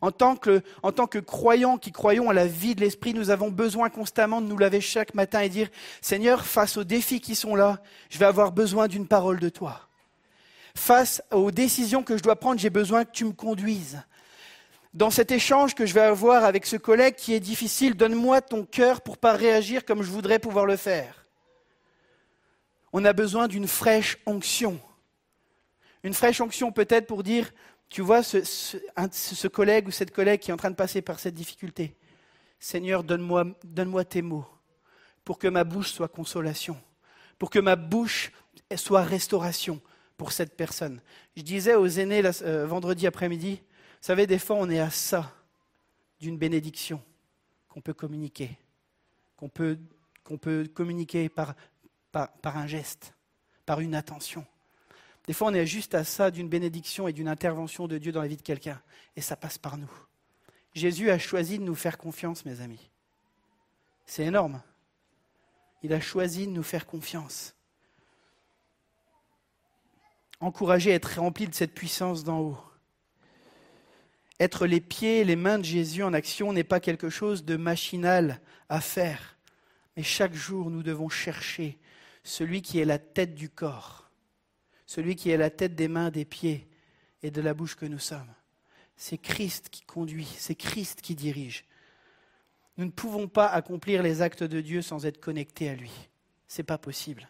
En 0.00 0.10
tant, 0.10 0.36
que, 0.36 1.18
croyants 1.18 1.78
qui 1.78 1.92
croyons 1.92 2.30
à 2.30 2.34
la 2.34 2.46
vie 2.46 2.74
de 2.74 2.80
l'Esprit, 2.80 3.14
nous 3.14 3.30
avons 3.30 3.50
besoin 3.50 3.90
constamment 3.90 4.40
de 4.40 4.46
nous 4.46 4.58
laver 4.58 4.80
chaque 4.80 5.14
matin 5.14 5.40
et 5.40 5.48
dire, 5.48 5.68
Seigneur, 6.00 6.44
face 6.44 6.76
aux 6.76 6.84
défis 6.84 7.20
qui 7.20 7.34
sont 7.34 7.54
là, 7.54 7.80
je 8.10 8.18
vais 8.18 8.26
avoir 8.26 8.52
besoin 8.52 8.88
d'une 8.88 9.06
parole 9.06 9.38
de 9.38 9.48
toi. 9.48 9.80
Face 10.74 11.22
aux 11.30 11.50
décisions 11.50 12.02
que 12.02 12.16
je 12.16 12.22
dois 12.22 12.36
prendre, 12.36 12.60
j'ai 12.60 12.70
besoin 12.70 13.04
que 13.04 13.12
tu 13.12 13.24
me 13.24 13.32
conduises. 13.32 14.02
Dans 14.92 15.10
cet 15.10 15.32
échange 15.32 15.74
que 15.74 15.86
je 15.86 15.94
vais 15.94 16.00
avoir 16.00 16.44
avec 16.44 16.66
ce 16.66 16.76
collègue 16.76 17.16
qui 17.16 17.34
est 17.34 17.40
difficile, 17.40 17.94
donne-moi 17.94 18.40
ton 18.40 18.64
cœur 18.64 19.00
pour 19.00 19.18
pas 19.18 19.32
réagir 19.32 19.84
comme 19.84 20.02
je 20.02 20.10
voudrais 20.10 20.38
pouvoir 20.38 20.66
le 20.66 20.76
faire. 20.76 21.26
On 22.92 23.04
a 23.04 23.12
besoin 23.12 23.48
d'une 23.48 23.66
fraîche 23.66 24.18
onction. 24.24 24.80
Une 26.04 26.14
fraîche 26.14 26.40
onction 26.40 26.70
peut-être 26.70 27.08
pour 27.08 27.24
dire, 27.24 27.50
tu 27.94 28.02
vois, 28.02 28.24
ce, 28.24 29.46
collègue 29.46 29.86
ou 29.86 29.92
cette 29.92 30.10
collègue 30.10 30.40
qui 30.40 30.50
est 30.50 30.52
en 30.52 30.56
train 30.56 30.72
de 30.72 30.74
passer 30.74 31.00
par 31.00 31.20
cette 31.20 31.34
difficulté. 31.34 31.94
Seigneur, 32.58 33.04
donne-moi 33.04 33.44
donne 33.62 34.04
tes 34.04 34.20
mots 34.20 34.44
pour 35.24 35.38
que 35.38 35.46
ma 35.46 35.62
bouche 35.62 35.92
soit 35.92 36.08
consolation, 36.08 36.76
pour 37.38 37.50
que 37.50 37.60
ma 37.60 37.76
bouche 37.76 38.32
soit 38.74 39.04
restauration 39.04 39.80
pour 40.16 40.32
cette 40.32 40.56
personne. 40.56 41.00
Je 41.36 41.42
disais 41.42 41.76
aux 41.76 41.86
aînés 41.86 42.20
euh, 42.42 42.66
vendredi 42.66 43.06
après-midi, 43.06 43.62
vous 43.62 44.00
savez, 44.00 44.26
des 44.26 44.40
fois, 44.40 44.56
on 44.56 44.68
est 44.70 44.80
à 44.80 44.90
ça 44.90 45.32
d'une 46.18 46.36
bénédiction 46.36 47.00
qu'on 47.68 47.80
peut 47.80 47.94
communiquer, 47.94 48.58
qu'on 49.36 49.48
peut, 49.48 49.78
communiquer 50.74 51.28
par, 51.28 51.54
un 52.42 52.66
geste, 52.66 53.14
par 53.64 53.78
une 53.78 53.94
attention. 53.94 54.44
Des 55.26 55.32
fois, 55.32 55.48
on 55.48 55.54
est 55.54 55.66
juste 55.66 55.94
à 55.94 56.04
ça 56.04 56.30
d'une 56.30 56.48
bénédiction 56.48 57.08
et 57.08 57.12
d'une 57.12 57.28
intervention 57.28 57.86
de 57.86 57.98
Dieu 57.98 58.12
dans 58.12 58.20
la 58.20 58.28
vie 58.28 58.36
de 58.36 58.42
quelqu'un, 58.42 58.80
et 59.16 59.20
ça 59.20 59.36
passe 59.36 59.58
par 59.58 59.78
nous. 59.78 59.90
Jésus 60.74 61.10
a 61.10 61.18
choisi 61.18 61.58
de 61.58 61.64
nous 61.64 61.74
faire 61.74 61.98
confiance, 61.98 62.44
mes 62.44 62.60
amis. 62.60 62.90
C'est 64.06 64.24
énorme. 64.24 64.60
Il 65.82 65.92
a 65.92 66.00
choisi 66.00 66.46
de 66.46 66.52
nous 66.52 66.62
faire 66.62 66.86
confiance. 66.86 67.54
Encourager 70.40 70.92
à 70.92 70.96
être 70.96 71.20
rempli 71.20 71.46
de 71.46 71.54
cette 71.54 71.74
puissance 71.74 72.24
d'en 72.24 72.40
haut. 72.40 72.58
Être 74.40 74.66
les 74.66 74.80
pieds 74.80 75.24
les 75.24 75.36
mains 75.36 75.58
de 75.58 75.64
Jésus 75.64 76.02
en 76.02 76.12
action 76.12 76.52
n'est 76.52 76.64
pas 76.64 76.80
quelque 76.80 77.08
chose 77.08 77.44
de 77.44 77.56
machinal 77.56 78.40
à 78.68 78.80
faire, 78.80 79.36
mais 79.96 80.02
chaque 80.02 80.34
jour 80.34 80.70
nous 80.70 80.82
devons 80.82 81.08
chercher 81.08 81.78
celui 82.24 82.62
qui 82.62 82.80
est 82.80 82.84
la 82.84 82.98
tête 82.98 83.34
du 83.34 83.48
corps, 83.48 84.03
celui 84.86 85.16
qui 85.16 85.30
est 85.30 85.36
la 85.36 85.50
tête 85.50 85.74
des 85.74 85.88
mains, 85.88 86.10
des 86.10 86.24
pieds 86.24 86.68
et 87.22 87.30
de 87.30 87.40
la 87.40 87.54
bouche 87.54 87.76
que 87.76 87.86
nous 87.86 87.98
sommes. 87.98 88.32
C'est 88.96 89.18
Christ 89.18 89.68
qui 89.70 89.82
conduit, 89.82 90.28
c'est 90.38 90.54
Christ 90.54 91.00
qui 91.00 91.14
dirige. 91.14 91.64
Nous 92.76 92.84
ne 92.84 92.90
pouvons 92.90 93.28
pas 93.28 93.46
accomplir 93.46 94.02
les 94.02 94.22
actes 94.22 94.42
de 94.42 94.60
Dieu 94.60 94.82
sans 94.82 95.06
être 95.06 95.20
connectés 95.20 95.68
à 95.68 95.74
lui. 95.74 95.92
Ce 96.48 96.60
n'est 96.60 96.66
pas 96.66 96.78
possible. 96.78 97.28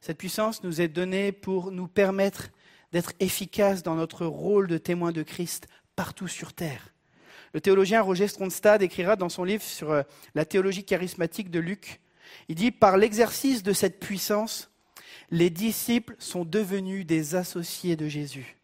Cette 0.00 0.18
puissance 0.18 0.62
nous 0.62 0.80
est 0.80 0.88
donnée 0.88 1.32
pour 1.32 1.70
nous 1.72 1.88
permettre 1.88 2.50
d'être 2.92 3.12
efficaces 3.20 3.82
dans 3.82 3.96
notre 3.96 4.26
rôle 4.26 4.68
de 4.68 4.78
témoin 4.78 5.12
de 5.12 5.22
Christ 5.22 5.66
partout 5.96 6.28
sur 6.28 6.52
terre. 6.52 6.94
Le 7.52 7.60
théologien 7.60 8.02
Roger 8.02 8.28
Stronstad 8.28 8.82
écrira 8.82 9.16
dans 9.16 9.28
son 9.28 9.44
livre 9.44 9.62
sur 9.62 9.90
euh, 9.90 10.02
la 10.34 10.44
théologie 10.44 10.84
charismatique 10.84 11.50
de 11.50 11.58
Luc, 11.58 12.00
il 12.48 12.54
dit, 12.54 12.70
par 12.70 12.96
l'exercice 12.96 13.62
de 13.62 13.72
cette 13.72 14.00
puissance, 14.00 14.70
les 15.30 15.50
disciples 15.50 16.16
sont 16.18 16.44
devenus 16.44 17.06
des 17.06 17.34
associés 17.34 17.96
de 17.96 18.08
Jésus. 18.08 18.56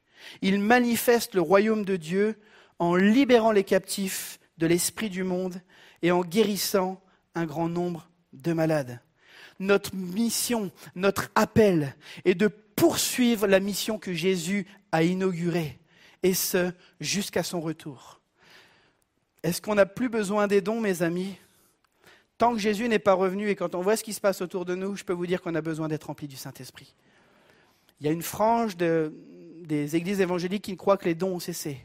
Ils 0.43 0.61
manifestent 0.61 1.35
le 1.35 1.41
royaume 1.41 1.85
de 1.85 1.97
Dieu 1.97 2.37
en 2.79 2.97
libérant 2.97 3.53
les 3.53 3.65
captifs 3.65 4.41
de 4.59 4.67
l'esprit 4.67 5.11
du 5.11 5.23
monde 5.23 5.61
et 6.03 6.11
en 6.11 6.23
guérissant 6.23 7.01
un 7.35 7.45
grand 7.45 7.69
nombre 7.69 8.09
de 8.33 8.53
malades. 8.53 9.01
Notre 9.61 9.95
mission, 9.95 10.71
notre 10.95 11.31
appel 11.35 11.95
est 12.25 12.35
de 12.35 12.49
poursuivre 12.49 13.47
la 13.47 13.61
mission 13.61 13.99
que 13.99 14.13
Jésus 14.13 14.67
a 14.91 15.03
inaugurée, 15.03 15.79
et 16.23 16.35
ce, 16.35 16.73
jusqu'à 17.01 17.43
son 17.43 17.61
retour. 17.61 18.21
Est-ce 19.43 19.63
qu'on 19.63 19.75
n'a 19.77 19.87
plus 19.87 20.09
besoin 20.09 20.47
des 20.47 20.61
dons, 20.61 20.81
mes 20.81 21.03
amis? 21.03 21.37
Tant 22.37 22.53
que 22.53 22.59
Jésus 22.59 22.89
n'est 22.89 22.99
pas 22.99 23.15
revenu 23.15 23.49
et 23.49 23.55
quand 23.55 23.75
on 23.75 23.81
voit 23.81 23.97
ce 23.97 24.03
qui 24.03 24.13
se 24.13 24.21
passe 24.21 24.41
autour 24.41 24.65
de 24.65 24.75
nous, 24.75 24.97
je 24.97 25.05
peux 25.05 25.13
vous 25.13 25.27
dire 25.27 25.41
qu'on 25.41 25.55
a 25.55 25.61
besoin 25.61 25.87
d'être 25.87 26.05
rempli 26.05 26.27
du 26.27 26.37
Saint-Esprit. 26.37 26.97
Il 28.01 28.07
y 28.07 28.09
a 28.09 28.13
une 28.13 28.23
frange 28.23 28.77
des 28.77 29.97
églises 29.97 30.21
évangéliques 30.21 30.65
qui 30.65 30.77
croient 30.77 30.97
que 30.97 31.05
les 31.05 31.15
dons 31.15 31.37
ont 31.37 31.41
cessé. 31.41 31.79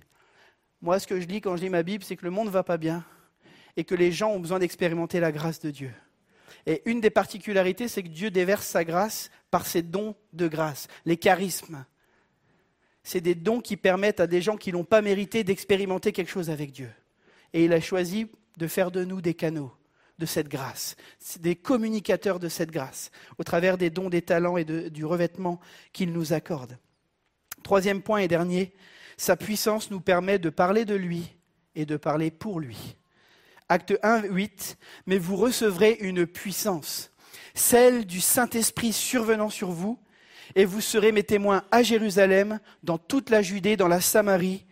Moi, 0.82 0.98
ce 1.00 1.06
que 1.06 1.20
je 1.20 1.28
lis 1.28 1.40
quand 1.42 1.56
je 1.56 1.62
lis 1.62 1.70
ma 1.70 1.84
Bible, 1.84 2.04
c'est 2.04 2.16
que 2.16 2.26
le 2.26 2.32
monde 2.32 2.48
ne 2.48 2.52
va 2.52 2.64
pas 2.64 2.78
bien 2.78 3.06
et 3.78 3.84
que 3.84 3.96
les 3.96 4.12
gens 4.12 4.32
ont 4.32 4.40
besoin 4.40 4.60
d'expérimenter 4.60 5.20
la 5.20 5.32
grâce 5.32 5.60
de 5.60 5.70
Dieu. 5.70 5.92
Et 6.66 6.82
une 6.86 7.00
des 7.00 7.12
particularités, 7.12 7.88
c'est 7.88 8.02
que 8.02 8.08
Dieu 8.08 8.32
déverse 8.32 8.66
sa 8.66 8.84
grâce 8.84 9.30
par 9.52 9.68
ses 9.68 9.84
dons 9.84 10.16
de 10.34 10.48
grâce, 10.48 10.88
les 11.06 11.18
charismes. 11.18 11.86
C'est 13.04 13.22
des 13.22 13.36
dons 13.36 13.62
qui 13.62 13.78
permettent 13.78 14.20
à 14.20 14.28
des 14.28 14.42
gens 14.42 14.58
qui 14.58 14.72
n'ont 14.72 14.84
pas 14.84 15.02
mérité 15.02 15.44
d'expérimenter 15.44 16.12
quelque 16.12 16.32
chose 16.32 16.50
avec 16.50 16.72
Dieu. 16.72 16.90
Et 17.54 17.66
il 17.66 17.74
a 17.74 17.80
choisi 17.80 18.28
de 18.58 18.68
faire 18.68 18.92
de 18.92 19.04
nous 19.04 19.22
des 19.22 19.36
canaux 19.36 19.72
de 20.20 20.26
cette 20.26 20.50
grâce, 20.50 20.96
des 21.40 21.56
communicateurs 21.56 22.40
de 22.40 22.50
cette 22.50 22.72
grâce, 22.72 23.10
au 23.38 23.44
travers 23.44 23.78
des 23.78 23.90
dons, 23.90 24.10
des 24.10 24.22
talents 24.22 24.58
et 24.58 24.66
du 24.66 25.06
revêtement 25.06 25.60
qu'il 25.94 26.12
nous 26.12 26.34
accorde. 26.34 26.78
Troisième 27.64 28.02
point 28.02 28.20
et 28.20 28.28
dernier, 28.28 28.74
sa 29.18 29.36
puissance 29.36 29.90
nous 29.90 30.02
permet 30.02 30.38
de 30.38 30.50
parler 30.50 30.86
de 30.86 30.96
lui 30.96 31.36
et 31.76 31.86
de 31.86 31.98
parler 31.98 32.32
pour 32.32 32.60
lui. 32.60 32.98
Acte 33.70 33.98
1, 34.04 34.24
8, 34.24 34.78
mais 35.06 35.18
vous 35.18 35.36
recevrez 35.36 35.98
une 36.02 36.26
puissance, 36.28 37.12
celle 37.54 38.06
du 38.06 38.20
Saint-Esprit 38.20 38.94
survenant 38.94 39.50
sur 39.50 39.72
vous, 39.72 40.00
et 40.56 40.66
vous 40.66 40.82
serez 40.82 41.12
mes 41.12 41.24
témoins 41.24 41.64
à 41.72 41.84
Jérusalem, 41.84 42.60
dans 42.84 42.98
toute 42.98 43.30
la 43.30 43.42
Judée, 43.42 43.78
dans 43.78 43.88
la 43.88 44.02
Samarie 44.02 44.66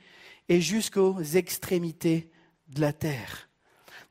et 0.50 0.60
jusqu'aux 0.60 1.22
extrémités 1.22 2.32
de 2.68 2.82
la 2.82 2.94
terre. 2.94 3.47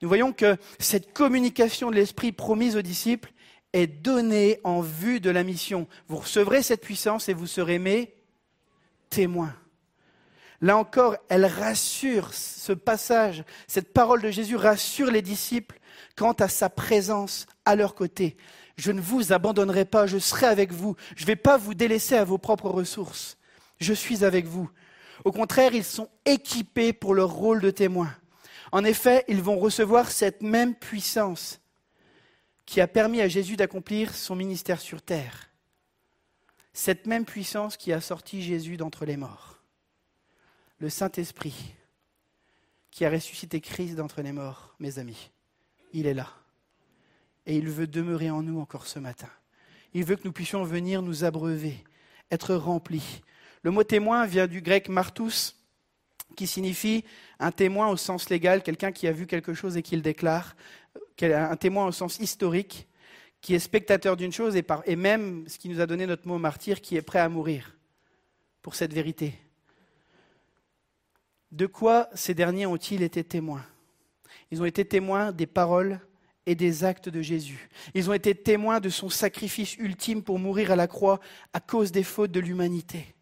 Nous 0.03 0.09
voyons 0.09 0.32
que 0.32 0.57
cette 0.78 1.12
communication 1.12 1.90
de 1.90 1.97
l'Esprit 1.97 2.32
promise 2.32 2.76
aux 2.76 2.82
disciples 2.82 3.32
est 3.72 3.86
donnée 3.86 4.61
en 4.64 4.80
vue 4.80 5.20
de 5.20 5.30
la 5.30 5.42
mission. 5.42 5.86
Vous 6.09 6.18
recevrez 6.18 6.62
cette 6.62 6.82
puissance 6.82 7.28
et 7.28 7.34
vous 7.34 7.47
serez 7.47 7.78
mes 7.78 8.14
témoins. 9.11 9.55
Là 10.61 10.76
encore, 10.76 11.16
elle 11.28 11.44
rassure 11.44 12.32
ce 12.32 12.72
passage, 12.72 13.44
cette 13.66 13.92
parole 13.92 14.22
de 14.22 14.30
Jésus 14.30 14.57
rassure 14.57 15.11
les 15.11 15.22
disciples 15.22 15.78
quant 16.16 16.32
à 16.32 16.49
sa 16.49 16.70
présence 16.70 17.47
à 17.64 17.76
leur 17.76 17.94
côté. 17.94 18.36
Je 18.76 18.92
ne 18.92 19.01
vous 19.01 19.32
abandonnerai 19.32 19.84
pas, 19.84 20.07
je 20.07 20.18
serai 20.18 20.47
avec 20.47 20.72
vous, 20.72 20.97
je 21.14 21.22
ne 21.22 21.26
vais 21.26 21.36
pas 21.36 21.57
vous 21.57 21.74
délaisser 21.74 22.16
à 22.16 22.24
vos 22.24 22.38
propres 22.38 22.70
ressources. 22.70 23.36
Je 23.78 23.92
suis 23.92 24.24
avec 24.24 24.47
vous. 24.47 24.70
Au 25.24 25.32
contraire, 25.32 25.74
ils 25.74 25.84
sont 25.84 26.09
équipés 26.24 26.92
pour 26.92 27.14
leur 27.14 27.30
rôle 27.30 27.61
de 27.61 27.70
témoin. 27.70 28.11
En 28.73 28.85
effet, 28.85 29.25
ils 29.29 29.43
vont 29.43 29.59
recevoir 29.59 30.11
cette 30.11 30.43
même 30.43 30.75
puissance 30.75 31.61
qui 32.64 32.81
a 32.81 32.89
permis 32.89 33.21
à 33.21 33.29
Jésus 33.29 33.57
d'accomplir 33.57 34.14
son 34.14 34.35
ministère 34.35 34.81
sur 34.81 35.03
terre. 35.03 35.51
Cette 36.73 37.07
même 37.07 37.25
puissance 37.25 37.77
qui 37.77 37.93
a 37.93 38.01
sorti 38.01 38.43
Jésus 38.43 38.77
d'entre 38.77 39.05
les 39.05 39.17
morts 39.17 39.57
le 40.79 40.89
Saint-Esprit 40.89 41.75
qui 42.91 43.05
a 43.05 43.11
ressuscité 43.11 43.61
Christ 43.61 43.95
d'entre 43.95 44.23
les 44.23 44.33
morts, 44.33 44.75
mes 44.79 44.99
amis, 44.99 45.31
il 45.93 46.07
est 46.07 46.14
là. 46.14 46.29
Et 47.45 47.57
il 47.57 47.69
veut 47.69 47.87
demeurer 47.87 48.31
en 48.31 48.43
nous 48.43 48.59
encore 48.59 48.87
ce 48.87 48.99
matin. 48.99 49.29
Il 49.93 50.05
veut 50.05 50.17
que 50.17 50.25
nous 50.25 50.33
puissions 50.33 50.64
venir 50.64 51.03
nous 51.03 51.25
abreuver, 51.25 51.85
être 52.31 52.55
remplis. 52.55 53.23
Le 53.62 53.71
mot 53.71 53.85
témoin 53.85 54.27
vient 54.27 54.47
du 54.47 54.62
grec 54.62 54.89
martus, 54.89 55.57
qui 56.35 56.47
signifie 56.47 57.05
un 57.39 57.53
témoin 57.53 57.89
au 57.89 57.97
sens 57.97 58.29
légal, 58.31 58.62
quelqu'un 58.62 58.93
qui 58.93 59.07
a 59.07 59.12
vu 59.12 59.27
quelque 59.27 59.55
chose 59.55 59.77
et 59.77 59.83
qui 59.83 59.97
le 59.97 60.03
déclare, 60.03 60.57
un 61.22 61.57
témoin 61.57 61.87
au 61.87 61.93
sens 61.93 62.18
historique, 62.18 62.89
qui 63.41 63.55
est 63.55 63.59
spectateur 63.59 64.16
d'une 64.16 64.33
chose 64.33 64.57
et, 64.57 64.97
même, 64.97 65.47
ce 65.49 65.59
qui 65.59 65.68
nous 65.68 65.81
a 65.81 65.87
donné 65.87 66.07
notre 66.07 66.27
mot 66.27 66.39
martyr, 66.39 66.81
qui 66.81 66.97
est 66.97 67.03
prêt 67.03 67.20
à 67.20 67.29
mourir 67.29 67.77
pour 68.61 68.74
cette 68.74 68.93
vérité. 68.93 69.35
De 71.53 71.66
quoi 71.66 72.09
ces 72.14 72.35
derniers 72.35 72.66
ont-ils 72.66 73.03
été 73.03 73.22
témoins? 73.22 73.64
Ils 74.51 74.61
ont 74.61 74.64
été 74.64 74.85
témoins 74.85 75.33
des 75.33 75.47
paroles 75.47 76.01
et 76.45 76.55
des 76.55 76.85
actes 76.85 77.09
de 77.09 77.22
Jésus. 77.22 77.68
Ils 77.95 78.11
ont 78.11 78.12
été 78.12 78.35
témoins 78.35 78.81
de 78.81 78.89
son 78.89 79.09
sacrifice 79.09 79.77
ultime 79.77 80.22
pour 80.22 80.39
mourir 80.39 80.70
à 80.70 80.77
la 80.77 80.87
croix 80.87 81.20
à 81.53 81.61
cause 81.61 81.93
des 81.93 82.03
fautes 82.03 82.33
de 82.33 82.41
l'humanité. 82.41 83.14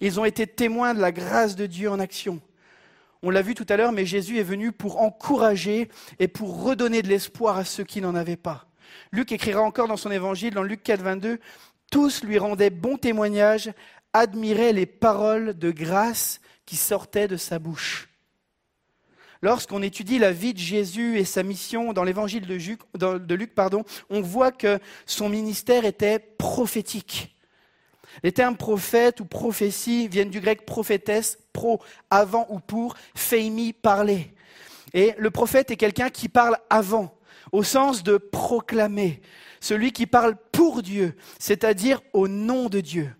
Ils 0.00 0.20
ont 0.20 0.24
été 0.24 0.46
témoins 0.46 0.94
de 0.94 1.00
la 1.00 1.12
grâce 1.12 1.56
de 1.56 1.66
Dieu 1.66 1.90
en 1.90 1.98
action. 1.98 2.40
On 3.22 3.30
l'a 3.30 3.42
vu 3.42 3.54
tout 3.54 3.66
à 3.68 3.76
l'heure, 3.76 3.92
mais 3.92 4.04
Jésus 4.04 4.38
est 4.38 4.44
venu 4.44 4.72
pour 4.72 5.00
encourager 5.00 5.88
et 6.18 6.28
pour 6.28 6.64
redonner 6.64 7.02
de 7.02 7.08
l'espoir 7.08 7.56
à 7.56 7.64
ceux 7.64 7.84
qui 7.84 8.00
n'en 8.00 8.14
avaient 8.14 8.36
pas. 8.36 8.66
Luc 9.12 9.30
écrira 9.30 9.62
encore 9.62 9.88
dans 9.88 9.96
son 9.96 10.10
évangile, 10.10 10.54
dans 10.54 10.64
Luc 10.64 10.82
4, 10.82 11.02
22, 11.02 11.38
Tous 11.90 12.24
lui 12.24 12.38
rendaient 12.38 12.70
bon 12.70 12.96
témoignage, 12.96 13.70
admiraient 14.12 14.72
les 14.72 14.86
paroles 14.86 15.56
de 15.56 15.70
grâce 15.70 16.40
qui 16.66 16.76
sortaient 16.76 17.28
de 17.28 17.36
sa 17.36 17.58
bouche. 17.58 18.08
Lorsqu'on 19.40 19.82
étudie 19.82 20.18
la 20.18 20.32
vie 20.32 20.54
de 20.54 20.58
Jésus 20.58 21.18
et 21.18 21.24
sa 21.24 21.42
mission 21.42 21.92
dans 21.92 22.04
l'évangile 22.04 22.46
de, 22.46 23.34
Luc, 23.34 23.54
pardon, 23.54 23.84
on 24.08 24.20
voit 24.20 24.52
que 24.52 24.78
son 25.04 25.28
ministère 25.28 25.84
était 25.84 26.20
prophétique. 26.20 27.31
Les 28.22 28.32
termes 28.32 28.56
prophète 28.56 29.20
ou 29.20 29.24
prophétie 29.24 30.08
viennent 30.08 30.30
du 30.30 30.40
grec 30.40 30.66
prophétesse, 30.66 31.38
pro, 31.52 31.80
avant 32.10 32.46
ou 32.50 32.60
pour, 32.60 32.96
feimi, 33.14 33.72
parler. 33.72 34.34
Et 34.94 35.14
le 35.18 35.30
prophète 35.30 35.70
est 35.70 35.76
quelqu'un 35.76 36.10
qui 36.10 36.28
parle 36.28 36.58
avant, 36.70 37.16
au 37.52 37.62
sens 37.62 38.02
de 38.02 38.18
proclamer, 38.18 39.22
celui 39.60 39.92
qui 39.92 40.06
parle 40.06 40.36
pour 40.52 40.82
Dieu, 40.82 41.14
c'est-à-dire 41.38 42.00
au 42.12 42.28
nom 42.28 42.68
de 42.68 42.80
Dieu. 42.80 43.14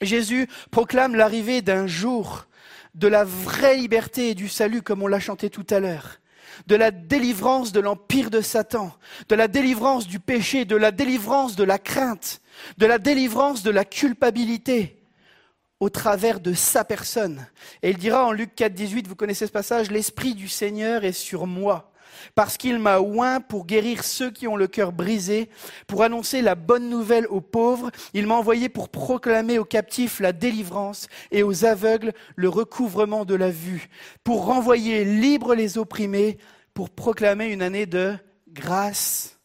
Jésus 0.00 0.48
proclame 0.70 1.14
l'arrivée 1.14 1.62
d'un 1.62 1.86
jour 1.86 2.46
de 2.94 3.08
la 3.08 3.24
vraie 3.24 3.76
liberté 3.76 4.30
et 4.30 4.34
du 4.34 4.48
salut, 4.48 4.82
comme 4.82 5.02
on 5.02 5.06
l'a 5.06 5.20
chanté 5.20 5.50
tout 5.50 5.66
à 5.70 5.80
l'heure, 5.80 6.18
de 6.66 6.76
la 6.76 6.90
délivrance 6.90 7.72
de 7.72 7.80
l'empire 7.80 8.30
de 8.30 8.40
Satan, 8.40 8.92
de 9.28 9.34
la 9.34 9.48
délivrance 9.48 10.06
du 10.06 10.18
péché, 10.18 10.64
de 10.64 10.76
la 10.76 10.90
délivrance 10.90 11.56
de 11.56 11.64
la 11.64 11.78
crainte, 11.78 12.40
de 12.78 12.86
la 12.86 12.98
délivrance 12.98 13.62
de 13.62 13.70
la 13.70 13.84
culpabilité 13.84 15.02
au 15.80 15.90
travers 15.90 16.40
de 16.40 16.54
sa 16.54 16.84
personne. 16.84 17.46
Et 17.82 17.90
il 17.90 17.98
dira 17.98 18.26
en 18.26 18.32
Luc 18.32 18.54
4, 18.54 18.72
18, 18.72 19.06
vous 19.06 19.16
connaissez 19.16 19.46
ce 19.46 19.52
passage, 19.52 19.90
l'Esprit 19.90 20.34
du 20.34 20.48
Seigneur 20.48 21.04
est 21.04 21.12
sur 21.12 21.46
moi 21.46 21.92
parce 22.34 22.56
qu'il 22.56 22.78
m'a 22.78 23.00
oint 23.00 23.40
pour 23.40 23.66
guérir 23.66 24.04
ceux 24.04 24.30
qui 24.30 24.46
ont 24.46 24.56
le 24.56 24.66
cœur 24.66 24.92
brisé, 24.92 25.48
pour 25.86 26.02
annoncer 26.02 26.42
la 26.42 26.54
bonne 26.54 26.88
nouvelle 26.88 27.26
aux 27.28 27.40
pauvres. 27.40 27.90
Il 28.14 28.26
m'a 28.26 28.34
envoyé 28.34 28.68
pour 28.68 28.88
proclamer 28.88 29.58
aux 29.58 29.64
captifs 29.64 30.20
la 30.20 30.32
délivrance 30.32 31.08
et 31.30 31.42
aux 31.42 31.64
aveugles 31.64 32.12
le 32.34 32.48
recouvrement 32.48 33.24
de 33.24 33.34
la 33.34 33.50
vue, 33.50 33.88
pour 34.24 34.46
renvoyer 34.46 35.04
libres 35.04 35.54
les 35.54 35.78
opprimés, 35.78 36.38
pour 36.74 36.90
proclamer 36.90 37.46
une 37.46 37.62
année 37.62 37.86
de 37.86 38.14
grâce 38.48 39.38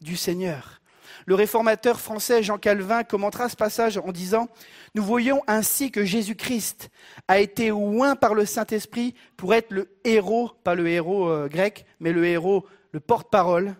du 0.00 0.16
Seigneur. 0.16 0.80
Le 1.26 1.34
réformateur 1.34 2.00
français 2.00 2.42
Jean 2.42 2.58
Calvin 2.58 3.02
commentera 3.02 3.48
ce 3.48 3.56
passage 3.56 3.98
en 3.98 4.12
disant 4.12 4.48
Nous 4.94 5.02
voyons 5.02 5.42
ainsi 5.46 5.90
que 5.90 6.04
Jésus-Christ 6.04 6.90
a 7.28 7.38
été 7.38 7.72
oint 7.72 8.16
par 8.16 8.34
le 8.34 8.44
Saint-Esprit 8.44 9.14
pour 9.36 9.54
être 9.54 9.70
le 9.70 9.88
héros, 10.04 10.50
pas 10.64 10.74
le 10.74 10.88
héros 10.88 11.28
euh, 11.28 11.48
grec, 11.48 11.86
mais 12.00 12.12
le 12.12 12.26
héros, 12.26 12.66
le 12.92 13.00
porte-parole 13.00 13.74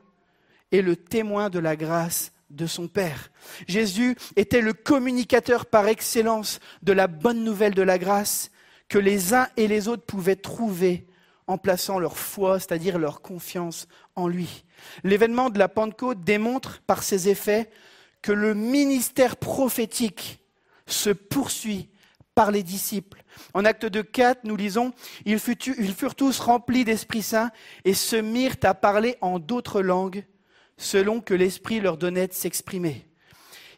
et 0.73 0.83
le 0.83 0.97
témoin 0.97 1.51
de 1.51 1.59
la 1.59 1.77
grâce 1.77 2.33
de 2.51 2.67
son 2.67 2.89
Père. 2.89 3.31
Jésus 3.67 4.17
était 4.37 4.61
le 4.61 4.73
communicateur 4.73 5.67
par 5.67 5.89
excellence 5.89 6.61
de 6.83 6.93
la 6.93 7.07
bonne 7.07 7.45
nouvelle 7.45 7.75
de 7.75 7.83
la 7.83 7.99
grâce 7.99 8.51
que 8.89 8.99
les 8.99 9.35
uns 9.35 9.49
et 9.57 9.69
les 9.69 9.89
autres 9.89 10.05
pouvaient 10.05 10.37
trouver 10.37 11.07
en 11.47 11.59
plaçant 11.59 11.99
leur 11.99 12.17
foi, 12.17 12.59
c'est-à-dire 12.59 12.99
leur 12.99 13.21
confiance 13.21 13.87
en 14.17 14.29
lui. 14.29 14.65
L'événement 15.03 15.51
de 15.51 15.59
la 15.59 15.69
Pentecôte 15.69 16.25
démontre 16.25 16.81
par 16.87 17.03
ses 17.03 17.29
effets 17.29 17.71
que 18.23 18.33
le 18.33 18.55
ministère 18.55 19.37
prophétique 19.37 20.41
se 20.87 21.11
poursuit 21.11 21.91
par 22.35 22.51
les 22.51 22.63
disciples. 22.63 23.23
En 23.53 23.65
acte 23.65 23.87
de 23.87 24.03
4, 24.03 24.45
nous 24.45 24.57
lisons, 24.57 24.93
ils 25.25 25.39
furent 25.39 26.15
tous 26.15 26.41
remplis 26.41 26.85
d'Esprit 26.85 27.23
Saint 27.23 27.51
et 27.85 27.95
se 27.95 28.17
mirent 28.17 28.57
à 28.63 28.75
parler 28.75 29.17
en 29.21 29.39
d'autres 29.39 29.83
langues 29.83 30.25
selon 30.77 31.21
que 31.21 31.35
l'Esprit 31.35 31.81
leur 31.81 31.97
donnait 31.97 32.27
de 32.27 32.33
s'exprimer. 32.33 33.07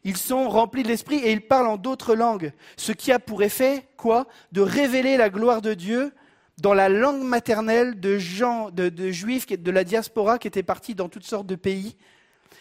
Ils 0.04 0.16
sont 0.16 0.48
remplis 0.48 0.84
de 0.84 0.88
l'Esprit 0.88 1.16
et 1.16 1.32
ils 1.32 1.46
parlent 1.46 1.66
en 1.66 1.76
d'autres 1.76 2.14
langues, 2.14 2.52
ce 2.76 2.92
qui 2.92 3.10
a 3.10 3.18
pour 3.18 3.42
effet, 3.42 3.88
quoi? 3.96 4.26
De 4.52 4.60
révéler 4.60 5.16
la 5.16 5.30
gloire 5.30 5.62
de 5.62 5.74
Dieu 5.74 6.12
dans 6.58 6.74
la 6.74 6.88
langue 6.88 7.22
maternelle 7.22 8.00
de 8.00 8.18
gens, 8.18 8.70
de, 8.70 9.10
juifs 9.10 9.46
de 9.46 9.70
la 9.70 9.84
diaspora 9.84 10.38
qui 10.38 10.48
étaient 10.48 10.62
partis 10.62 10.94
dans 10.94 11.08
toutes 11.08 11.26
sortes 11.26 11.46
de 11.46 11.54
pays 11.54 11.96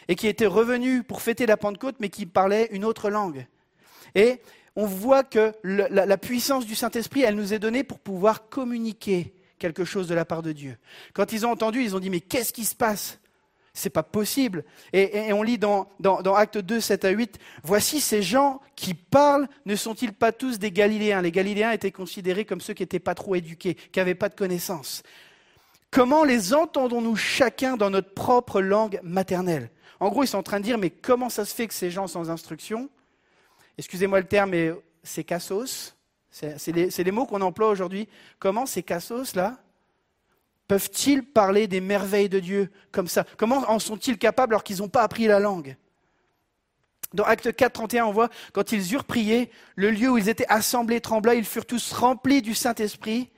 et 0.07 0.15
qui 0.15 0.27
étaient 0.27 0.45
revenus 0.45 1.03
pour 1.07 1.21
fêter 1.21 1.45
la 1.45 1.57
Pentecôte, 1.57 1.95
mais 1.99 2.09
qui 2.09 2.25
parlaient 2.25 2.69
une 2.71 2.85
autre 2.85 3.09
langue. 3.09 3.47
Et 4.13 4.41
on 4.75 4.85
voit 4.85 5.23
que 5.23 5.53
la, 5.63 6.05
la 6.05 6.17
puissance 6.17 6.65
du 6.65 6.75
Saint-Esprit, 6.75 7.21
elle 7.21 7.35
nous 7.35 7.53
est 7.53 7.59
donnée 7.59 7.83
pour 7.83 7.99
pouvoir 7.99 8.49
communiquer 8.49 9.33
quelque 9.57 9.85
chose 9.85 10.07
de 10.07 10.13
la 10.13 10.25
part 10.25 10.41
de 10.41 10.51
Dieu. 10.51 10.77
Quand 11.13 11.31
ils 11.31 11.45
ont 11.45 11.51
entendu, 11.51 11.81
ils 11.81 11.95
ont 11.95 11.99
dit, 11.99 12.09
mais 12.09 12.19
qu'est-ce 12.19 12.53
qui 12.53 12.65
se 12.65 12.75
passe? 12.75 13.19
C'est 13.75 13.89
pas 13.89 14.03
possible. 14.03 14.63
Et, 14.93 15.31
on 15.33 15.43
lit 15.43 15.57
dans, 15.57 15.87
dans, 15.99 16.21
dans 16.21 16.33
Acte 16.33 16.57
2, 16.57 16.79
7 16.79 17.05
à 17.05 17.09
8, 17.09 17.37
Voici 17.63 17.99
ces 17.99 18.23
gens 18.23 18.61
qui 18.75 18.93
parlent, 18.93 19.47
ne 19.65 19.75
sont-ils 19.75 20.13
pas 20.13 20.31
tous 20.31 20.57
des 20.57 20.71
Galiléens? 20.71 21.21
Les 21.21 21.31
Galiléens 21.31 21.71
étaient 21.71 21.91
considérés 21.91 22.45
comme 22.45 22.61
ceux 22.61 22.73
qui 22.73 22.83
n'étaient 22.83 22.99
pas 22.99 23.13
trop 23.13 23.35
éduqués, 23.35 23.75
qui 23.75 23.99
n'avaient 23.99 24.15
pas 24.15 24.29
de 24.29 24.35
connaissances. 24.35 25.03
Comment 25.91 26.23
les 26.23 26.53
entendons-nous 26.53 27.15
chacun 27.15 27.77
dans 27.77 27.89
notre 27.89 28.13
propre 28.13 28.61
langue 28.61 28.99
maternelle? 29.03 29.69
En 29.99 30.09
gros, 30.09 30.23
ils 30.23 30.27
sont 30.27 30.37
en 30.37 30.43
train 30.43 30.59
de 30.59 30.65
dire, 30.65 30.77
mais 30.77 30.89
comment 30.89 31.29
ça 31.29 31.45
se 31.45 31.53
fait 31.53 31.67
que 31.67 31.73
ces 31.73 31.91
gens 31.91 32.07
sans 32.07 32.29
instruction, 32.29 32.89
excusez-moi 33.77 34.19
le 34.19 34.27
terme, 34.27 34.51
mais 34.51 34.71
c'est 35.03 35.23
cassos, 35.23 35.95
c'est 36.31 36.67
les, 36.73 36.89
les 36.89 37.11
mots 37.11 37.25
qu'on 37.25 37.41
emploie 37.41 37.69
aujourd'hui, 37.69 38.07
comment 38.39 38.65
ces 38.65 38.83
cassos 38.83 39.35
là 39.35 39.57
peuvent-ils 40.67 41.23
parler 41.23 41.67
des 41.67 41.81
merveilles 41.81 42.29
de 42.29 42.39
Dieu 42.39 42.71
comme 42.91 43.07
ça? 43.07 43.25
Comment 43.37 43.69
en 43.69 43.79
sont-ils 43.79 44.17
capables 44.17 44.53
alors 44.53 44.63
qu'ils 44.63 44.77
n'ont 44.77 44.89
pas 44.89 45.03
appris 45.03 45.27
la 45.27 45.39
langue? 45.39 45.75
Dans 47.13 47.23
Acte 47.23 47.55
4, 47.55 47.71
31, 47.71 48.05
on 48.05 48.11
voit, 48.11 48.29
quand 48.51 48.71
ils 48.71 48.93
eurent 48.93 49.05
prié, 49.05 49.49
le 49.75 49.89
lieu 49.91 50.09
où 50.09 50.17
ils 50.17 50.27
étaient 50.27 50.47
assemblés 50.49 50.99
trembla, 50.99 51.35
ils 51.35 51.45
furent 51.45 51.65
tous 51.65 51.93
remplis 51.93 52.41
du 52.41 52.53
Saint-Esprit 52.53 53.29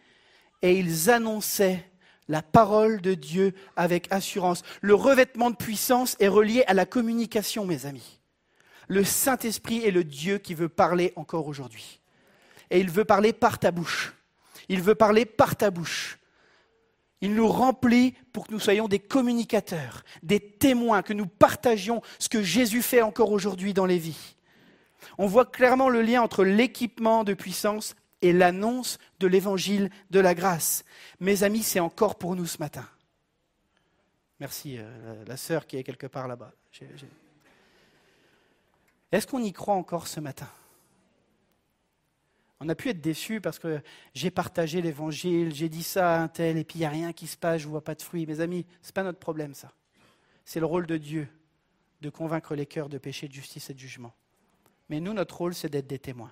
et 0.61 0.79
ils 0.79 1.09
annonçaient 1.11 1.87
la 2.27 2.41
parole 2.41 3.01
de 3.01 3.13
Dieu 3.13 3.53
avec 3.75 4.11
assurance. 4.11 4.63
Le 4.81 4.95
revêtement 4.95 5.51
de 5.51 5.55
puissance 5.55 6.15
est 6.19 6.27
relié 6.27 6.63
à 6.67 6.73
la 6.73 6.85
communication, 6.85 7.65
mes 7.65 7.85
amis. 7.85 8.19
Le 8.87 9.03
Saint-Esprit 9.03 9.85
est 9.85 9.91
le 9.91 10.03
Dieu 10.03 10.37
qui 10.37 10.53
veut 10.53 10.69
parler 10.69 11.13
encore 11.15 11.47
aujourd'hui. 11.47 11.99
Et 12.69 12.79
il 12.79 12.89
veut 12.89 13.05
parler 13.05 13.33
par 13.33 13.59
ta 13.59 13.71
bouche. 13.71 14.13
Il 14.69 14.81
veut 14.81 14.95
parler 14.95 15.25
par 15.25 15.55
ta 15.55 15.71
bouche. 15.71 16.17
Il 17.21 17.33
nous 17.33 17.47
remplit 17.47 18.13
pour 18.31 18.47
que 18.47 18.53
nous 18.53 18.59
soyons 18.59 18.87
des 18.87 18.99
communicateurs, 18.99 20.03
des 20.21 20.39
témoins, 20.39 21.01
que 21.01 21.13
nous 21.13 21.25
partagions 21.25 22.01
ce 22.19 22.29
que 22.29 22.43
Jésus 22.43 22.81
fait 22.81 23.01
encore 23.01 23.31
aujourd'hui 23.31 23.73
dans 23.73 23.85
les 23.85 23.97
vies. 23.97 24.35
On 25.17 25.25
voit 25.25 25.45
clairement 25.45 25.89
le 25.89 26.01
lien 26.01 26.21
entre 26.21 26.43
l'équipement 26.43 27.23
de 27.23 27.33
puissance 27.33 27.95
et 28.21 28.33
l'annonce 28.33 28.97
de 29.19 29.27
l'évangile 29.27 29.89
de 30.11 30.19
la 30.19 30.35
grâce. 30.35 30.83
Mes 31.19 31.43
amis, 31.43 31.63
c'est 31.63 31.79
encore 31.79 32.15
pour 32.15 32.35
nous 32.35 32.45
ce 32.45 32.59
matin. 32.59 32.87
Merci, 34.39 34.77
euh, 34.77 35.23
la 35.25 35.37
sœur 35.37 35.65
qui 35.65 35.77
est 35.77 35.83
quelque 35.83 36.07
part 36.07 36.27
là-bas. 36.27 36.51
Est-ce 39.11 39.25
qu'on 39.25 39.41
y 39.41 39.53
croit 39.53 39.75
encore 39.75 40.07
ce 40.07 40.19
matin? 40.19 40.49
On 42.59 42.69
a 42.69 42.75
pu 42.75 42.89
être 42.89 43.01
déçu 43.01 43.39
parce 43.39 43.59
que 43.59 43.81
j'ai 44.13 44.31
partagé 44.31 44.81
l'évangile, 44.81 45.53
j'ai 45.53 45.69
dit 45.69 45.83
ça 45.83 46.15
à 46.15 46.19
un 46.19 46.27
tel, 46.27 46.57
et 46.57 46.63
puis 46.63 46.79
il 46.79 46.81
n'y 46.81 46.85
a 46.85 46.89
rien 46.89 47.13
qui 47.13 47.27
se 47.27 47.37
passe, 47.37 47.61
je 47.61 47.67
ne 47.67 47.71
vois 47.71 47.83
pas 47.83 47.95
de 47.95 48.01
fruits. 48.01 48.25
Mes 48.25 48.39
amis, 48.39 48.65
ce 48.81 48.89
n'est 48.89 48.93
pas 48.93 49.03
notre 49.03 49.19
problème, 49.19 49.53
ça. 49.53 49.71
C'est 50.45 50.59
le 50.59 50.65
rôle 50.65 50.87
de 50.87 50.97
Dieu 50.97 51.27
de 52.01 52.09
convaincre 52.09 52.55
les 52.55 52.65
cœurs 52.65 52.89
de 52.89 52.97
péché, 52.97 53.27
de 53.27 53.33
justice 53.33 53.69
et 53.69 53.73
de 53.73 53.79
jugement. 53.79 54.13
Mais 54.89 54.99
nous, 54.99 55.13
notre 55.13 55.37
rôle, 55.37 55.53
c'est 55.53 55.69
d'être 55.69 55.87
des 55.87 55.99
témoins. 55.99 56.31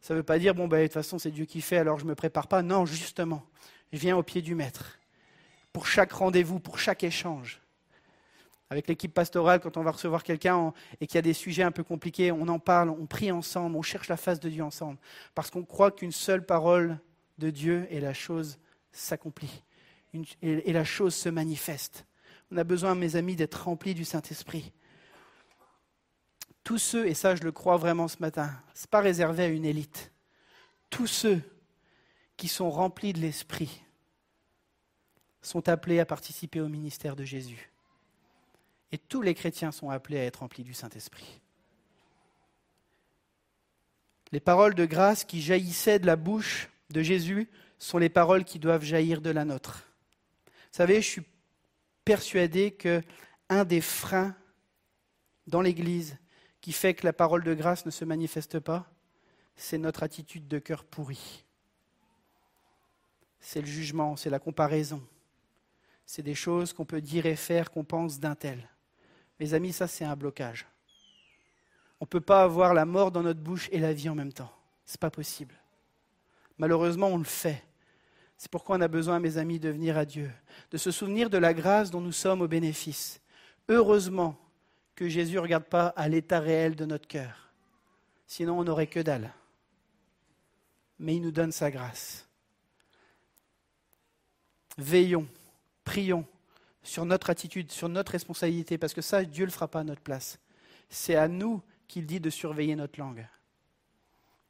Ça 0.00 0.14
ne 0.14 0.18
veut 0.18 0.24
pas 0.24 0.38
dire, 0.38 0.54
bon, 0.54 0.68
ben, 0.68 0.80
de 0.80 0.86
toute 0.86 0.94
façon, 0.94 1.18
c'est 1.18 1.30
Dieu 1.30 1.44
qui 1.44 1.60
fait, 1.60 1.78
alors 1.78 1.98
je 1.98 2.04
ne 2.04 2.10
me 2.10 2.14
prépare 2.14 2.48
pas. 2.48 2.62
Non, 2.62 2.86
justement, 2.86 3.46
je 3.92 3.98
viens 3.98 4.16
au 4.16 4.22
pied 4.22 4.42
du 4.42 4.54
Maître. 4.54 4.98
Pour 5.72 5.86
chaque 5.86 6.12
rendez-vous, 6.12 6.60
pour 6.60 6.78
chaque 6.78 7.02
échange. 7.02 7.61
Avec 8.72 8.88
l'équipe 8.88 9.12
pastorale, 9.12 9.60
quand 9.60 9.76
on 9.76 9.82
va 9.82 9.90
recevoir 9.90 10.22
quelqu'un 10.22 10.72
et 11.02 11.06
qu'il 11.06 11.16
y 11.16 11.18
a 11.18 11.22
des 11.22 11.34
sujets 11.34 11.62
un 11.62 11.70
peu 11.70 11.84
compliqués, 11.84 12.32
on 12.32 12.48
en 12.48 12.58
parle, 12.58 12.88
on 12.88 13.04
prie 13.04 13.30
ensemble, 13.30 13.76
on 13.76 13.82
cherche 13.82 14.08
la 14.08 14.16
face 14.16 14.40
de 14.40 14.48
Dieu 14.48 14.64
ensemble. 14.64 14.98
Parce 15.34 15.50
qu'on 15.50 15.62
croit 15.62 15.90
qu'une 15.90 16.10
seule 16.10 16.46
parole 16.46 16.98
de 17.36 17.50
Dieu 17.50 17.86
et 17.90 18.00
la 18.00 18.14
chose 18.14 18.58
s'accomplit. 18.92 19.62
Et 20.40 20.72
la 20.72 20.84
chose 20.84 21.14
se 21.14 21.28
manifeste. 21.28 22.06
On 22.50 22.56
a 22.56 22.64
besoin, 22.64 22.94
mes 22.94 23.16
amis, 23.16 23.36
d'être 23.36 23.64
remplis 23.64 23.92
du 23.92 24.06
Saint-Esprit. 24.06 24.72
Tous 26.64 26.78
ceux, 26.78 27.06
et 27.06 27.14
ça 27.14 27.36
je 27.36 27.42
le 27.42 27.52
crois 27.52 27.76
vraiment 27.76 28.08
ce 28.08 28.16
matin, 28.20 28.50
ce 28.72 28.84
n'est 28.84 28.90
pas 28.90 29.00
réservé 29.00 29.44
à 29.44 29.48
une 29.48 29.66
élite. 29.66 30.12
Tous 30.88 31.06
ceux 31.06 31.42
qui 32.38 32.48
sont 32.48 32.70
remplis 32.70 33.12
de 33.12 33.20
l'Esprit 33.20 33.82
sont 35.42 35.68
appelés 35.68 36.00
à 36.00 36.06
participer 36.06 36.60
au 36.62 36.68
ministère 36.68 37.16
de 37.16 37.24
Jésus. 37.24 37.71
Et 38.92 38.98
tous 38.98 39.22
les 39.22 39.34
chrétiens 39.34 39.72
sont 39.72 39.90
appelés 39.90 40.18
à 40.18 40.24
être 40.24 40.40
remplis 40.40 40.64
du 40.64 40.74
Saint-Esprit. 40.74 41.40
Les 44.30 44.40
paroles 44.40 44.74
de 44.74 44.86
grâce 44.86 45.24
qui 45.24 45.42
jaillissaient 45.42 45.98
de 45.98 46.06
la 46.06 46.16
bouche 46.16 46.68
de 46.90 47.02
Jésus 47.02 47.48
sont 47.78 47.98
les 47.98 48.08
paroles 48.08 48.44
qui 48.44 48.58
doivent 48.58 48.84
jaillir 48.84 49.20
de 49.20 49.30
la 49.30 49.44
nôtre. 49.44 49.88
Vous 50.46 50.76
savez, 50.78 51.02
je 51.02 51.08
suis 51.08 51.22
persuadé 52.04 52.70
que 52.70 53.02
un 53.48 53.64
des 53.64 53.80
freins 53.80 54.34
dans 55.46 55.60
l'Église 55.60 56.16
qui 56.60 56.72
fait 56.72 56.94
que 56.94 57.04
la 57.04 57.12
parole 57.12 57.44
de 57.44 57.54
grâce 57.54 57.84
ne 57.84 57.90
se 57.90 58.04
manifeste 58.04 58.58
pas, 58.60 58.90
c'est 59.56 59.78
notre 59.78 60.02
attitude 60.02 60.48
de 60.48 60.58
cœur 60.58 60.84
pourri. 60.84 61.44
C'est 63.40 63.60
le 63.60 63.66
jugement, 63.66 64.16
c'est 64.16 64.30
la 64.30 64.38
comparaison. 64.38 65.02
C'est 66.06 66.22
des 66.22 66.34
choses 66.34 66.72
qu'on 66.72 66.84
peut 66.84 67.00
dire 67.00 67.26
et 67.26 67.36
faire 67.36 67.70
qu'on 67.70 67.84
pense 67.84 68.20
d'un 68.20 68.34
tel. 68.34 68.68
Mes 69.40 69.54
amis, 69.54 69.72
ça 69.72 69.86
c'est 69.86 70.04
un 70.04 70.16
blocage. 70.16 70.66
On 72.00 72.04
ne 72.04 72.08
peut 72.08 72.20
pas 72.20 72.42
avoir 72.42 72.74
la 72.74 72.84
mort 72.84 73.12
dans 73.12 73.22
notre 73.22 73.40
bouche 73.40 73.68
et 73.72 73.78
la 73.78 73.92
vie 73.92 74.08
en 74.08 74.14
même 74.14 74.32
temps. 74.32 74.52
Ce 74.84 74.94
n'est 74.94 75.00
pas 75.00 75.10
possible. 75.10 75.54
Malheureusement, 76.58 77.08
on 77.08 77.18
le 77.18 77.24
fait. 77.24 77.62
C'est 78.36 78.50
pourquoi 78.50 78.76
on 78.76 78.80
a 78.80 78.88
besoin, 78.88 79.20
mes 79.20 79.38
amis, 79.38 79.60
de 79.60 79.68
venir 79.68 79.96
à 79.96 80.04
Dieu, 80.04 80.30
de 80.72 80.76
se 80.76 80.90
souvenir 80.90 81.30
de 81.30 81.38
la 81.38 81.54
grâce 81.54 81.90
dont 81.90 82.00
nous 82.00 82.12
sommes 82.12 82.40
au 82.40 82.48
bénéfice. 82.48 83.20
Heureusement 83.68 84.36
que 84.96 85.08
Jésus 85.08 85.36
ne 85.36 85.40
regarde 85.40 85.64
pas 85.64 85.88
à 85.88 86.08
l'état 86.08 86.40
réel 86.40 86.74
de 86.74 86.84
notre 86.84 87.06
cœur. 87.06 87.52
Sinon, 88.26 88.58
on 88.58 88.64
n'aurait 88.64 88.88
que 88.88 89.00
dalle. 89.00 89.32
Mais 90.98 91.16
il 91.16 91.22
nous 91.22 91.30
donne 91.30 91.52
sa 91.52 91.70
grâce. 91.70 92.28
Veillons, 94.76 95.28
prions 95.84 96.26
sur 96.82 97.04
notre 97.04 97.30
attitude, 97.30 97.70
sur 97.70 97.88
notre 97.88 98.12
responsabilité, 98.12 98.78
parce 98.78 98.94
que 98.94 99.02
ça, 99.02 99.24
Dieu 99.24 99.44
ne 99.44 99.46
le 99.46 99.52
fera 99.52 99.68
pas 99.68 99.80
à 99.80 99.84
notre 99.84 100.02
place. 100.02 100.38
C'est 100.88 101.14
à 101.14 101.28
nous 101.28 101.62
qu'il 101.88 102.06
dit 102.06 102.20
de 102.20 102.30
surveiller 102.30 102.76
notre 102.76 102.98
langue, 102.98 103.26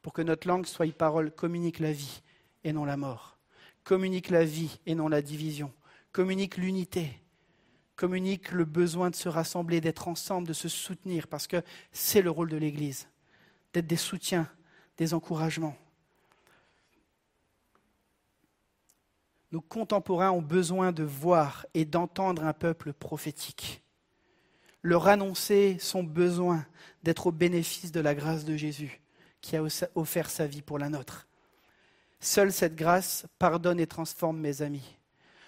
pour 0.01 0.13
que 0.13 0.21
notre 0.21 0.47
langue 0.47 0.65
soit 0.65 0.85
une 0.85 0.93
parole, 0.93 1.31
communique 1.31 1.79
la 1.79 1.91
vie 1.91 2.21
et 2.63 2.73
non 2.73 2.85
la 2.85 2.97
mort, 2.97 3.37
communique 3.83 4.29
la 4.29 4.45
vie 4.45 4.79
et 4.85 4.95
non 4.95 5.07
la 5.07 5.21
division, 5.21 5.71
communique 6.11 6.57
l'unité, 6.57 7.21
communique 7.95 8.51
le 8.51 8.65
besoin 8.65 9.09
de 9.09 9.15
se 9.15 9.29
rassembler, 9.29 9.81
d'être 9.81 10.07
ensemble, 10.07 10.47
de 10.47 10.53
se 10.53 10.69
soutenir, 10.69 11.27
parce 11.27 11.47
que 11.47 11.61
c'est 11.91 12.21
le 12.21 12.31
rôle 12.31 12.49
de 12.49 12.57
l'Église, 12.57 13.07
d'être 13.73 13.87
des 13.87 13.97
soutiens, 13.97 14.49
des 14.97 15.13
encouragements. 15.13 15.77
Nos 19.53 19.61
contemporains 19.61 20.31
ont 20.31 20.41
besoin 20.41 20.91
de 20.91 21.03
voir 21.03 21.67
et 21.75 21.85
d'entendre 21.85 22.43
un 22.43 22.53
peuple 22.53 22.91
prophétique. 22.91 23.83
Leur 24.81 25.07
annoncer 25.07 25.77
son 25.79 26.03
besoin 26.03 26.65
d'être 27.03 27.27
au 27.27 27.31
bénéfice 27.31 27.91
de 27.91 27.99
la 27.99 28.15
grâce 28.15 28.45
de 28.45 28.57
Jésus, 28.57 28.99
qui 29.41 29.55
a 29.55 29.63
offert 29.93 30.31
sa 30.31 30.47
vie 30.47 30.63
pour 30.63 30.79
la 30.79 30.89
nôtre. 30.89 31.27
Seule 32.19 32.51
cette 32.51 32.75
grâce 32.75 33.27
pardonne 33.37 33.79
et 33.79 33.85
transforme 33.85 34.39
mes 34.39 34.63
amis. 34.63 34.97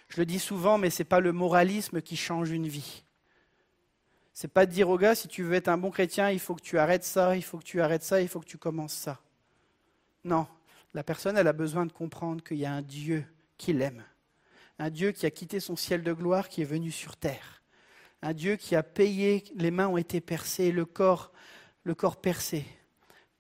Je 0.10 0.22
le 0.22 0.28
dis 0.28 0.38
souvent, 0.38 0.78
mais 0.78 0.92
ce 0.92 1.02
n'est 1.02 1.10
pas 1.10 1.20
le 1.20 1.32
moralisme 1.32 2.00
qui 2.00 2.16
change 2.16 2.52
une 2.52 2.68
vie. 2.68 3.04
Ce 4.36 4.46
n'est 4.46 4.52
pas 4.52 4.68
de 4.68 4.72
dire 4.72 4.88
au 4.88 5.00
gars, 5.00 5.16
si 5.16 5.28
tu 5.28 5.42
veux 5.42 5.56
être 5.56 5.68
un 5.68 5.80
bon 5.80 5.90
chrétien, 5.90 6.30
il 6.30 6.40
faut 6.40 6.54
que 6.54 6.62
tu 6.62 6.78
arrêtes 6.78 7.06
ça, 7.06 7.36
il 7.36 7.44
faut 7.44 7.58
que 7.58 7.64
tu 7.64 7.82
arrêtes 7.82 8.04
ça, 8.04 8.22
il 8.22 8.28
faut 8.28 8.40
que 8.40 8.46
tu 8.46 8.60
commences 8.60 8.94
ça. 8.94 9.20
Non, 10.24 10.46
la 10.94 11.04
personne, 11.04 11.38
elle 11.38 11.48
a 11.48 11.54
besoin 11.54 11.88
de 11.88 11.92
comprendre 11.92 12.44
qu'il 12.44 12.58
y 12.58 12.68
a 12.68 12.72
un 12.72 12.84
Dieu 12.84 13.26
qui 13.58 13.74
l'aime. 13.74 14.04
Un 14.80 14.90
Dieu 14.90 15.12
qui 15.12 15.26
a 15.26 15.32
quitté 15.32 15.60
son 15.60 15.76
ciel 15.76 16.04
de 16.04 16.14
gloire, 16.14 16.50
qui 16.50 16.62
est 16.62 16.66
venu 16.66 16.92
sur 16.92 17.16
terre. 17.16 17.64
Un 18.22 18.34
Dieu 18.34 18.56
qui 18.56 18.76
a 18.76 18.84
payé, 18.84 19.44
les 19.56 19.72
mains 19.72 19.88
ont 19.88 19.98
été 19.98 20.20
percées, 20.20 20.72
le 20.72 20.86
corps, 20.86 21.32
le 21.84 21.96
corps 21.96 22.20
percé, 22.20 22.66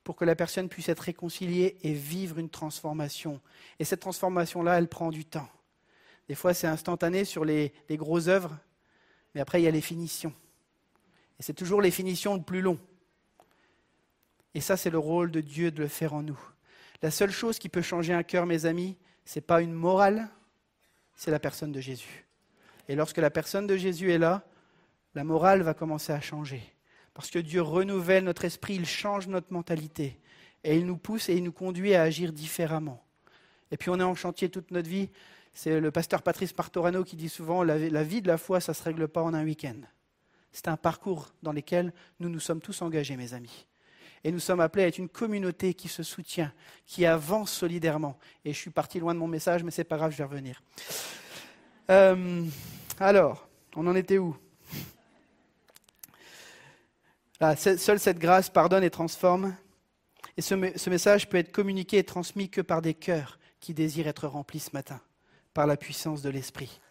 pour 0.03 0.15
que 0.15 0.25
la 0.25 0.35
personne 0.35 0.69
puisse 0.69 0.89
être 0.89 0.99
réconciliée 0.99 1.77
et 1.81 1.93
vivre 1.93 2.37
une 2.37 2.49
transformation. 2.49 3.41
Et 3.79 3.83
cette 3.83 4.01
transformation-là, 4.01 4.77
elle 4.77 4.87
prend 4.87 5.09
du 5.09 5.25
temps. 5.25 5.49
Des 6.29 6.35
fois, 6.35 6.53
c'est 6.53 6.67
instantané 6.67 7.25
sur 7.25 7.45
les, 7.45 7.73
les 7.89 7.97
grosses 7.97 8.27
œuvres, 8.27 8.57
mais 9.33 9.41
après, 9.41 9.61
il 9.61 9.65
y 9.65 9.67
a 9.67 9.71
les 9.71 9.81
finitions. 9.81 10.33
Et 11.39 11.43
c'est 11.43 11.53
toujours 11.53 11.81
les 11.81 11.91
finitions 11.91 12.35
le 12.35 12.41
plus 12.41 12.61
long. 12.61 12.79
Et 14.53 14.61
ça, 14.61 14.77
c'est 14.77 14.89
le 14.89 14.97
rôle 14.97 15.31
de 15.31 15.41
Dieu 15.41 15.71
de 15.71 15.81
le 15.81 15.89
faire 15.89 16.13
en 16.13 16.23
nous. 16.23 16.39
La 17.01 17.11
seule 17.11 17.31
chose 17.31 17.59
qui 17.59 17.67
peut 17.67 17.81
changer 17.81 18.13
un 18.13 18.23
cœur, 18.23 18.45
mes 18.45 18.65
amis, 18.65 18.97
ce 19.25 19.39
n'est 19.39 19.43
pas 19.43 19.61
une 19.61 19.73
morale, 19.73 20.29
c'est 21.15 21.31
la 21.31 21.39
personne 21.39 21.71
de 21.71 21.81
Jésus. 21.81 22.25
Et 22.87 22.95
lorsque 22.95 23.17
la 23.17 23.31
personne 23.31 23.67
de 23.67 23.75
Jésus 23.75 24.11
est 24.11 24.17
là, 24.17 24.43
la 25.15 25.23
morale 25.23 25.61
va 25.61 25.73
commencer 25.73 26.13
à 26.13 26.21
changer. 26.21 26.61
Parce 27.13 27.31
que 27.31 27.39
Dieu 27.39 27.61
renouvelle 27.61 28.25
notre 28.25 28.45
esprit, 28.45 28.75
il 28.75 28.85
change 28.85 29.27
notre 29.27 29.51
mentalité. 29.51 30.19
Et 30.63 30.77
il 30.77 30.85
nous 30.85 30.97
pousse 30.97 31.29
et 31.29 31.35
il 31.35 31.43
nous 31.43 31.51
conduit 31.51 31.95
à 31.95 32.03
agir 32.03 32.33
différemment. 32.33 33.03
Et 33.71 33.77
puis 33.77 33.89
on 33.89 33.99
est 33.99 34.03
en 34.03 34.15
chantier 34.15 34.49
toute 34.49 34.71
notre 34.71 34.89
vie. 34.89 35.09
C'est 35.53 35.79
le 35.79 35.91
pasteur 35.91 36.21
Patrice 36.21 36.55
Martorano 36.55 37.03
qui 37.03 37.15
dit 37.15 37.29
souvent, 37.29 37.63
la, 37.63 38.03
vie 38.03 38.21
de 38.21 38.27
la 38.27 38.37
foi, 38.37 38.59
ça 38.59 38.73
ne 38.73 38.75
se 38.75 38.83
règle 38.83 39.07
pas 39.07 39.21
en 39.21 39.33
un 39.33 39.45
week-end. 39.45 39.79
C'est 40.51 40.67
un 40.67 40.77
parcours 40.77 41.33
dans 41.41 41.53
lequel 41.53 41.93
nous 42.19 42.29
nous 42.29 42.39
sommes 42.39 42.61
tous 42.61 42.81
engagés, 42.81 43.15
mes 43.15 43.33
amis. 43.33 43.65
Et 44.25 44.31
nous 44.31 44.39
sommes 44.39 44.59
appelés 44.59 44.85
à 44.85 44.87
être 44.87 44.97
une 44.97 45.07
communauté 45.07 45.75
qui 45.75 45.87
se 45.87 46.01
soutient, 46.01 46.51
qui 46.87 47.05
avance 47.05 47.51
solidairement. 47.51 48.17
Et 48.43 48.53
je 48.53 48.57
suis 48.57 48.71
parti 48.71 48.99
loin 48.99 49.13
de 49.13 49.19
mon 49.19 49.27
message, 49.27 49.63
mais 49.63 49.69
c'est 49.69 49.83
pas 49.83 49.97
grave, 49.97 50.13
je 50.13 50.17
vais 50.17 50.23
revenir. 50.23 50.63
Euh, 51.91 52.43
alors, 52.99 53.47
on 53.75 53.85
en 53.85 53.95
était 53.95 54.17
où? 54.17 54.35
Seule 57.55 57.99
cette 57.99 58.17
grâce 58.17 58.49
pardonne 58.49 58.83
et 58.83 58.89
transforme. 58.89 59.55
Et 60.37 60.41
ce 60.41 60.89
message 60.89 61.29
peut 61.29 61.37
être 61.37 61.51
communiqué 61.51 61.99
et 61.99 62.03
transmis 62.03 62.49
que 62.49 62.61
par 62.61 62.81
des 62.81 62.95
cœurs 62.95 63.37
qui 63.59 63.75
désirent 63.75 64.07
être 64.07 64.27
remplis 64.27 64.59
ce 64.59 64.71
matin, 64.73 64.99
par 65.53 65.67
la 65.67 65.77
puissance 65.77 66.23
de 66.23 66.29
l'Esprit. 66.29 66.81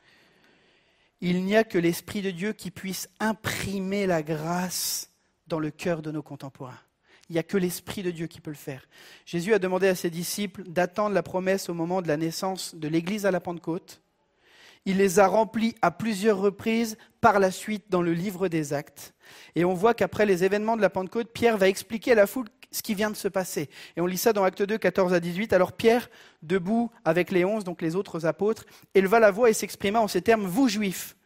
Il 1.21 1.45
n'y 1.45 1.57
a 1.57 1.65
que 1.65 1.79
l'Esprit 1.79 2.23
de 2.23 2.31
Dieu 2.31 2.53
qui 2.53 2.71
puisse 2.71 3.09
imprimer 3.19 4.07
la 4.07 4.23
grâce 4.23 5.11
dans 5.49 5.59
le 5.59 5.73
cœur 5.73 6.01
de 6.01 6.13
nos 6.13 6.23
contemporains. 6.23 6.79
Il 7.31 7.35
n'y 7.35 7.39
a 7.39 7.43
que 7.43 7.57
l'Esprit 7.57 8.03
de 8.03 8.11
Dieu 8.11 8.27
qui 8.27 8.41
peut 8.41 8.51
le 8.51 8.57
faire. 8.57 8.87
Jésus 9.25 9.55
a 9.55 9.59
demandé 9.59 9.89
à 9.89 9.95
ses 9.95 10.11
disciples 10.11 10.63
d'attendre 10.65 11.15
la 11.15 11.23
promesse 11.23 11.69
au 11.69 11.75
moment 11.75 12.03
de 12.03 12.09
la 12.09 12.17
naissance 12.17 12.75
de 12.75 12.89
l'Église 12.89 13.25
à 13.25 13.31
la 13.31 13.41
Pentecôte. 13.41 14.03
Il 14.85 14.99
les 14.99 15.19
a 15.19 15.27
remplis 15.27 15.75
à 15.81 15.91
plusieurs 15.91 16.39
reprises 16.39 16.99
par 17.23 17.39
la 17.39 17.51
suite 17.51 17.87
dans 17.89 18.03
le 18.03 18.13
livre 18.13 18.49
des 18.49 18.75
actes. 18.75 19.15
Et 19.55 19.65
on 19.65 19.73
voit 19.73 19.95
qu'après 19.95 20.27
les 20.27 20.45
événements 20.45 20.77
de 20.77 20.83
la 20.83 20.91
Pentecôte, 20.91 21.33
Pierre 21.33 21.57
va 21.57 21.69
expliquer 21.69 22.13
à 22.13 22.17
la 22.17 22.27
foule 22.27 22.49
ce 22.71 22.83
qui 22.83 22.95
vient 22.95 23.11
de 23.11 23.17
se 23.17 23.29
passer. 23.29 23.71
Et 23.97 24.03
on 24.03 24.07
lit 24.07 24.19
ça 24.19 24.35
dans 24.35 24.45
Acte 24.45 24.63
2, 24.63 24.77
14 24.77 25.15
à 25.15 25.21
18. 25.21 25.55
Alors 25.55 25.73
Pierre, 25.73 26.11
debout 26.43 26.91
avec 27.05 27.31
les 27.31 27.45
onze, 27.47 27.65
donc 27.65 27.81
les 27.81 27.97
autres 27.97 28.27
apôtres, 28.27 28.67
éleva 28.95 29.21
la 29.21 29.31
voix 29.31 29.49
et 29.49 29.55
s'exprima 29.55 30.01
en 30.01 30.09
ces 30.09 30.21
termes, 30.21 30.45
Vous 30.45 30.69
juifs, 30.69 31.17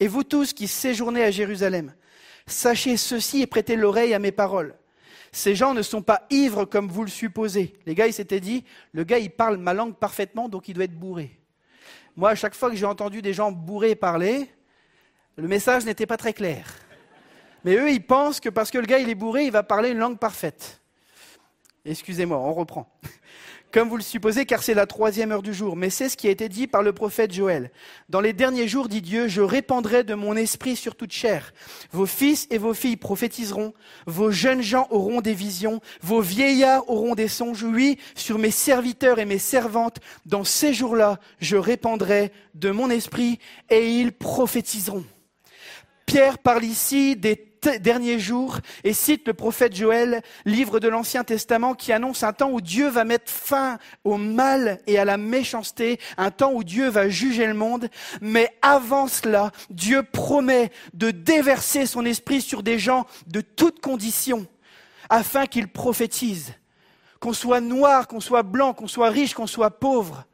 et 0.00 0.08
vous 0.08 0.24
tous 0.24 0.52
qui 0.52 0.66
séjournez 0.66 1.22
à 1.22 1.30
Jérusalem, 1.30 1.94
sachez 2.46 2.96
ceci 2.96 3.42
et 3.42 3.46
prêtez 3.46 3.76
l'oreille 3.76 4.14
à 4.14 4.18
mes 4.18 4.32
paroles. 4.32 4.74
Ces 5.34 5.56
gens 5.56 5.74
ne 5.74 5.82
sont 5.82 6.00
pas 6.00 6.26
ivres 6.30 6.64
comme 6.64 6.88
vous 6.88 7.02
le 7.02 7.10
supposez. 7.10 7.74
Les 7.86 7.96
gars, 7.96 8.06
ils 8.06 8.12
s'étaient 8.12 8.38
dit, 8.38 8.62
le 8.92 9.02
gars, 9.02 9.18
il 9.18 9.30
parle 9.30 9.56
ma 9.56 9.74
langue 9.74 9.96
parfaitement, 9.96 10.48
donc 10.48 10.68
il 10.68 10.74
doit 10.74 10.84
être 10.84 10.96
bourré. 10.96 11.40
Moi, 12.14 12.30
à 12.30 12.34
chaque 12.36 12.54
fois 12.54 12.70
que 12.70 12.76
j'ai 12.76 12.86
entendu 12.86 13.20
des 13.20 13.32
gens 13.32 13.50
bourrés 13.50 13.96
parler, 13.96 14.48
le 15.34 15.48
message 15.48 15.84
n'était 15.86 16.06
pas 16.06 16.16
très 16.16 16.32
clair. 16.32 16.72
Mais 17.64 17.74
eux, 17.74 17.90
ils 17.90 18.06
pensent 18.06 18.38
que 18.38 18.48
parce 18.48 18.70
que 18.70 18.78
le 18.78 18.86
gars, 18.86 19.00
il 19.00 19.08
est 19.08 19.16
bourré, 19.16 19.44
il 19.46 19.50
va 19.50 19.64
parler 19.64 19.88
une 19.88 19.98
langue 19.98 20.20
parfaite. 20.20 20.80
Excusez-moi, 21.84 22.38
on 22.38 22.52
reprend. 22.52 22.88
Comme 23.74 23.88
vous 23.88 23.96
le 23.96 24.04
supposez, 24.04 24.46
car 24.46 24.62
c'est 24.62 24.72
la 24.72 24.86
troisième 24.86 25.32
heure 25.32 25.42
du 25.42 25.52
jour. 25.52 25.74
Mais 25.74 25.90
c'est 25.90 26.08
ce 26.08 26.16
qui 26.16 26.28
a 26.28 26.30
été 26.30 26.48
dit 26.48 26.68
par 26.68 26.84
le 26.84 26.92
prophète 26.92 27.32
Joël. 27.32 27.72
Dans 28.08 28.20
les 28.20 28.32
derniers 28.32 28.68
jours, 28.68 28.88
dit 28.88 29.02
Dieu, 29.02 29.26
je 29.26 29.40
répandrai 29.40 30.04
de 30.04 30.14
mon 30.14 30.36
esprit 30.36 30.76
sur 30.76 30.94
toute 30.94 31.10
chair. 31.10 31.52
Vos 31.90 32.06
fils 32.06 32.46
et 32.52 32.58
vos 32.58 32.72
filles 32.72 32.96
prophétiseront, 32.96 33.74
vos 34.06 34.30
jeunes 34.30 34.62
gens 34.62 34.86
auront 34.90 35.20
des 35.20 35.34
visions, 35.34 35.80
vos 36.02 36.20
vieillards 36.20 36.88
auront 36.88 37.16
des 37.16 37.26
songes. 37.26 37.64
Oui, 37.64 37.98
sur 38.14 38.38
mes 38.38 38.52
serviteurs 38.52 39.18
et 39.18 39.24
mes 39.24 39.40
servantes, 39.40 39.98
dans 40.24 40.44
ces 40.44 40.72
jours-là, 40.72 41.18
je 41.40 41.56
répandrai 41.56 42.30
de 42.54 42.70
mon 42.70 42.90
esprit 42.90 43.40
et 43.70 43.90
ils 43.90 44.12
prophétiseront. 44.12 45.04
Pierre 46.06 46.38
parle 46.38 46.62
ici 46.62 47.16
des 47.16 47.34
derniers 47.80 48.18
jours 48.18 48.58
et 48.84 48.92
cite 48.92 49.26
le 49.26 49.34
prophète 49.34 49.74
Joël, 49.74 50.22
livre 50.44 50.80
de 50.80 50.88
l'Ancien 50.88 51.24
Testament, 51.24 51.74
qui 51.74 51.92
annonce 51.92 52.22
un 52.22 52.32
temps 52.32 52.50
où 52.50 52.60
Dieu 52.60 52.88
va 52.88 53.04
mettre 53.04 53.30
fin 53.30 53.78
au 54.04 54.16
mal 54.16 54.78
et 54.86 54.98
à 54.98 55.04
la 55.04 55.16
méchanceté, 55.16 55.98
un 56.16 56.30
temps 56.30 56.52
où 56.52 56.64
Dieu 56.64 56.88
va 56.88 57.08
juger 57.08 57.46
le 57.46 57.54
monde. 57.54 57.88
Mais 58.20 58.50
avant 58.62 59.06
cela, 59.06 59.50
Dieu 59.70 60.02
promet 60.02 60.70
de 60.92 61.10
déverser 61.10 61.86
son 61.86 62.04
esprit 62.04 62.40
sur 62.40 62.62
des 62.62 62.78
gens 62.78 63.06
de 63.26 63.40
toutes 63.40 63.80
conditions, 63.80 64.46
afin 65.08 65.46
qu'ils 65.46 65.68
prophétisent. 65.68 66.54
Qu'on 67.20 67.32
soit 67.32 67.60
noir, 67.60 68.06
qu'on 68.06 68.20
soit 68.20 68.42
blanc, 68.42 68.74
qu'on 68.74 68.88
soit 68.88 69.08
riche, 69.08 69.34
qu'on 69.34 69.46
soit 69.46 69.78
pauvre 69.78 70.26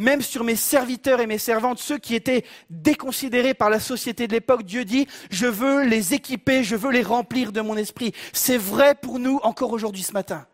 même 0.00 0.22
sur 0.22 0.44
mes 0.44 0.56
serviteurs 0.56 1.20
et 1.20 1.26
mes 1.26 1.38
servantes, 1.38 1.78
ceux 1.78 1.98
qui 1.98 2.14
étaient 2.14 2.44
déconsidérés 2.70 3.52
par 3.52 3.68
la 3.68 3.78
société 3.78 4.26
de 4.26 4.32
l'époque, 4.32 4.62
Dieu 4.62 4.86
dit, 4.86 5.06
je 5.30 5.46
veux 5.46 5.84
les 5.84 6.14
équiper, 6.14 6.64
je 6.64 6.74
veux 6.74 6.90
les 6.90 7.02
remplir 7.02 7.52
de 7.52 7.60
mon 7.60 7.76
esprit. 7.76 8.12
C'est 8.32 8.56
vrai 8.56 8.94
pour 8.94 9.18
nous 9.18 9.38
encore 9.42 9.72
aujourd'hui 9.72 10.02
ce 10.02 10.12
matin. 10.12 10.46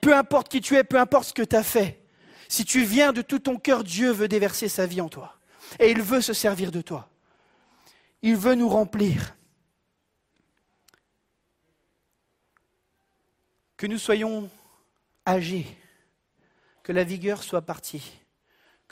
Peu 0.00 0.16
importe 0.16 0.48
qui 0.48 0.60
tu 0.60 0.74
es, 0.74 0.82
peu 0.82 0.98
importe 0.98 1.28
ce 1.28 1.32
que 1.32 1.42
tu 1.42 1.54
as 1.54 1.62
fait, 1.62 2.00
si 2.48 2.64
tu 2.64 2.82
viens 2.82 3.12
de 3.12 3.22
tout 3.22 3.38
ton 3.38 3.56
cœur, 3.56 3.84
Dieu 3.84 4.10
veut 4.10 4.28
déverser 4.28 4.68
sa 4.68 4.84
vie 4.84 5.00
en 5.00 5.08
toi. 5.08 5.36
Et 5.78 5.92
il 5.92 6.02
veut 6.02 6.20
se 6.20 6.32
servir 6.32 6.72
de 6.72 6.82
toi. 6.82 7.08
Il 8.22 8.36
veut 8.36 8.56
nous 8.56 8.68
remplir. 8.68 9.36
Que 13.76 13.86
nous 13.86 13.98
soyons 13.98 14.50
âgés, 15.24 15.66
que 16.82 16.90
la 16.90 17.04
vigueur 17.04 17.44
soit 17.44 17.62
partie, 17.62 18.23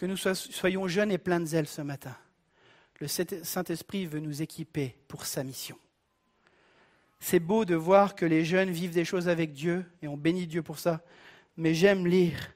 que 0.03 0.07
nous 0.07 0.17
soyons 0.17 0.89
jeunes 0.89 1.13
et 1.13 1.19
pleins 1.19 1.39
de 1.39 1.45
zèle 1.45 1.69
ce 1.69 1.81
matin. 1.81 2.17
Le 2.99 3.07
Saint-Esprit 3.07 4.05
veut 4.05 4.19
nous 4.19 4.43
équiper 4.43 4.97
pour 5.07 5.27
sa 5.27 5.45
mission. 5.45 5.79
C'est 7.21 7.39
beau 7.39 7.65
de 7.65 7.77
voir 7.77 8.17
que 8.17 8.27
les 8.27 8.45
jeunes 8.45 8.73
vivent 8.73 8.95
des 8.95 9.05
choses 9.05 9.29
avec 9.29 9.53
Dieu, 9.53 9.87
et 10.03 10.09
on 10.09 10.17
bénit 10.17 10.49
Dieu 10.49 10.61
pour 10.61 10.81
ça, 10.81 11.03
mais 11.57 11.73
j'aime 11.73 12.05
lire 12.05 12.53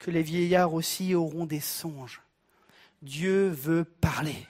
que 0.00 0.10
les 0.10 0.24
vieillards 0.24 0.74
aussi 0.74 1.14
auront 1.14 1.46
des 1.46 1.60
songes. 1.60 2.22
Dieu 3.02 3.50
veut 3.50 3.84
parler. 3.84 4.48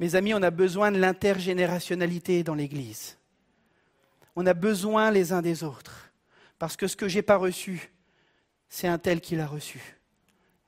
Mes 0.00 0.16
amis, 0.16 0.34
on 0.34 0.42
a 0.42 0.50
besoin 0.50 0.90
de 0.90 0.98
l'intergénérationnalité 0.98 2.42
dans 2.42 2.56
l'Église. 2.56 3.18
On 4.34 4.46
a 4.46 4.54
besoin 4.54 5.12
les 5.12 5.32
uns 5.32 5.42
des 5.42 5.62
autres. 5.62 6.10
Parce 6.58 6.76
que 6.76 6.88
ce 6.88 6.96
que 6.96 7.06
je 7.06 7.18
n'ai 7.18 7.22
pas 7.22 7.36
reçu, 7.36 7.92
c'est 8.68 8.88
un 8.88 8.98
tel 8.98 9.20
qui 9.20 9.36
l'a 9.36 9.46
reçu. 9.46 9.95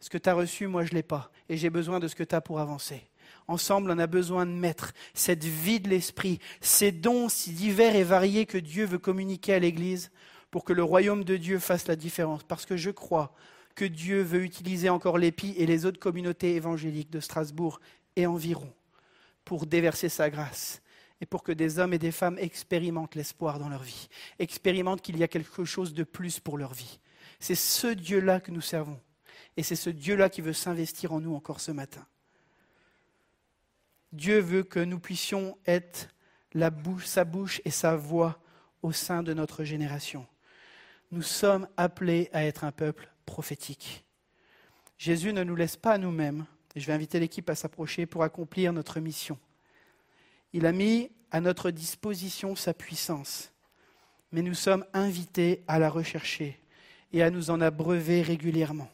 Ce 0.00 0.10
que 0.10 0.18
tu 0.18 0.28
as 0.28 0.34
reçu, 0.34 0.66
moi, 0.66 0.84
je 0.84 0.90
ne 0.90 0.96
l'ai 0.96 1.02
pas. 1.02 1.30
Et 1.48 1.56
j'ai 1.56 1.70
besoin 1.70 2.00
de 2.00 2.08
ce 2.08 2.14
que 2.14 2.22
tu 2.22 2.34
as 2.34 2.40
pour 2.40 2.60
avancer. 2.60 3.02
Ensemble, 3.46 3.90
on 3.90 3.98
a 3.98 4.06
besoin 4.06 4.46
de 4.46 4.52
mettre 4.52 4.92
cette 5.14 5.44
vie 5.44 5.80
de 5.80 5.88
l'esprit, 5.88 6.38
ces 6.60 6.92
dons 6.92 7.28
si 7.28 7.52
divers 7.52 7.96
et 7.96 8.04
variés 8.04 8.46
que 8.46 8.58
Dieu 8.58 8.84
veut 8.84 8.98
communiquer 8.98 9.54
à 9.54 9.58
l'Église 9.58 10.10
pour 10.50 10.64
que 10.64 10.72
le 10.72 10.84
royaume 10.84 11.24
de 11.24 11.36
Dieu 11.36 11.58
fasse 11.58 11.88
la 11.88 11.96
différence. 11.96 12.42
Parce 12.44 12.66
que 12.66 12.76
je 12.76 12.90
crois 12.90 13.34
que 13.74 13.84
Dieu 13.84 14.22
veut 14.22 14.42
utiliser 14.42 14.88
encore 14.88 15.18
l'EPI 15.18 15.54
et 15.56 15.66
les 15.66 15.86
autres 15.86 16.00
communautés 16.00 16.56
évangéliques 16.56 17.10
de 17.10 17.20
Strasbourg 17.20 17.80
et 18.16 18.26
environ 18.26 18.72
pour 19.44 19.66
déverser 19.66 20.08
sa 20.08 20.30
grâce 20.30 20.82
et 21.20 21.26
pour 21.26 21.42
que 21.42 21.52
des 21.52 21.78
hommes 21.78 21.94
et 21.94 21.98
des 21.98 22.12
femmes 22.12 22.38
expérimentent 22.38 23.14
l'espoir 23.14 23.58
dans 23.58 23.68
leur 23.68 23.82
vie, 23.82 24.08
expérimentent 24.38 25.02
qu'il 25.02 25.18
y 25.18 25.22
a 25.22 25.28
quelque 25.28 25.64
chose 25.64 25.94
de 25.94 26.04
plus 26.04 26.38
pour 26.38 26.58
leur 26.58 26.74
vie. 26.74 27.00
C'est 27.40 27.54
ce 27.54 27.88
Dieu-là 27.88 28.40
que 28.40 28.50
nous 28.50 28.60
servons. 28.60 29.00
Et 29.58 29.64
c'est 29.64 29.74
ce 29.74 29.90
Dieu-là 29.90 30.30
qui 30.30 30.40
veut 30.40 30.52
s'investir 30.52 31.12
en 31.12 31.18
nous 31.18 31.34
encore 31.34 31.58
ce 31.58 31.72
matin. 31.72 32.06
Dieu 34.12 34.38
veut 34.38 34.62
que 34.62 34.78
nous 34.78 35.00
puissions 35.00 35.58
être 35.66 36.08
sa 37.04 37.24
bouche 37.24 37.60
et 37.64 37.70
sa 37.70 37.96
voix 37.96 38.40
au 38.82 38.92
sein 38.92 39.24
de 39.24 39.34
notre 39.34 39.64
génération. 39.64 40.28
Nous 41.10 41.22
sommes 41.22 41.66
appelés 41.76 42.30
à 42.32 42.44
être 42.44 42.62
un 42.62 42.70
peuple 42.70 43.10
prophétique. 43.26 44.04
Jésus 44.96 45.32
ne 45.32 45.42
nous 45.42 45.56
laisse 45.56 45.76
pas 45.76 45.94
à 45.94 45.98
nous-mêmes, 45.98 46.46
et 46.76 46.80
je 46.80 46.86
vais 46.86 46.92
inviter 46.92 47.18
l'équipe 47.18 47.50
à 47.50 47.56
s'approcher 47.56 48.06
pour 48.06 48.22
accomplir 48.22 48.72
notre 48.72 49.00
mission. 49.00 49.40
Il 50.52 50.66
a 50.66 50.72
mis 50.72 51.10
à 51.32 51.40
notre 51.40 51.72
disposition 51.72 52.54
sa 52.54 52.74
puissance, 52.74 53.50
mais 54.30 54.42
nous 54.42 54.54
sommes 54.54 54.84
invités 54.92 55.64
à 55.66 55.80
la 55.80 55.90
rechercher 55.90 56.60
et 57.12 57.24
à 57.24 57.30
nous 57.30 57.50
en 57.50 57.60
abreuver 57.60 58.22
régulièrement. 58.22 58.88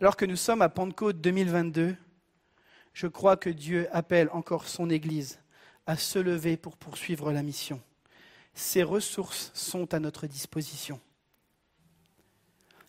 Alors 0.00 0.16
que 0.16 0.24
nous 0.24 0.36
sommes 0.36 0.62
à 0.62 0.68
Pentecôte 0.68 1.20
2022, 1.20 1.96
je 2.92 3.06
crois 3.06 3.36
que 3.36 3.50
Dieu 3.50 3.88
appelle 3.92 4.28
encore 4.32 4.68
son 4.68 4.90
Église 4.90 5.38
à 5.86 5.96
se 5.96 6.18
lever 6.18 6.56
pour 6.56 6.76
poursuivre 6.76 7.32
la 7.32 7.42
mission. 7.42 7.80
Ses 8.54 8.82
ressources 8.82 9.50
sont 9.54 9.92
à 9.92 10.00
notre 10.00 10.26
disposition. 10.26 11.00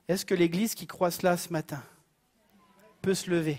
Est-ce 0.07 0.25
que 0.25 0.33
l'Église 0.33 0.75
qui 0.75 0.87
croit 0.87 1.11
cela 1.11 1.35
ce 1.35 1.51
matin 1.51 1.83
peut 3.01 3.13
se 3.13 3.29
lever 3.29 3.57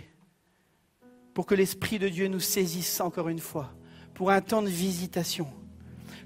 pour 1.35 1.47
que 1.47 1.55
l'Esprit 1.55 1.99
de 1.99 2.09
Dieu 2.09 2.27
nous 2.27 2.41
saisisse 2.41 3.01
encore 3.01 3.29
une 3.29 3.39
fois, 3.39 3.73
pour 4.15 4.31
un 4.31 4.41
temps 4.41 4.63
de 4.63 4.69
visitation, 4.69 5.47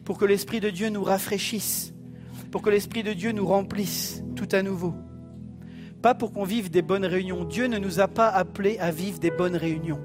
pour 0.04 0.16
que 0.16 0.24
l'Esprit 0.24 0.60
de 0.60 0.70
Dieu 0.70 0.88
nous 0.88 1.04
rafraîchisse, 1.04 1.92
pour 2.50 2.62
que 2.62 2.70
l'Esprit 2.70 3.02
de 3.02 3.12
Dieu 3.12 3.32
nous 3.32 3.46
remplisse 3.46 4.22
tout 4.36 4.48
à 4.52 4.62
nouveau? 4.62 4.94
Pas 6.02 6.14
pour 6.14 6.32
qu'on 6.32 6.42
vive 6.42 6.68
des 6.68 6.82
bonnes 6.82 7.04
réunions. 7.04 7.44
Dieu 7.44 7.68
ne 7.68 7.78
nous 7.78 8.00
a 8.00 8.08
pas 8.08 8.26
appelés 8.26 8.76
à 8.80 8.90
vivre 8.90 9.20
des 9.20 9.30
bonnes 9.30 9.54
réunions. 9.54 10.00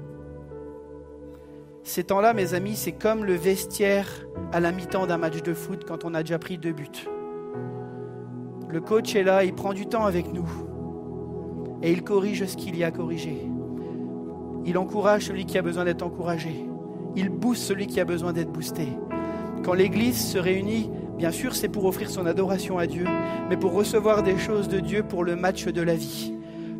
Ces 1.82 2.04
temps-là, 2.04 2.34
mes 2.34 2.54
amis, 2.54 2.76
c'est 2.76 2.92
comme 2.92 3.24
le 3.24 3.34
vestiaire 3.34 4.06
à 4.52 4.60
la 4.60 4.70
mi-temps 4.70 5.08
d'un 5.08 5.18
match 5.18 5.42
de 5.42 5.54
foot 5.54 5.84
quand 5.84 6.04
on 6.04 6.14
a 6.14 6.22
déjà 6.22 6.38
pris 6.38 6.56
deux 6.56 6.72
buts. 6.72 7.08
Le 8.68 8.80
coach 8.80 9.16
est 9.16 9.24
là, 9.24 9.42
il 9.42 9.54
prend 9.54 9.72
du 9.72 9.86
temps 9.86 10.04
avec 10.04 10.32
nous 10.32 10.48
et 11.82 11.90
il 11.90 12.04
corrige 12.04 12.44
ce 12.44 12.56
qu'il 12.56 12.76
y 12.76 12.84
a 12.84 12.88
à 12.88 12.90
corriger. 12.90 13.48
Il 14.66 14.78
encourage 14.78 15.26
celui 15.26 15.46
qui 15.46 15.58
a 15.58 15.62
besoin 15.62 15.84
d'être 15.84 16.02
encouragé. 16.02 16.64
Il 17.16 17.30
booste 17.30 17.62
celui 17.62 17.86
qui 17.86 18.00
a 18.00 18.04
besoin 18.04 18.32
d'être 18.32 18.52
boosté. 18.52 18.86
Quand 19.64 19.72
l'Église 19.72 20.22
se 20.22 20.38
réunit, 20.38 20.90
bien 21.18 21.32
sûr, 21.32 21.54
c'est 21.54 21.68
pour 21.68 21.84
offrir 21.84 22.08
son 22.08 22.24
adoration 22.26 22.78
à 22.78 22.86
Dieu, 22.86 23.04
mais 23.50 23.56
pour 23.56 23.72
recevoir 23.72 24.22
des 24.22 24.38
choses 24.38 24.68
de 24.68 24.78
Dieu 24.78 25.02
pour 25.02 25.24
le 25.24 25.34
match 25.36 25.66
de 25.66 25.82
la 25.82 25.96
vie. 25.96 26.32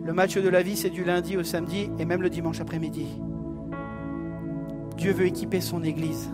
Le 0.04 0.14
match 0.14 0.38
de 0.38 0.48
la 0.48 0.62
vie, 0.62 0.76
c'est 0.76 0.90
du 0.90 1.04
lundi 1.04 1.36
au 1.36 1.42
samedi 1.42 1.90
et 1.98 2.04
même 2.04 2.22
le 2.22 2.30
dimanche 2.30 2.60
après-midi. 2.60 3.06
Dieu 4.96 5.12
veut 5.12 5.26
équiper 5.26 5.60
son 5.60 5.82
Église. 5.82 6.30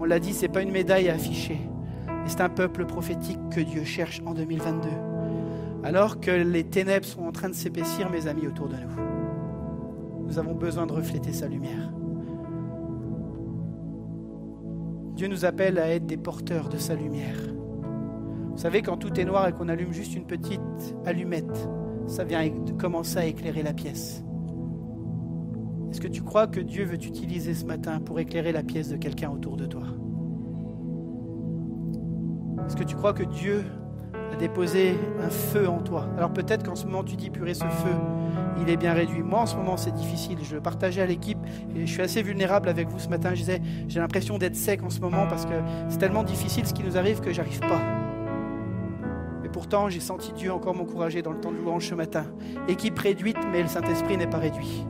On 0.00 0.04
l'a 0.04 0.18
dit, 0.18 0.32
ce 0.32 0.42
n'est 0.42 0.48
pas 0.48 0.62
une 0.62 0.72
médaille 0.72 1.10
à 1.10 1.14
afficher, 1.14 1.58
mais 2.06 2.28
c'est 2.28 2.40
un 2.40 2.48
peuple 2.48 2.86
prophétique 2.86 3.38
que 3.50 3.60
Dieu 3.60 3.84
cherche 3.84 4.22
en 4.24 4.32
2022. 4.32 4.88
Alors 5.84 6.20
que 6.20 6.30
les 6.30 6.64
ténèbres 6.64 7.06
sont 7.06 7.22
en 7.22 7.32
train 7.32 7.48
de 7.48 7.54
s'épaissir, 7.54 8.10
mes 8.10 8.26
amis, 8.26 8.46
autour 8.46 8.68
de 8.68 8.76
nous, 8.76 10.26
nous 10.26 10.38
avons 10.38 10.54
besoin 10.54 10.86
de 10.86 10.92
refléter 10.92 11.32
sa 11.32 11.48
lumière. 11.48 11.92
Dieu 15.20 15.28
nous 15.28 15.44
appelle 15.44 15.78
à 15.78 15.90
être 15.90 16.06
des 16.06 16.16
porteurs 16.16 16.70
de 16.70 16.78
sa 16.78 16.94
lumière. 16.94 17.36
Vous 18.52 18.56
savez, 18.56 18.80
quand 18.80 18.96
tout 18.96 19.20
est 19.20 19.24
noir 19.26 19.48
et 19.48 19.52
qu'on 19.52 19.68
allume 19.68 19.92
juste 19.92 20.14
une 20.16 20.24
petite 20.24 20.62
allumette, 21.04 21.68
ça 22.06 22.24
vient 22.24 22.50
commencer 22.78 23.18
à 23.18 23.26
éclairer 23.26 23.62
la 23.62 23.74
pièce. 23.74 24.24
Est-ce 25.90 26.00
que 26.00 26.08
tu 26.08 26.22
crois 26.22 26.46
que 26.46 26.60
Dieu 26.60 26.86
veut 26.86 26.96
t'utiliser 26.96 27.52
ce 27.52 27.66
matin 27.66 28.00
pour 28.00 28.18
éclairer 28.18 28.50
la 28.50 28.62
pièce 28.62 28.88
de 28.88 28.96
quelqu'un 28.96 29.28
autour 29.28 29.58
de 29.58 29.66
toi? 29.66 29.88
Est-ce 32.66 32.76
que 32.76 32.84
tu 32.84 32.96
crois 32.96 33.12
que 33.12 33.24
Dieu 33.24 33.66
a 34.32 34.36
déposé 34.36 34.94
un 35.24 35.30
feu 35.30 35.68
en 35.68 35.78
toi 35.78 36.08
Alors 36.16 36.32
peut-être 36.32 36.64
qu'en 36.64 36.74
ce 36.74 36.86
moment 36.86 37.04
tu 37.04 37.16
dis, 37.16 37.30
purée, 37.30 37.54
ce 37.54 37.64
feu, 37.64 37.94
il 38.60 38.68
est 38.68 38.76
bien 38.76 38.92
réduit. 38.92 39.22
Moi, 39.22 39.40
en 39.40 39.46
ce 39.46 39.56
moment, 39.56 39.76
c'est 39.76 39.92
difficile. 39.92 40.38
Je 40.42 40.54
le 40.54 40.60
partageais 40.60 41.00
à 41.00 41.06
l'équipe 41.06 41.38
et 41.74 41.86
je 41.86 41.90
suis 41.90 42.02
assez 42.02 42.22
vulnérable 42.22 42.68
avec 42.68 42.88
vous 42.88 42.98
ce 42.98 43.08
matin. 43.08 43.30
Je 43.30 43.40
disais, 43.40 43.62
j'ai 43.88 44.00
l'impression 44.00 44.38
d'être 44.38 44.56
sec 44.56 44.82
en 44.82 44.90
ce 44.90 45.00
moment 45.00 45.26
parce 45.28 45.46
que 45.46 45.54
c'est 45.88 45.98
tellement 45.98 46.24
difficile 46.24 46.66
ce 46.66 46.74
qui 46.74 46.82
nous 46.82 46.96
arrive 46.96 47.20
que 47.20 47.32
j'arrive 47.32 47.60
pas. 47.60 47.80
Mais 49.42 49.48
pourtant, 49.48 49.88
j'ai 49.88 50.00
senti 50.00 50.32
Dieu 50.32 50.52
encore 50.52 50.74
m'encourager 50.74 51.22
dans 51.22 51.32
le 51.32 51.40
temps 51.40 51.52
de 51.52 51.56
louange 51.56 51.88
ce 51.88 51.94
matin. 51.94 52.26
Équipe 52.68 52.98
réduite, 52.98 53.38
mais 53.50 53.62
le 53.62 53.68
Saint-Esprit 53.68 54.16
n'est 54.16 54.26
pas 54.26 54.38
réduit. 54.38 54.84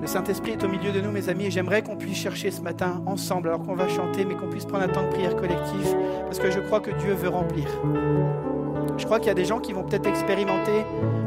Le 0.00 0.06
Saint-Esprit 0.06 0.52
est 0.52 0.64
au 0.64 0.68
milieu 0.68 0.92
de 0.92 1.00
nous, 1.00 1.10
mes 1.10 1.28
amis, 1.28 1.46
et 1.46 1.50
j'aimerais 1.50 1.82
qu'on 1.82 1.96
puisse 1.96 2.16
chercher 2.16 2.50
ce 2.50 2.62
matin 2.62 3.02
ensemble, 3.04 3.48
alors 3.48 3.62
qu'on 3.62 3.74
va 3.74 3.86
chanter, 3.86 4.24
mais 4.24 4.34
qu'on 4.34 4.48
puisse 4.48 4.64
prendre 4.64 4.84
un 4.84 4.88
temps 4.88 5.02
de 5.02 5.10
prière 5.10 5.36
collectif, 5.36 5.94
parce 6.24 6.38
que 6.38 6.50
je 6.50 6.58
crois 6.60 6.80
que 6.80 6.90
Dieu 6.90 7.12
veut 7.12 7.28
remplir. 7.28 7.66
Je 8.96 9.04
crois 9.04 9.18
qu'il 9.18 9.28
y 9.28 9.30
a 9.30 9.34
des 9.34 9.44
gens 9.44 9.60
qui 9.60 9.74
vont 9.74 9.84
peut-être 9.84 10.06
expérimenter 10.06 10.84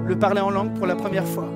le 0.08 0.18
parler 0.18 0.41
en 0.41 0.50
langue 0.50 0.74
pour 0.74 0.88
la 0.88 0.95
première 0.95 1.28
fois. 1.28 1.48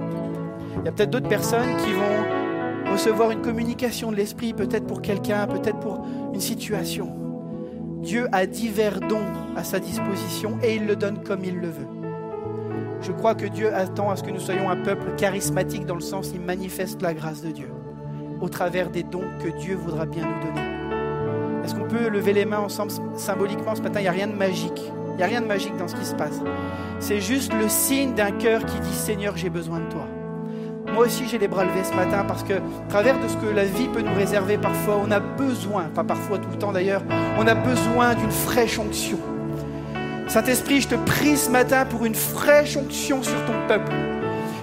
Il 0.80 0.86
y 0.86 0.88
a 0.90 0.92
peut-être 0.92 1.10
d'autres 1.10 1.28
personnes 1.28 1.76
qui 1.84 1.92
vont 1.92 2.92
recevoir 2.92 3.32
une 3.32 3.42
communication 3.42 4.12
de 4.12 4.16
l'Esprit, 4.16 4.54
peut-être 4.54 4.86
pour 4.86 5.02
quelqu'un, 5.02 5.48
peut-être 5.48 5.80
pour 5.80 6.06
une 6.34 6.40
situation. 6.40 7.16
Dieu 8.04 8.28
a 8.32 8.46
divers 8.46 9.00
dons 9.00 9.26
à 9.56 9.64
sa 9.64 9.80
disposition 9.80 10.60
et 10.64 10.76
il 10.76 10.86
le 10.86 10.96
donne 10.96 11.24
comme 11.24 11.44
il 11.44 11.58
le 11.58 11.68
veut. 11.68 11.97
Je 13.02 13.12
crois 13.12 13.36
que 13.36 13.46
Dieu 13.46 13.74
attend 13.74 14.10
à 14.10 14.16
ce 14.16 14.24
que 14.24 14.32
nous 14.32 14.40
soyons 14.40 14.70
un 14.70 14.78
peuple 14.78 15.16
charismatique 15.18 15.86
dans 15.86 15.96
le 15.96 16.02
sens 16.02 16.32
il 16.34 16.42
manifeste 16.42 17.02
la 17.02 17.14
grâce 17.14 17.42
de 17.42 17.52
Dieu. 17.52 17.70
au 18.42 18.50
travers 18.50 18.90
des 18.90 19.04
dons 19.04 19.24
que 19.44 19.50
Dieu 19.50 19.76
voudra 19.76 20.06
bien 20.06 20.24
nous 20.24 20.48
donner. 20.48 20.68
Est-ce 21.64 21.76
qu'on 21.76 21.88
peut 21.88 22.08
lever 22.08 22.34
les 22.34 22.46
mains 22.46 22.60
ensemble 22.60 22.92
symboliquement 23.16 23.76
ce 23.76 23.82
matin? 23.82 24.00
Il 24.00 24.04
n'y 24.04 24.10
a 24.10 24.12
rien 24.12 24.28
de 24.28 24.36
magique. 24.36 24.92
Il 25.12 25.18
n'y 25.18 25.24
a 25.24 25.26
rien 25.26 25.42
de 25.42 25.48
magique 25.48 25.76
dans 25.78 25.88
ce 25.88 25.96
qui 25.96 26.06
se 26.06 26.16
passe. 26.16 26.40
C'est 27.00 27.20
juste 27.20 27.52
le 27.54 27.68
signe 27.68 28.14
d'un 28.14 28.32
cœur 28.32 28.64
qui 28.66 28.80
dit 28.80 28.94
Seigneur, 28.94 29.36
j'ai 29.36 29.50
besoin 29.50 29.80
de 29.80 29.90
toi. 29.90 30.06
Moi 30.94 31.06
aussi, 31.06 31.28
j'ai 31.28 31.38
les 31.38 31.48
bras 31.48 31.66
levés 31.66 31.84
ce 31.84 31.94
matin 31.96 32.24
parce 32.28 32.44
que, 32.44 32.54
à 32.54 32.90
travers 32.90 33.20
de 33.20 33.28
ce 33.28 33.36
que 33.38 33.48
la 33.48 33.66
vie 33.66 33.88
peut 33.88 34.02
nous 34.02 34.14
réserver, 34.14 34.58
parfois, 34.58 35.02
on 35.04 35.12
a 35.12 35.20
besoin, 35.20 35.86
pas 35.86 36.04
parfois 36.04 36.38
tout 36.38 36.50
le 36.50 36.58
temps 36.58 36.72
d'ailleurs, 36.72 37.02
on 37.38 37.46
a 37.46 37.56
besoin 37.56 38.16
d'une 38.16 38.32
fraîche 38.32 38.80
onction. 38.80 39.18
Saint-Esprit, 40.28 40.82
je 40.82 40.90
te 40.90 40.96
prie 40.96 41.38
ce 41.38 41.50
matin 41.50 41.86
pour 41.86 42.06
une 42.06 42.16
fraîche 42.16 42.76
onction 42.76 43.24
sur 43.24 43.46
ton 43.46 43.68
peuple. 43.68 43.94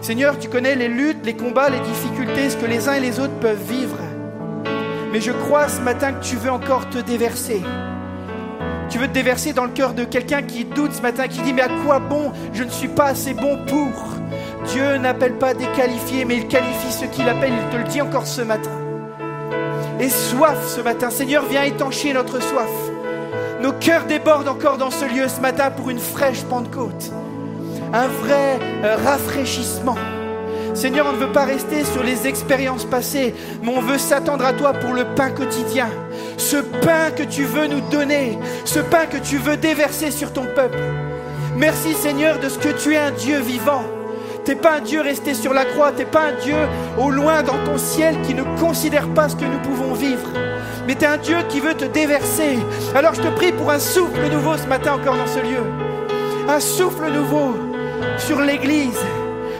Seigneur, 0.02 0.38
tu 0.38 0.48
connais 0.48 0.74
les 0.74 0.88
luttes, 0.88 1.24
les 1.24 1.34
combats, 1.34 1.70
les 1.70 1.80
difficultés, 1.80 2.50
ce 2.50 2.56
que 2.58 2.66
les 2.66 2.88
uns 2.88 2.94
et 2.94 3.00
les 3.00 3.18
autres 3.18 3.38
peuvent 3.40 3.62
vivre. 3.66 3.96
Mais 5.10 5.22
je 5.22 5.32
crois 5.32 5.68
ce 5.68 5.80
matin 5.80 6.12
que 6.12 6.22
tu 6.22 6.36
veux 6.36 6.50
encore 6.50 6.90
te 6.90 6.98
déverser. 6.98 7.62
Tu 8.90 8.98
veux 8.98 9.08
te 9.08 9.14
déverser 9.14 9.54
dans 9.54 9.64
le 9.64 9.70
cœur 9.70 9.94
de 9.94 10.04
quelqu'un 10.04 10.42
qui 10.42 10.66
doute 10.66 10.92
ce 10.92 11.00
matin, 11.00 11.28
qui 11.28 11.40
dit 11.40 11.54
mais 11.54 11.62
à 11.62 11.70
quoi 11.84 11.98
bon? 11.98 12.32
Je 12.52 12.62
ne 12.62 12.70
suis 12.70 12.88
pas 12.88 13.06
assez 13.06 13.32
bon 13.32 13.58
pour. 13.66 14.18
Dieu 14.66 14.98
n'appelle 14.98 15.38
pas 15.38 15.54
des 15.54 15.66
qualifiés, 15.68 16.26
mais 16.26 16.36
il 16.36 16.46
qualifie 16.46 16.92
ceux 16.92 17.06
qu'il 17.06 17.28
appelle. 17.28 17.52
Il 17.52 17.70
te 17.70 17.76
le 17.82 17.88
dit 17.88 18.02
encore 18.02 18.26
ce 18.26 18.42
matin. 18.42 18.70
Et 19.98 20.10
soif 20.10 20.58
ce 20.66 20.82
matin. 20.82 21.08
Seigneur, 21.08 21.44
viens 21.48 21.62
étancher 21.62 22.12
notre 22.12 22.42
soif. 22.42 22.93
Nos 23.64 23.72
cœurs 23.72 24.04
débordent 24.04 24.48
encore 24.48 24.76
dans 24.76 24.90
ce 24.90 25.06
lieu 25.06 25.26
ce 25.26 25.40
matin 25.40 25.70
pour 25.70 25.88
une 25.88 25.98
fraîche 25.98 26.42
Pentecôte. 26.42 27.10
Un 27.94 28.08
vrai 28.08 28.58
euh, 28.84 28.96
rafraîchissement. 28.96 29.96
Seigneur, 30.74 31.06
on 31.08 31.12
ne 31.12 31.24
veut 31.24 31.32
pas 31.32 31.46
rester 31.46 31.82
sur 31.82 32.02
les 32.02 32.26
expériences 32.26 32.84
passées, 32.84 33.34
mais 33.62 33.72
on 33.74 33.80
veut 33.80 33.96
s'attendre 33.96 34.44
à 34.44 34.52
toi 34.52 34.74
pour 34.74 34.92
le 34.92 35.06
pain 35.14 35.30
quotidien. 35.30 35.88
Ce 36.36 36.58
pain 36.58 37.10
que 37.10 37.22
tu 37.22 37.44
veux 37.44 37.66
nous 37.66 37.80
donner, 37.88 38.38
ce 38.66 38.80
pain 38.80 39.06
que 39.06 39.16
tu 39.16 39.38
veux 39.38 39.56
déverser 39.56 40.10
sur 40.10 40.34
ton 40.34 40.44
peuple. 40.54 40.80
Merci 41.56 41.94
Seigneur 41.94 42.40
de 42.40 42.50
ce 42.50 42.58
que 42.58 42.68
tu 42.68 42.92
es 42.92 42.98
un 42.98 43.12
Dieu 43.12 43.40
vivant. 43.40 43.93
T'es 44.44 44.56
pas 44.56 44.76
un 44.76 44.80
Dieu 44.80 45.00
resté 45.00 45.32
sur 45.32 45.54
la 45.54 45.64
croix, 45.64 45.90
t'es 45.92 46.04
pas 46.04 46.26
un 46.26 46.32
Dieu 46.32 46.56
au 46.98 47.10
loin 47.10 47.42
dans 47.42 47.56
ton 47.64 47.78
ciel 47.78 48.20
qui 48.26 48.34
ne 48.34 48.42
considère 48.60 49.08
pas 49.08 49.30
ce 49.30 49.36
que 49.36 49.44
nous 49.46 49.58
pouvons 49.60 49.94
vivre. 49.94 50.28
Mais 50.86 50.94
tu 50.94 51.04
es 51.04 51.06
un 51.06 51.16
Dieu 51.16 51.36
qui 51.48 51.60
veut 51.60 51.72
te 51.72 51.86
déverser. 51.86 52.58
Alors 52.94 53.14
je 53.14 53.22
te 53.22 53.28
prie 53.28 53.52
pour 53.52 53.70
un 53.70 53.78
souffle 53.78 54.20
nouveau 54.30 54.58
ce 54.58 54.66
matin 54.66 54.92
encore 54.92 55.16
dans 55.16 55.26
ce 55.26 55.38
lieu. 55.38 55.64
Un 56.46 56.60
souffle 56.60 57.10
nouveau 57.10 57.56
sur 58.18 58.38
l'Église, 58.42 59.00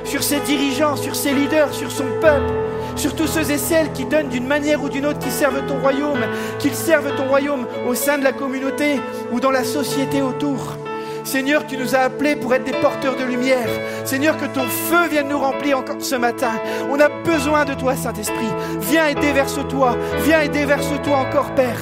sur 0.04 0.22
ses 0.22 0.40
dirigeants, 0.40 0.96
sur 0.96 1.16
ses 1.16 1.32
leaders, 1.32 1.72
sur 1.72 1.90
son 1.90 2.04
peuple, 2.20 2.52
sur 2.94 3.16
tous 3.16 3.26
ceux 3.26 3.50
et 3.50 3.58
celles 3.58 3.90
qui 3.92 4.04
donnent 4.04 4.28
d'une 4.28 4.46
manière 4.46 4.82
ou 4.82 4.90
d'une 4.90 5.06
autre, 5.06 5.18
qui 5.18 5.30
servent 5.30 5.64
ton 5.66 5.78
royaume, 5.78 6.26
qu'ils 6.58 6.74
servent 6.74 7.16
ton 7.16 7.26
royaume 7.26 7.66
au 7.88 7.94
sein 7.94 8.18
de 8.18 8.24
la 8.24 8.32
communauté 8.32 9.00
ou 9.32 9.40
dans 9.40 9.50
la 9.50 9.64
société 9.64 10.20
autour. 10.20 10.76
Seigneur, 11.24 11.66
tu 11.66 11.78
nous 11.78 11.94
as 11.94 12.00
appelés 12.00 12.36
pour 12.36 12.52
être 12.54 12.64
des 12.64 12.72
porteurs 12.72 13.16
de 13.16 13.24
lumière. 13.24 13.68
Seigneur, 14.04 14.36
que 14.36 14.44
ton 14.44 14.64
feu 14.64 15.08
vienne 15.08 15.28
nous 15.28 15.38
remplir 15.38 15.78
encore 15.78 15.96
ce 16.00 16.14
matin. 16.14 16.52
On 16.90 17.00
a 17.00 17.08
besoin 17.24 17.64
de 17.64 17.74
toi, 17.74 17.96
Saint-Esprit. 17.96 18.52
Viens 18.80 19.08
et 19.08 19.14
déverse-toi. 19.14 19.96
Viens 20.24 20.42
et 20.42 20.48
déverse-toi 20.48 21.16
encore, 21.16 21.54
Père. 21.54 21.80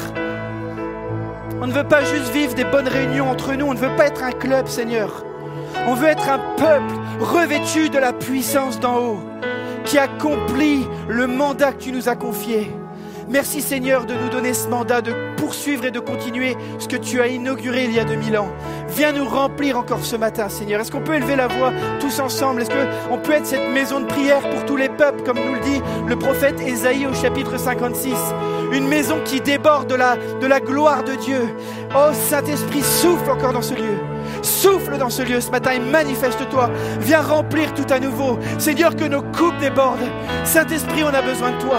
On 1.61 1.66
ne 1.66 1.73
veut 1.73 1.86
pas 1.86 2.05
juste 2.05 2.32
vivre 2.32 2.55
des 2.55 2.65
bonnes 2.65 2.89
réunions 2.89 3.28
entre 3.28 3.55
nous. 3.55 3.66
On 3.66 3.74
ne 3.74 3.78
veut 3.78 3.94
pas 3.97 4.07
être 4.07 4.23
un 4.23 4.32
club, 4.32 4.69
Seigneur. 4.69 5.24
On 5.86 5.94
veut 5.94 6.09
être 6.09 6.28
un 6.28 6.39
peuple 6.57 6.94
revêtu 7.20 7.89
de 7.89 7.99
la 7.99 8.12
puissance 8.12 8.78
d'en 8.78 8.99
haut, 8.99 9.20
qui 9.85 9.99
accomplit 9.99 10.86
le 11.09 11.27
mandat 11.27 11.73
que 11.73 11.82
tu 11.82 11.93
nous 11.93 12.09
as 12.09 12.16
confié. 12.16 12.70
Merci 13.33 13.63
Seigneur 13.63 14.05
de 14.05 14.13
nous 14.13 14.29
donner 14.29 14.53
ce 14.53 14.69
mandat 14.69 15.01
de 15.01 15.15
poursuivre 15.39 15.87
et 15.87 15.91
de 15.91 16.01
continuer 16.01 16.55
ce 16.79 16.87
que 16.87 16.97
tu 16.97 17.19
as 17.23 17.29
inauguré 17.29 17.85
il 17.85 17.93
y 17.93 17.99
a 17.99 18.05
2000 18.05 18.37
ans. 18.37 18.53
Viens 18.91 19.13
nous 19.13 19.27
remplir 19.27 19.79
encore 19.79 20.05
ce 20.05 20.17
matin 20.17 20.51
Seigneur. 20.51 20.83
Est-ce 20.83 20.93
qu'on 20.93 21.01
peut 21.01 21.15
élever 21.15 21.37
la 21.37 21.47
voix 21.47 21.73
tous 21.99 22.21
ensemble? 22.21 22.61
Est-ce 22.61 22.69
qu'on 22.69 23.17
peut 23.17 23.33
être 23.33 23.47
cette 23.47 23.71
maison 23.71 24.01
de 24.01 24.05
prière 24.05 24.43
pour 24.51 24.67
tous 24.67 24.77
les 24.77 24.91
peuples 24.91 25.23
comme 25.23 25.39
nous 25.39 25.55
le 25.55 25.61
dit 25.61 25.81
le 26.07 26.17
prophète 26.17 26.61
Ésaïe 26.61 27.07
au 27.07 27.15
chapitre 27.15 27.59
56 27.59 28.13
Une 28.71 28.87
maison 28.87 29.17
qui 29.25 29.41
déborde 29.41 29.89
de 29.89 29.95
la, 29.95 30.17
de 30.17 30.47
la 30.47 30.61
gloire 30.61 31.03
de 31.03 31.15
Dieu. 31.15 31.57
Oh 31.97 32.11
Saint-Esprit, 32.13 32.83
souffle 32.83 33.31
encore 33.31 33.55
dans 33.55 33.63
ce 33.63 33.73
lieu. 33.73 34.12
Souffle 34.43 34.98
dans 34.98 35.10
ce 35.10 35.23
lieu 35.23 35.40
ce 35.40 35.51
matin 35.51 35.73
et 35.73 35.78
manifeste-toi. 35.78 36.70
Viens 37.01 37.23
remplir 37.23 37.73
tout 37.74 37.86
à 37.90 37.98
nouveau. 37.98 38.39
Seigneur, 38.59 38.97
que 38.97 39.05
nos 39.05 39.23
coupes 39.23 39.59
débordent. 39.60 39.98
Saint-Esprit, 40.44 41.05
on 41.05 41.14
a 41.14 41.23
besoin 41.23 41.52
de 41.52 41.59
toi. 41.59 41.78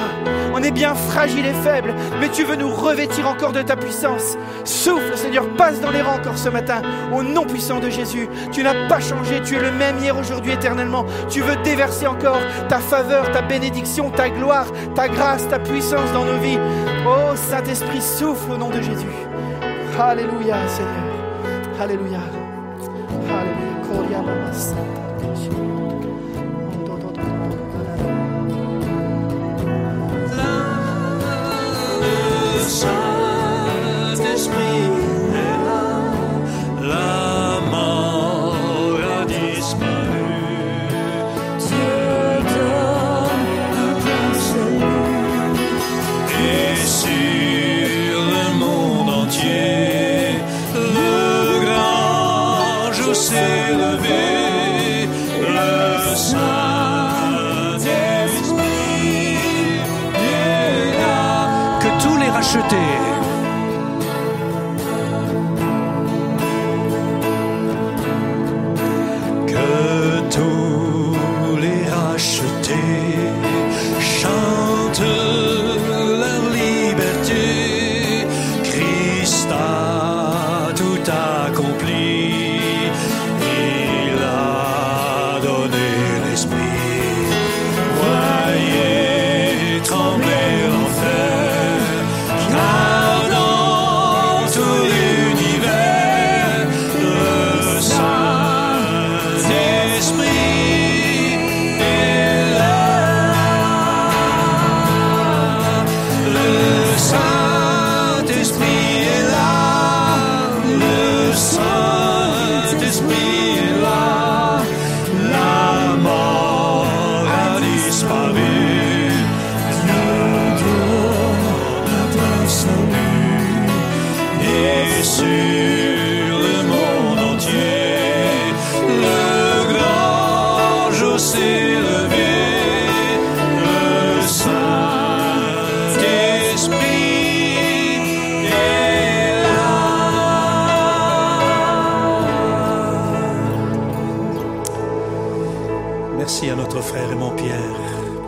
On 0.54 0.64
est 0.64 0.72
bien 0.72 0.96
fragile 0.96 1.46
et 1.46 1.54
faible, 1.54 1.94
mais 2.20 2.30
tu 2.30 2.44
veux 2.44 2.56
nous 2.56 2.74
revêtir 2.74 3.28
encore 3.28 3.52
de 3.52 3.62
ta 3.62 3.76
puissance. 3.76 4.38
Souffle, 4.64 5.16
Seigneur, 5.18 5.48
passe 5.56 5.82
dans 5.82 5.92
les 5.92 6.02
rangs 6.02 6.16
encore 6.16 6.38
ce 6.38 6.50
matin. 6.50 6.82
Au 7.14 7.24
nom 7.24 7.46
puissant 7.46 7.80
de 7.80 7.90
Jésus, 7.90 8.30
tu 8.52 8.64
n'as 8.64 8.88
pas 8.88 9.00
changé. 9.00 9.42
Tu 9.44 9.56
es 9.56 9.62
le 9.62 9.72
même 9.72 9.98
hier, 10.00 10.18
aujourd'hui, 10.18 10.54
éternellement. 10.54 11.06
Tu 11.30 11.42
veux 11.42 11.56
déverser 11.64 12.08
encore 12.08 12.40
ta 12.70 12.80
faveur, 12.80 13.32
ta 13.32 13.42
bénédiction, 13.42 14.10
ta 14.10 14.30
gloire, 14.30 14.68
ta 14.96 15.08
grâce, 15.08 15.48
ta 15.50 15.60
puissance 15.60 16.12
dans 16.14 16.26
nos 16.26 16.38
vies. 16.38 16.60
Oh 17.06 17.36
Saint-Esprit, 17.36 18.02
souffle 18.02 18.52
au 18.52 18.58
nom 18.58 18.70
de 18.70 18.82
Jésus. 18.82 19.08
Alléluia, 20.00 20.56
Seigneur. 20.68 21.82
Alléluia. 21.82 22.43
Alléluia. 24.04 24.34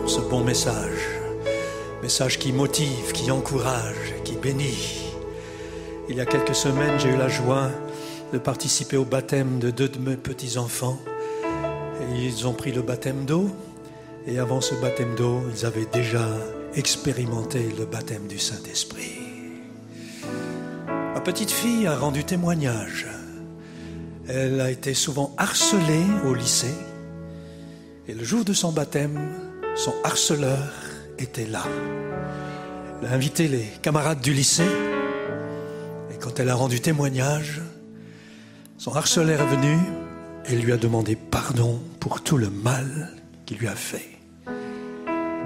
Ce 0.07 0.19
bon 0.19 0.43
message. 0.43 0.99
Message 2.03 2.37
qui 2.37 2.53
motive, 2.53 3.11
qui 3.13 3.31
encourage, 3.31 4.13
qui 4.23 4.35
bénit. 4.35 5.11
Il 6.09 6.17
y 6.17 6.21
a 6.21 6.25
quelques 6.25 6.53
semaines, 6.53 6.99
j'ai 6.99 7.09
eu 7.09 7.17
la 7.17 7.27
joie 7.27 7.71
de 8.31 8.37
participer 8.37 8.97
au 8.97 9.05
baptême 9.05 9.57
de 9.57 9.71
deux 9.71 9.89
de 9.89 9.97
mes 9.97 10.15
petits-enfants. 10.15 10.99
Et 12.01 12.25
ils 12.25 12.45
ont 12.45 12.53
pris 12.53 12.71
le 12.71 12.83
baptême 12.83 13.25
d'eau. 13.25 13.49
Et 14.27 14.37
avant 14.37 14.61
ce 14.61 14.75
baptême 14.75 15.15
d'eau, 15.15 15.41
ils 15.55 15.65
avaient 15.65 15.87
déjà 15.91 16.27
expérimenté 16.75 17.73
le 17.77 17.85
baptême 17.85 18.27
du 18.27 18.37
Saint-Esprit. 18.37 19.19
Ma 20.87 21.21
petite 21.21 21.51
fille 21.51 21.87
a 21.87 21.97
rendu 21.97 22.23
témoignage. 22.23 23.07
Elle 24.27 24.61
a 24.61 24.69
été 24.69 24.93
souvent 24.93 25.33
harcelée 25.37 26.05
au 26.25 26.35
lycée. 26.35 26.75
Et 28.07 28.13
le 28.13 28.23
jour 28.23 28.45
de 28.45 28.53
son 28.53 28.71
baptême, 28.71 29.44
son 29.75 29.93
harceleur 30.03 30.71
était 31.19 31.45
là. 31.45 31.63
Elle 33.01 33.09
a 33.09 33.13
invité 33.13 33.47
les 33.47 33.65
camarades 33.81 34.21
du 34.21 34.33
lycée. 34.33 34.63
Et 36.11 36.17
quand 36.17 36.39
elle 36.39 36.49
a 36.49 36.55
rendu 36.55 36.79
témoignage, 36.79 37.61
son 38.77 38.93
harceleur 38.93 39.41
est 39.41 39.55
venu 39.55 39.77
et 40.47 40.55
lui 40.55 40.71
a 40.71 40.77
demandé 40.77 41.15
pardon 41.15 41.81
pour 41.99 42.21
tout 42.21 42.37
le 42.37 42.49
mal 42.49 43.11
qu'il 43.45 43.57
lui 43.57 43.67
a 43.67 43.75
fait. 43.75 44.09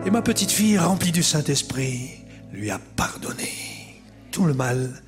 Et 0.05 0.11
ma 0.11 0.21
petite 0.21 0.51
fille, 0.51 0.77
remplie 0.77 1.11
du 1.11 1.23
Saint-Esprit, 1.23 2.11
lui 2.53 2.69
a 2.69 2.79
pardonné 2.95 3.51
tout 4.31 4.45
le 4.45 4.53
mal 4.53 5.01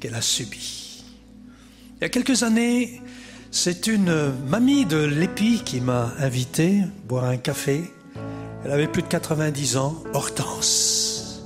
qu'elle 0.00 0.14
a 0.14 0.20
subi. 0.20 1.04
Il 1.96 2.02
y 2.02 2.04
a 2.04 2.08
quelques 2.08 2.42
années, 2.42 3.00
c'est 3.50 3.86
une 3.86 4.32
mamie 4.48 4.84
de 4.84 4.98
l'Épi 4.98 5.62
qui 5.64 5.80
m'a 5.80 6.12
invité 6.18 6.82
boire 7.06 7.24
un 7.24 7.36
café. 7.36 7.84
Elle 8.64 8.72
avait 8.72 8.88
plus 8.88 9.02
de 9.02 9.08
90 9.08 9.76
ans, 9.76 10.02
Hortense. 10.14 11.42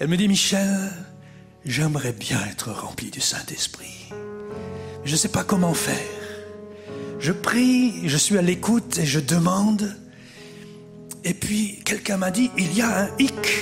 Elle 0.00 0.08
me 0.08 0.16
dit, 0.16 0.26
Michel, 0.26 0.90
j'aimerais 1.64 2.12
bien 2.12 2.40
être 2.50 2.72
rempli 2.72 3.10
du 3.10 3.20
Saint-Esprit. 3.20 4.10
Je 5.04 5.12
ne 5.12 5.16
sais 5.16 5.28
pas 5.28 5.44
comment 5.44 5.72
faire. 5.72 5.96
Je 7.20 7.30
prie, 7.30 8.08
je 8.08 8.16
suis 8.16 8.36
à 8.36 8.42
l'écoute 8.42 8.98
et 8.98 9.06
je 9.06 9.20
demande. 9.20 9.94
Et 11.22 11.32
puis 11.32 11.78
quelqu'un 11.84 12.16
m'a 12.16 12.32
dit, 12.32 12.50
il 12.58 12.74
y 12.74 12.82
a 12.82 13.04
un 13.04 13.10
hic. 13.18 13.60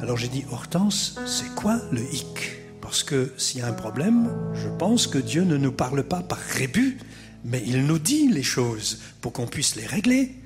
Alors 0.00 0.16
j'ai 0.16 0.28
dit, 0.28 0.46
Hortense, 0.50 1.18
c'est 1.26 1.54
quoi 1.54 1.78
le 1.92 2.00
hic? 2.00 2.52
Parce 2.80 3.02
que 3.02 3.34
s'il 3.36 3.60
y 3.60 3.62
a 3.62 3.66
un 3.66 3.72
problème, 3.72 4.30
je 4.54 4.68
pense 4.78 5.06
que 5.06 5.18
Dieu 5.18 5.42
ne 5.42 5.58
nous 5.58 5.72
parle 5.72 6.04
pas 6.04 6.22
par 6.22 6.38
rébut, 6.38 6.98
mais 7.44 7.62
il 7.66 7.84
nous 7.84 7.98
dit 7.98 8.28
les 8.28 8.42
choses 8.42 9.00
pour 9.20 9.34
qu'on 9.34 9.46
puisse 9.46 9.76
les 9.76 9.86
régler. 9.86 10.36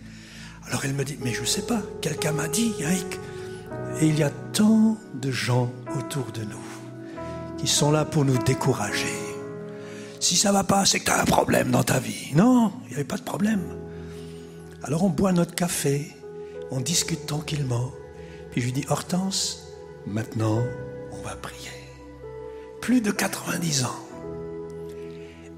Alors 0.68 0.84
elle 0.84 0.92
me 0.94 1.04
dit, 1.04 1.18
mais 1.22 1.32
je 1.32 1.40
ne 1.40 1.46
sais 1.46 1.62
pas, 1.62 1.80
quelqu'un 2.02 2.32
m'a 2.32 2.48
dit, 2.48 2.74
hic. 2.78 3.18
Et 4.00 4.06
il 4.06 4.18
y 4.18 4.22
a 4.22 4.30
tant 4.52 4.98
de 5.14 5.30
gens 5.30 5.72
autour 5.96 6.30
de 6.32 6.42
nous 6.42 6.56
qui 7.58 7.66
sont 7.66 7.90
là 7.90 8.04
pour 8.04 8.24
nous 8.24 8.38
décourager. 8.38 9.14
Si 10.20 10.36
ça 10.36 10.52
va 10.52 10.62
pas, 10.62 10.84
c'est 10.84 11.00
que 11.00 11.06
tu 11.06 11.10
as 11.10 11.20
un 11.20 11.24
problème 11.24 11.70
dans 11.70 11.82
ta 11.82 11.98
vie. 11.98 12.32
Non, 12.34 12.72
il 12.84 12.88
n'y 12.88 12.94
avait 12.94 13.04
pas 13.04 13.16
de 13.16 13.22
problème. 13.22 13.62
Alors 14.84 15.04
on 15.04 15.08
boit 15.08 15.32
notre 15.32 15.54
café, 15.54 16.12
on 16.70 16.80
discute 16.80 17.26
tranquillement. 17.26 17.90
Puis 18.50 18.60
je 18.60 18.66
lui 18.66 18.72
dis, 18.72 18.84
Hortense, 18.88 19.68
maintenant, 20.06 20.62
on 21.12 21.22
va 21.22 21.34
prier. 21.34 21.70
Plus 22.80 23.00
de 23.00 23.10
90 23.10 23.84
ans. 23.84 23.98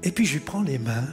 Et 0.03 0.11
puis 0.11 0.25
je 0.25 0.33
lui 0.33 0.39
prends 0.39 0.63
les 0.63 0.79
mains, 0.79 1.07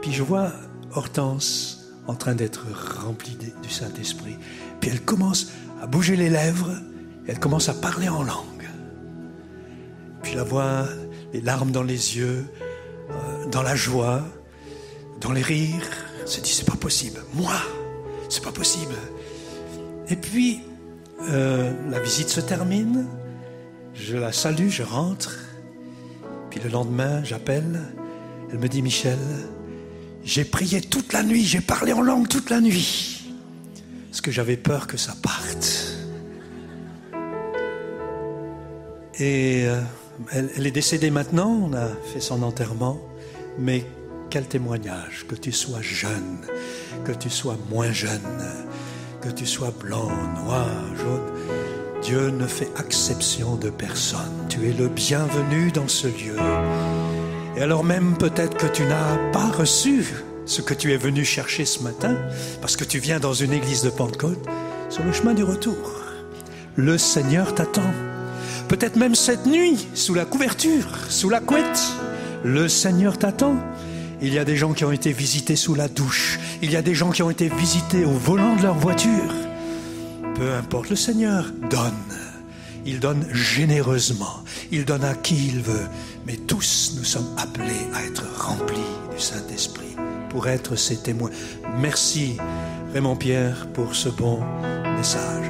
puis 0.00 0.12
je 0.12 0.22
vois 0.22 0.52
Hortense 0.94 1.77
en 2.08 2.14
train 2.14 2.34
d'être 2.34 2.66
remplie 3.04 3.38
du 3.62 3.70
Saint-Esprit. 3.70 4.36
Puis 4.80 4.90
elle 4.90 5.02
commence 5.02 5.52
à 5.80 5.86
bouger 5.86 6.16
les 6.16 6.30
lèvres, 6.30 6.72
elle 7.28 7.38
commence 7.38 7.68
à 7.68 7.74
parler 7.74 8.08
en 8.08 8.24
langue. 8.24 8.68
Puis 10.22 10.34
la 10.34 10.42
vois, 10.42 10.88
les 11.32 11.42
larmes 11.42 11.70
dans 11.70 11.82
les 11.82 12.16
yeux, 12.16 12.46
euh, 13.10 13.46
dans 13.50 13.62
la 13.62 13.76
joie, 13.76 14.22
dans 15.20 15.32
les 15.32 15.42
rires. 15.42 15.86
Elle 16.22 16.28
se 16.28 16.40
dit, 16.40 16.50
c'est 16.50 16.66
pas 16.66 16.76
possible. 16.76 17.20
Moi, 17.34 17.54
c'est 18.28 18.42
pas 18.42 18.52
possible. 18.52 18.94
Et 20.08 20.16
puis, 20.16 20.62
euh, 21.28 21.72
la 21.90 22.00
visite 22.00 22.30
se 22.30 22.40
termine. 22.40 23.06
Je 23.94 24.16
la 24.16 24.32
salue, 24.32 24.68
je 24.68 24.82
rentre. 24.82 25.38
Puis 26.50 26.60
le 26.60 26.70
lendemain, 26.70 27.22
j'appelle. 27.22 27.80
Elle 28.50 28.58
me 28.58 28.68
dit, 28.68 28.80
Michel, 28.80 29.18
j'ai 30.28 30.44
prié 30.44 30.82
toute 30.82 31.14
la 31.14 31.22
nuit, 31.22 31.42
j'ai 31.42 31.62
parlé 31.62 31.94
en 31.94 32.02
langue 32.02 32.28
toute 32.28 32.50
la 32.50 32.60
nuit. 32.60 33.24
Parce 34.10 34.20
que 34.20 34.30
j'avais 34.30 34.58
peur 34.58 34.86
que 34.86 34.98
ça 34.98 35.14
parte. 35.22 35.96
Et 39.18 39.64
euh, 39.66 39.80
elle, 40.30 40.50
elle 40.54 40.66
est 40.66 40.70
décédée 40.70 41.10
maintenant, 41.10 41.48
on 41.48 41.72
a 41.72 41.88
fait 42.12 42.20
son 42.20 42.42
enterrement. 42.42 43.00
Mais 43.58 43.86
quel 44.28 44.46
témoignage, 44.46 45.24
que 45.26 45.34
tu 45.34 45.50
sois 45.50 45.80
jeune, 45.80 46.40
que 47.06 47.12
tu 47.12 47.30
sois 47.30 47.56
moins 47.70 47.90
jeune, 47.90 48.20
que 49.22 49.30
tu 49.30 49.46
sois 49.46 49.72
blanc, 49.80 50.10
noir, 50.44 50.68
jaune. 50.98 52.02
Dieu 52.02 52.28
ne 52.28 52.46
fait 52.46 52.68
exception 52.78 53.56
de 53.56 53.70
personne. 53.70 54.46
Tu 54.50 54.68
es 54.68 54.72
le 54.74 54.88
bienvenu 54.88 55.72
dans 55.72 55.88
ce 55.88 56.06
lieu. 56.06 56.36
Et 57.58 57.62
alors 57.62 57.82
même 57.82 58.16
peut-être 58.16 58.56
que 58.56 58.68
tu 58.68 58.84
n'as 58.84 59.16
pas 59.32 59.48
reçu 59.50 60.06
ce 60.46 60.62
que 60.62 60.74
tu 60.74 60.92
es 60.92 60.96
venu 60.96 61.24
chercher 61.24 61.64
ce 61.64 61.82
matin, 61.82 62.16
parce 62.60 62.76
que 62.76 62.84
tu 62.84 63.00
viens 63.00 63.18
dans 63.18 63.32
une 63.32 63.52
église 63.52 63.82
de 63.82 63.90
Pentecôte, 63.90 64.46
sur 64.90 65.02
le 65.02 65.12
chemin 65.12 65.34
du 65.34 65.42
retour. 65.42 65.76
Le 66.76 66.96
Seigneur 66.96 67.56
t'attend. 67.56 67.90
Peut-être 68.68 68.94
même 68.94 69.16
cette 69.16 69.44
nuit, 69.44 69.88
sous 69.94 70.14
la 70.14 70.24
couverture, 70.24 70.86
sous 71.08 71.30
la 71.30 71.40
couette. 71.40 71.82
Le 72.44 72.68
Seigneur 72.68 73.18
t'attend. 73.18 73.56
Il 74.22 74.32
y 74.32 74.38
a 74.38 74.44
des 74.44 74.56
gens 74.56 74.72
qui 74.72 74.84
ont 74.84 74.92
été 74.92 75.10
visités 75.10 75.56
sous 75.56 75.74
la 75.74 75.88
douche. 75.88 76.38
Il 76.62 76.70
y 76.70 76.76
a 76.76 76.82
des 76.82 76.94
gens 76.94 77.10
qui 77.10 77.24
ont 77.24 77.30
été 77.30 77.48
visités 77.48 78.04
au 78.04 78.12
volant 78.12 78.54
de 78.54 78.62
leur 78.62 78.78
voiture. 78.78 79.34
Peu 80.36 80.54
importe, 80.54 80.90
le 80.90 80.96
Seigneur 80.96 81.46
donne. 81.68 82.27
Il 82.90 83.00
donne 83.00 83.26
généreusement. 83.34 84.42
Il 84.72 84.86
donne 84.86 85.04
à 85.04 85.14
qui 85.14 85.48
il 85.48 85.60
veut. 85.60 85.86
Mais 86.26 86.36
tous, 86.36 86.94
nous 86.96 87.04
sommes 87.04 87.28
appelés 87.36 87.86
à 87.92 88.02
être 88.02 88.24
remplis 88.38 88.78
du 89.14 89.20
Saint-Esprit 89.20 89.94
pour 90.30 90.48
être 90.48 90.74
ses 90.74 90.96
témoins. 90.96 91.28
Merci, 91.78 92.38
Raymond 92.94 93.16
Pierre, 93.16 93.68
pour 93.74 93.94
ce 93.94 94.08
bon 94.08 94.40
message. 94.96 95.44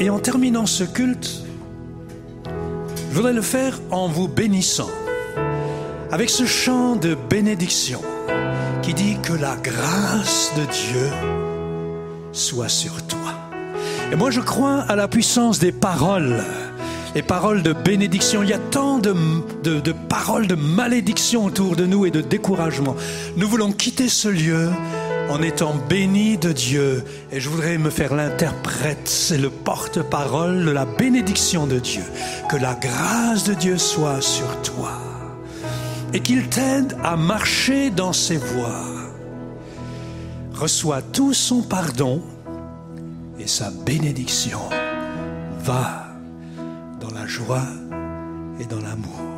Et 0.00 0.10
en 0.10 0.18
terminant 0.18 0.66
ce 0.66 0.82
culte, 0.82 1.44
je 3.10 3.14
voudrais 3.14 3.32
le 3.32 3.42
faire 3.42 3.78
en 3.92 4.08
vous 4.08 4.26
bénissant 4.26 4.90
avec 6.10 6.30
ce 6.30 6.46
chant 6.46 6.96
de 6.96 7.14
bénédiction 7.14 8.02
qui 8.82 8.92
dit 8.92 9.18
que 9.22 9.34
la 9.34 9.54
grâce 9.54 10.50
de 10.56 10.64
Dieu 10.64 11.10
soit 12.32 12.68
sur 12.68 13.06
toi. 13.06 13.18
Et 14.10 14.16
moi 14.16 14.32
je 14.32 14.40
crois 14.40 14.80
à 14.80 14.96
la 14.96 15.06
puissance 15.06 15.60
des 15.60 15.72
paroles, 15.72 16.42
les 17.14 17.22
paroles 17.22 17.62
de 17.62 17.72
bénédiction. 17.72 18.42
Il 18.42 18.48
y 18.48 18.54
a 18.54 18.58
tant 18.58 18.98
de, 18.98 19.14
de, 19.62 19.80
de 19.80 19.92
paroles 19.92 20.46
de 20.46 20.54
malédiction 20.54 21.44
autour 21.44 21.76
de 21.76 21.86
nous 21.86 22.06
et 22.06 22.10
de 22.10 22.20
découragement. 22.20 22.96
Nous 23.36 23.48
voulons 23.48 23.72
quitter 23.72 24.08
ce 24.08 24.28
lieu 24.28 24.70
en 25.30 25.42
étant 25.42 25.74
bénis 25.88 26.36
de 26.36 26.52
Dieu. 26.52 27.04
Et 27.30 27.40
je 27.40 27.48
voudrais 27.48 27.78
me 27.78 27.90
faire 27.90 28.14
l'interprète, 28.14 29.08
c'est 29.08 29.38
le 29.38 29.50
porte-parole 29.50 30.64
de 30.64 30.70
la 30.70 30.84
bénédiction 30.84 31.66
de 31.66 31.78
Dieu. 31.78 32.02
Que 32.48 32.56
la 32.56 32.74
grâce 32.74 33.44
de 33.44 33.54
Dieu 33.54 33.78
soit 33.78 34.20
sur 34.20 34.60
toi 34.62 34.92
et 36.14 36.20
qu'il 36.20 36.48
t'aide 36.48 36.96
à 37.02 37.16
marcher 37.16 37.90
dans 37.90 38.12
ses 38.12 38.36
voies. 38.36 38.84
Reçois 40.52 41.00
tout 41.00 41.32
son 41.32 41.62
pardon 41.62 42.22
et 43.38 43.46
sa 43.46 43.70
bénédiction. 43.70 44.60
Va 45.64 46.11
la 47.22 47.28
joie 47.28 47.68
et 48.58 48.64
dans 48.64 48.80
l'amour. 48.80 49.31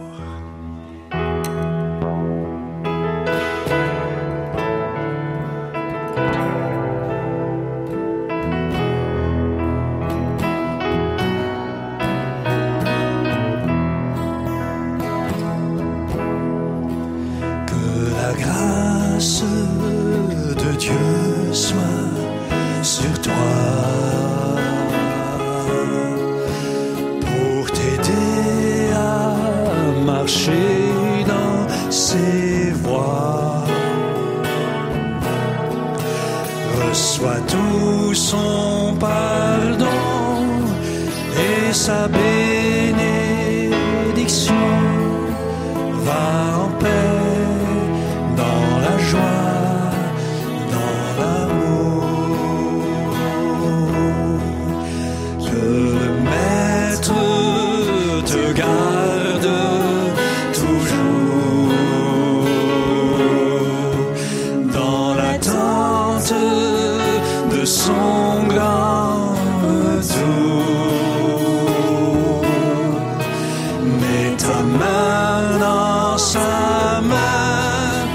main, 77.05 78.07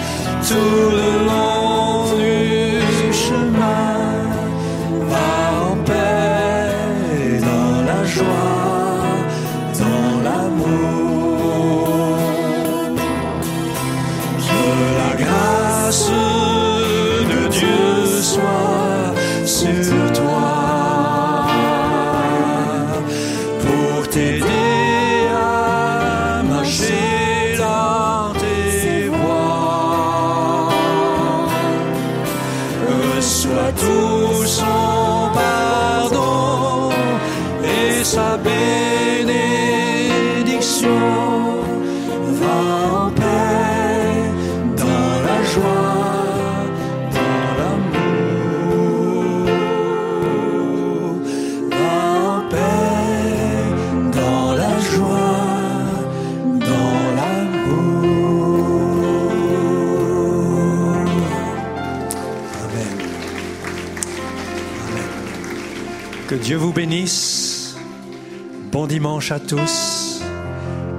tout 0.47 0.89
le 0.97 1.18
à 69.19 69.39
tous, 69.39 70.21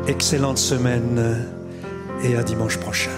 excellente 0.06 0.58
semaine 0.58 1.42
et 2.22 2.36
à 2.36 2.42
dimanche 2.42 2.76
prochain. 2.76 3.09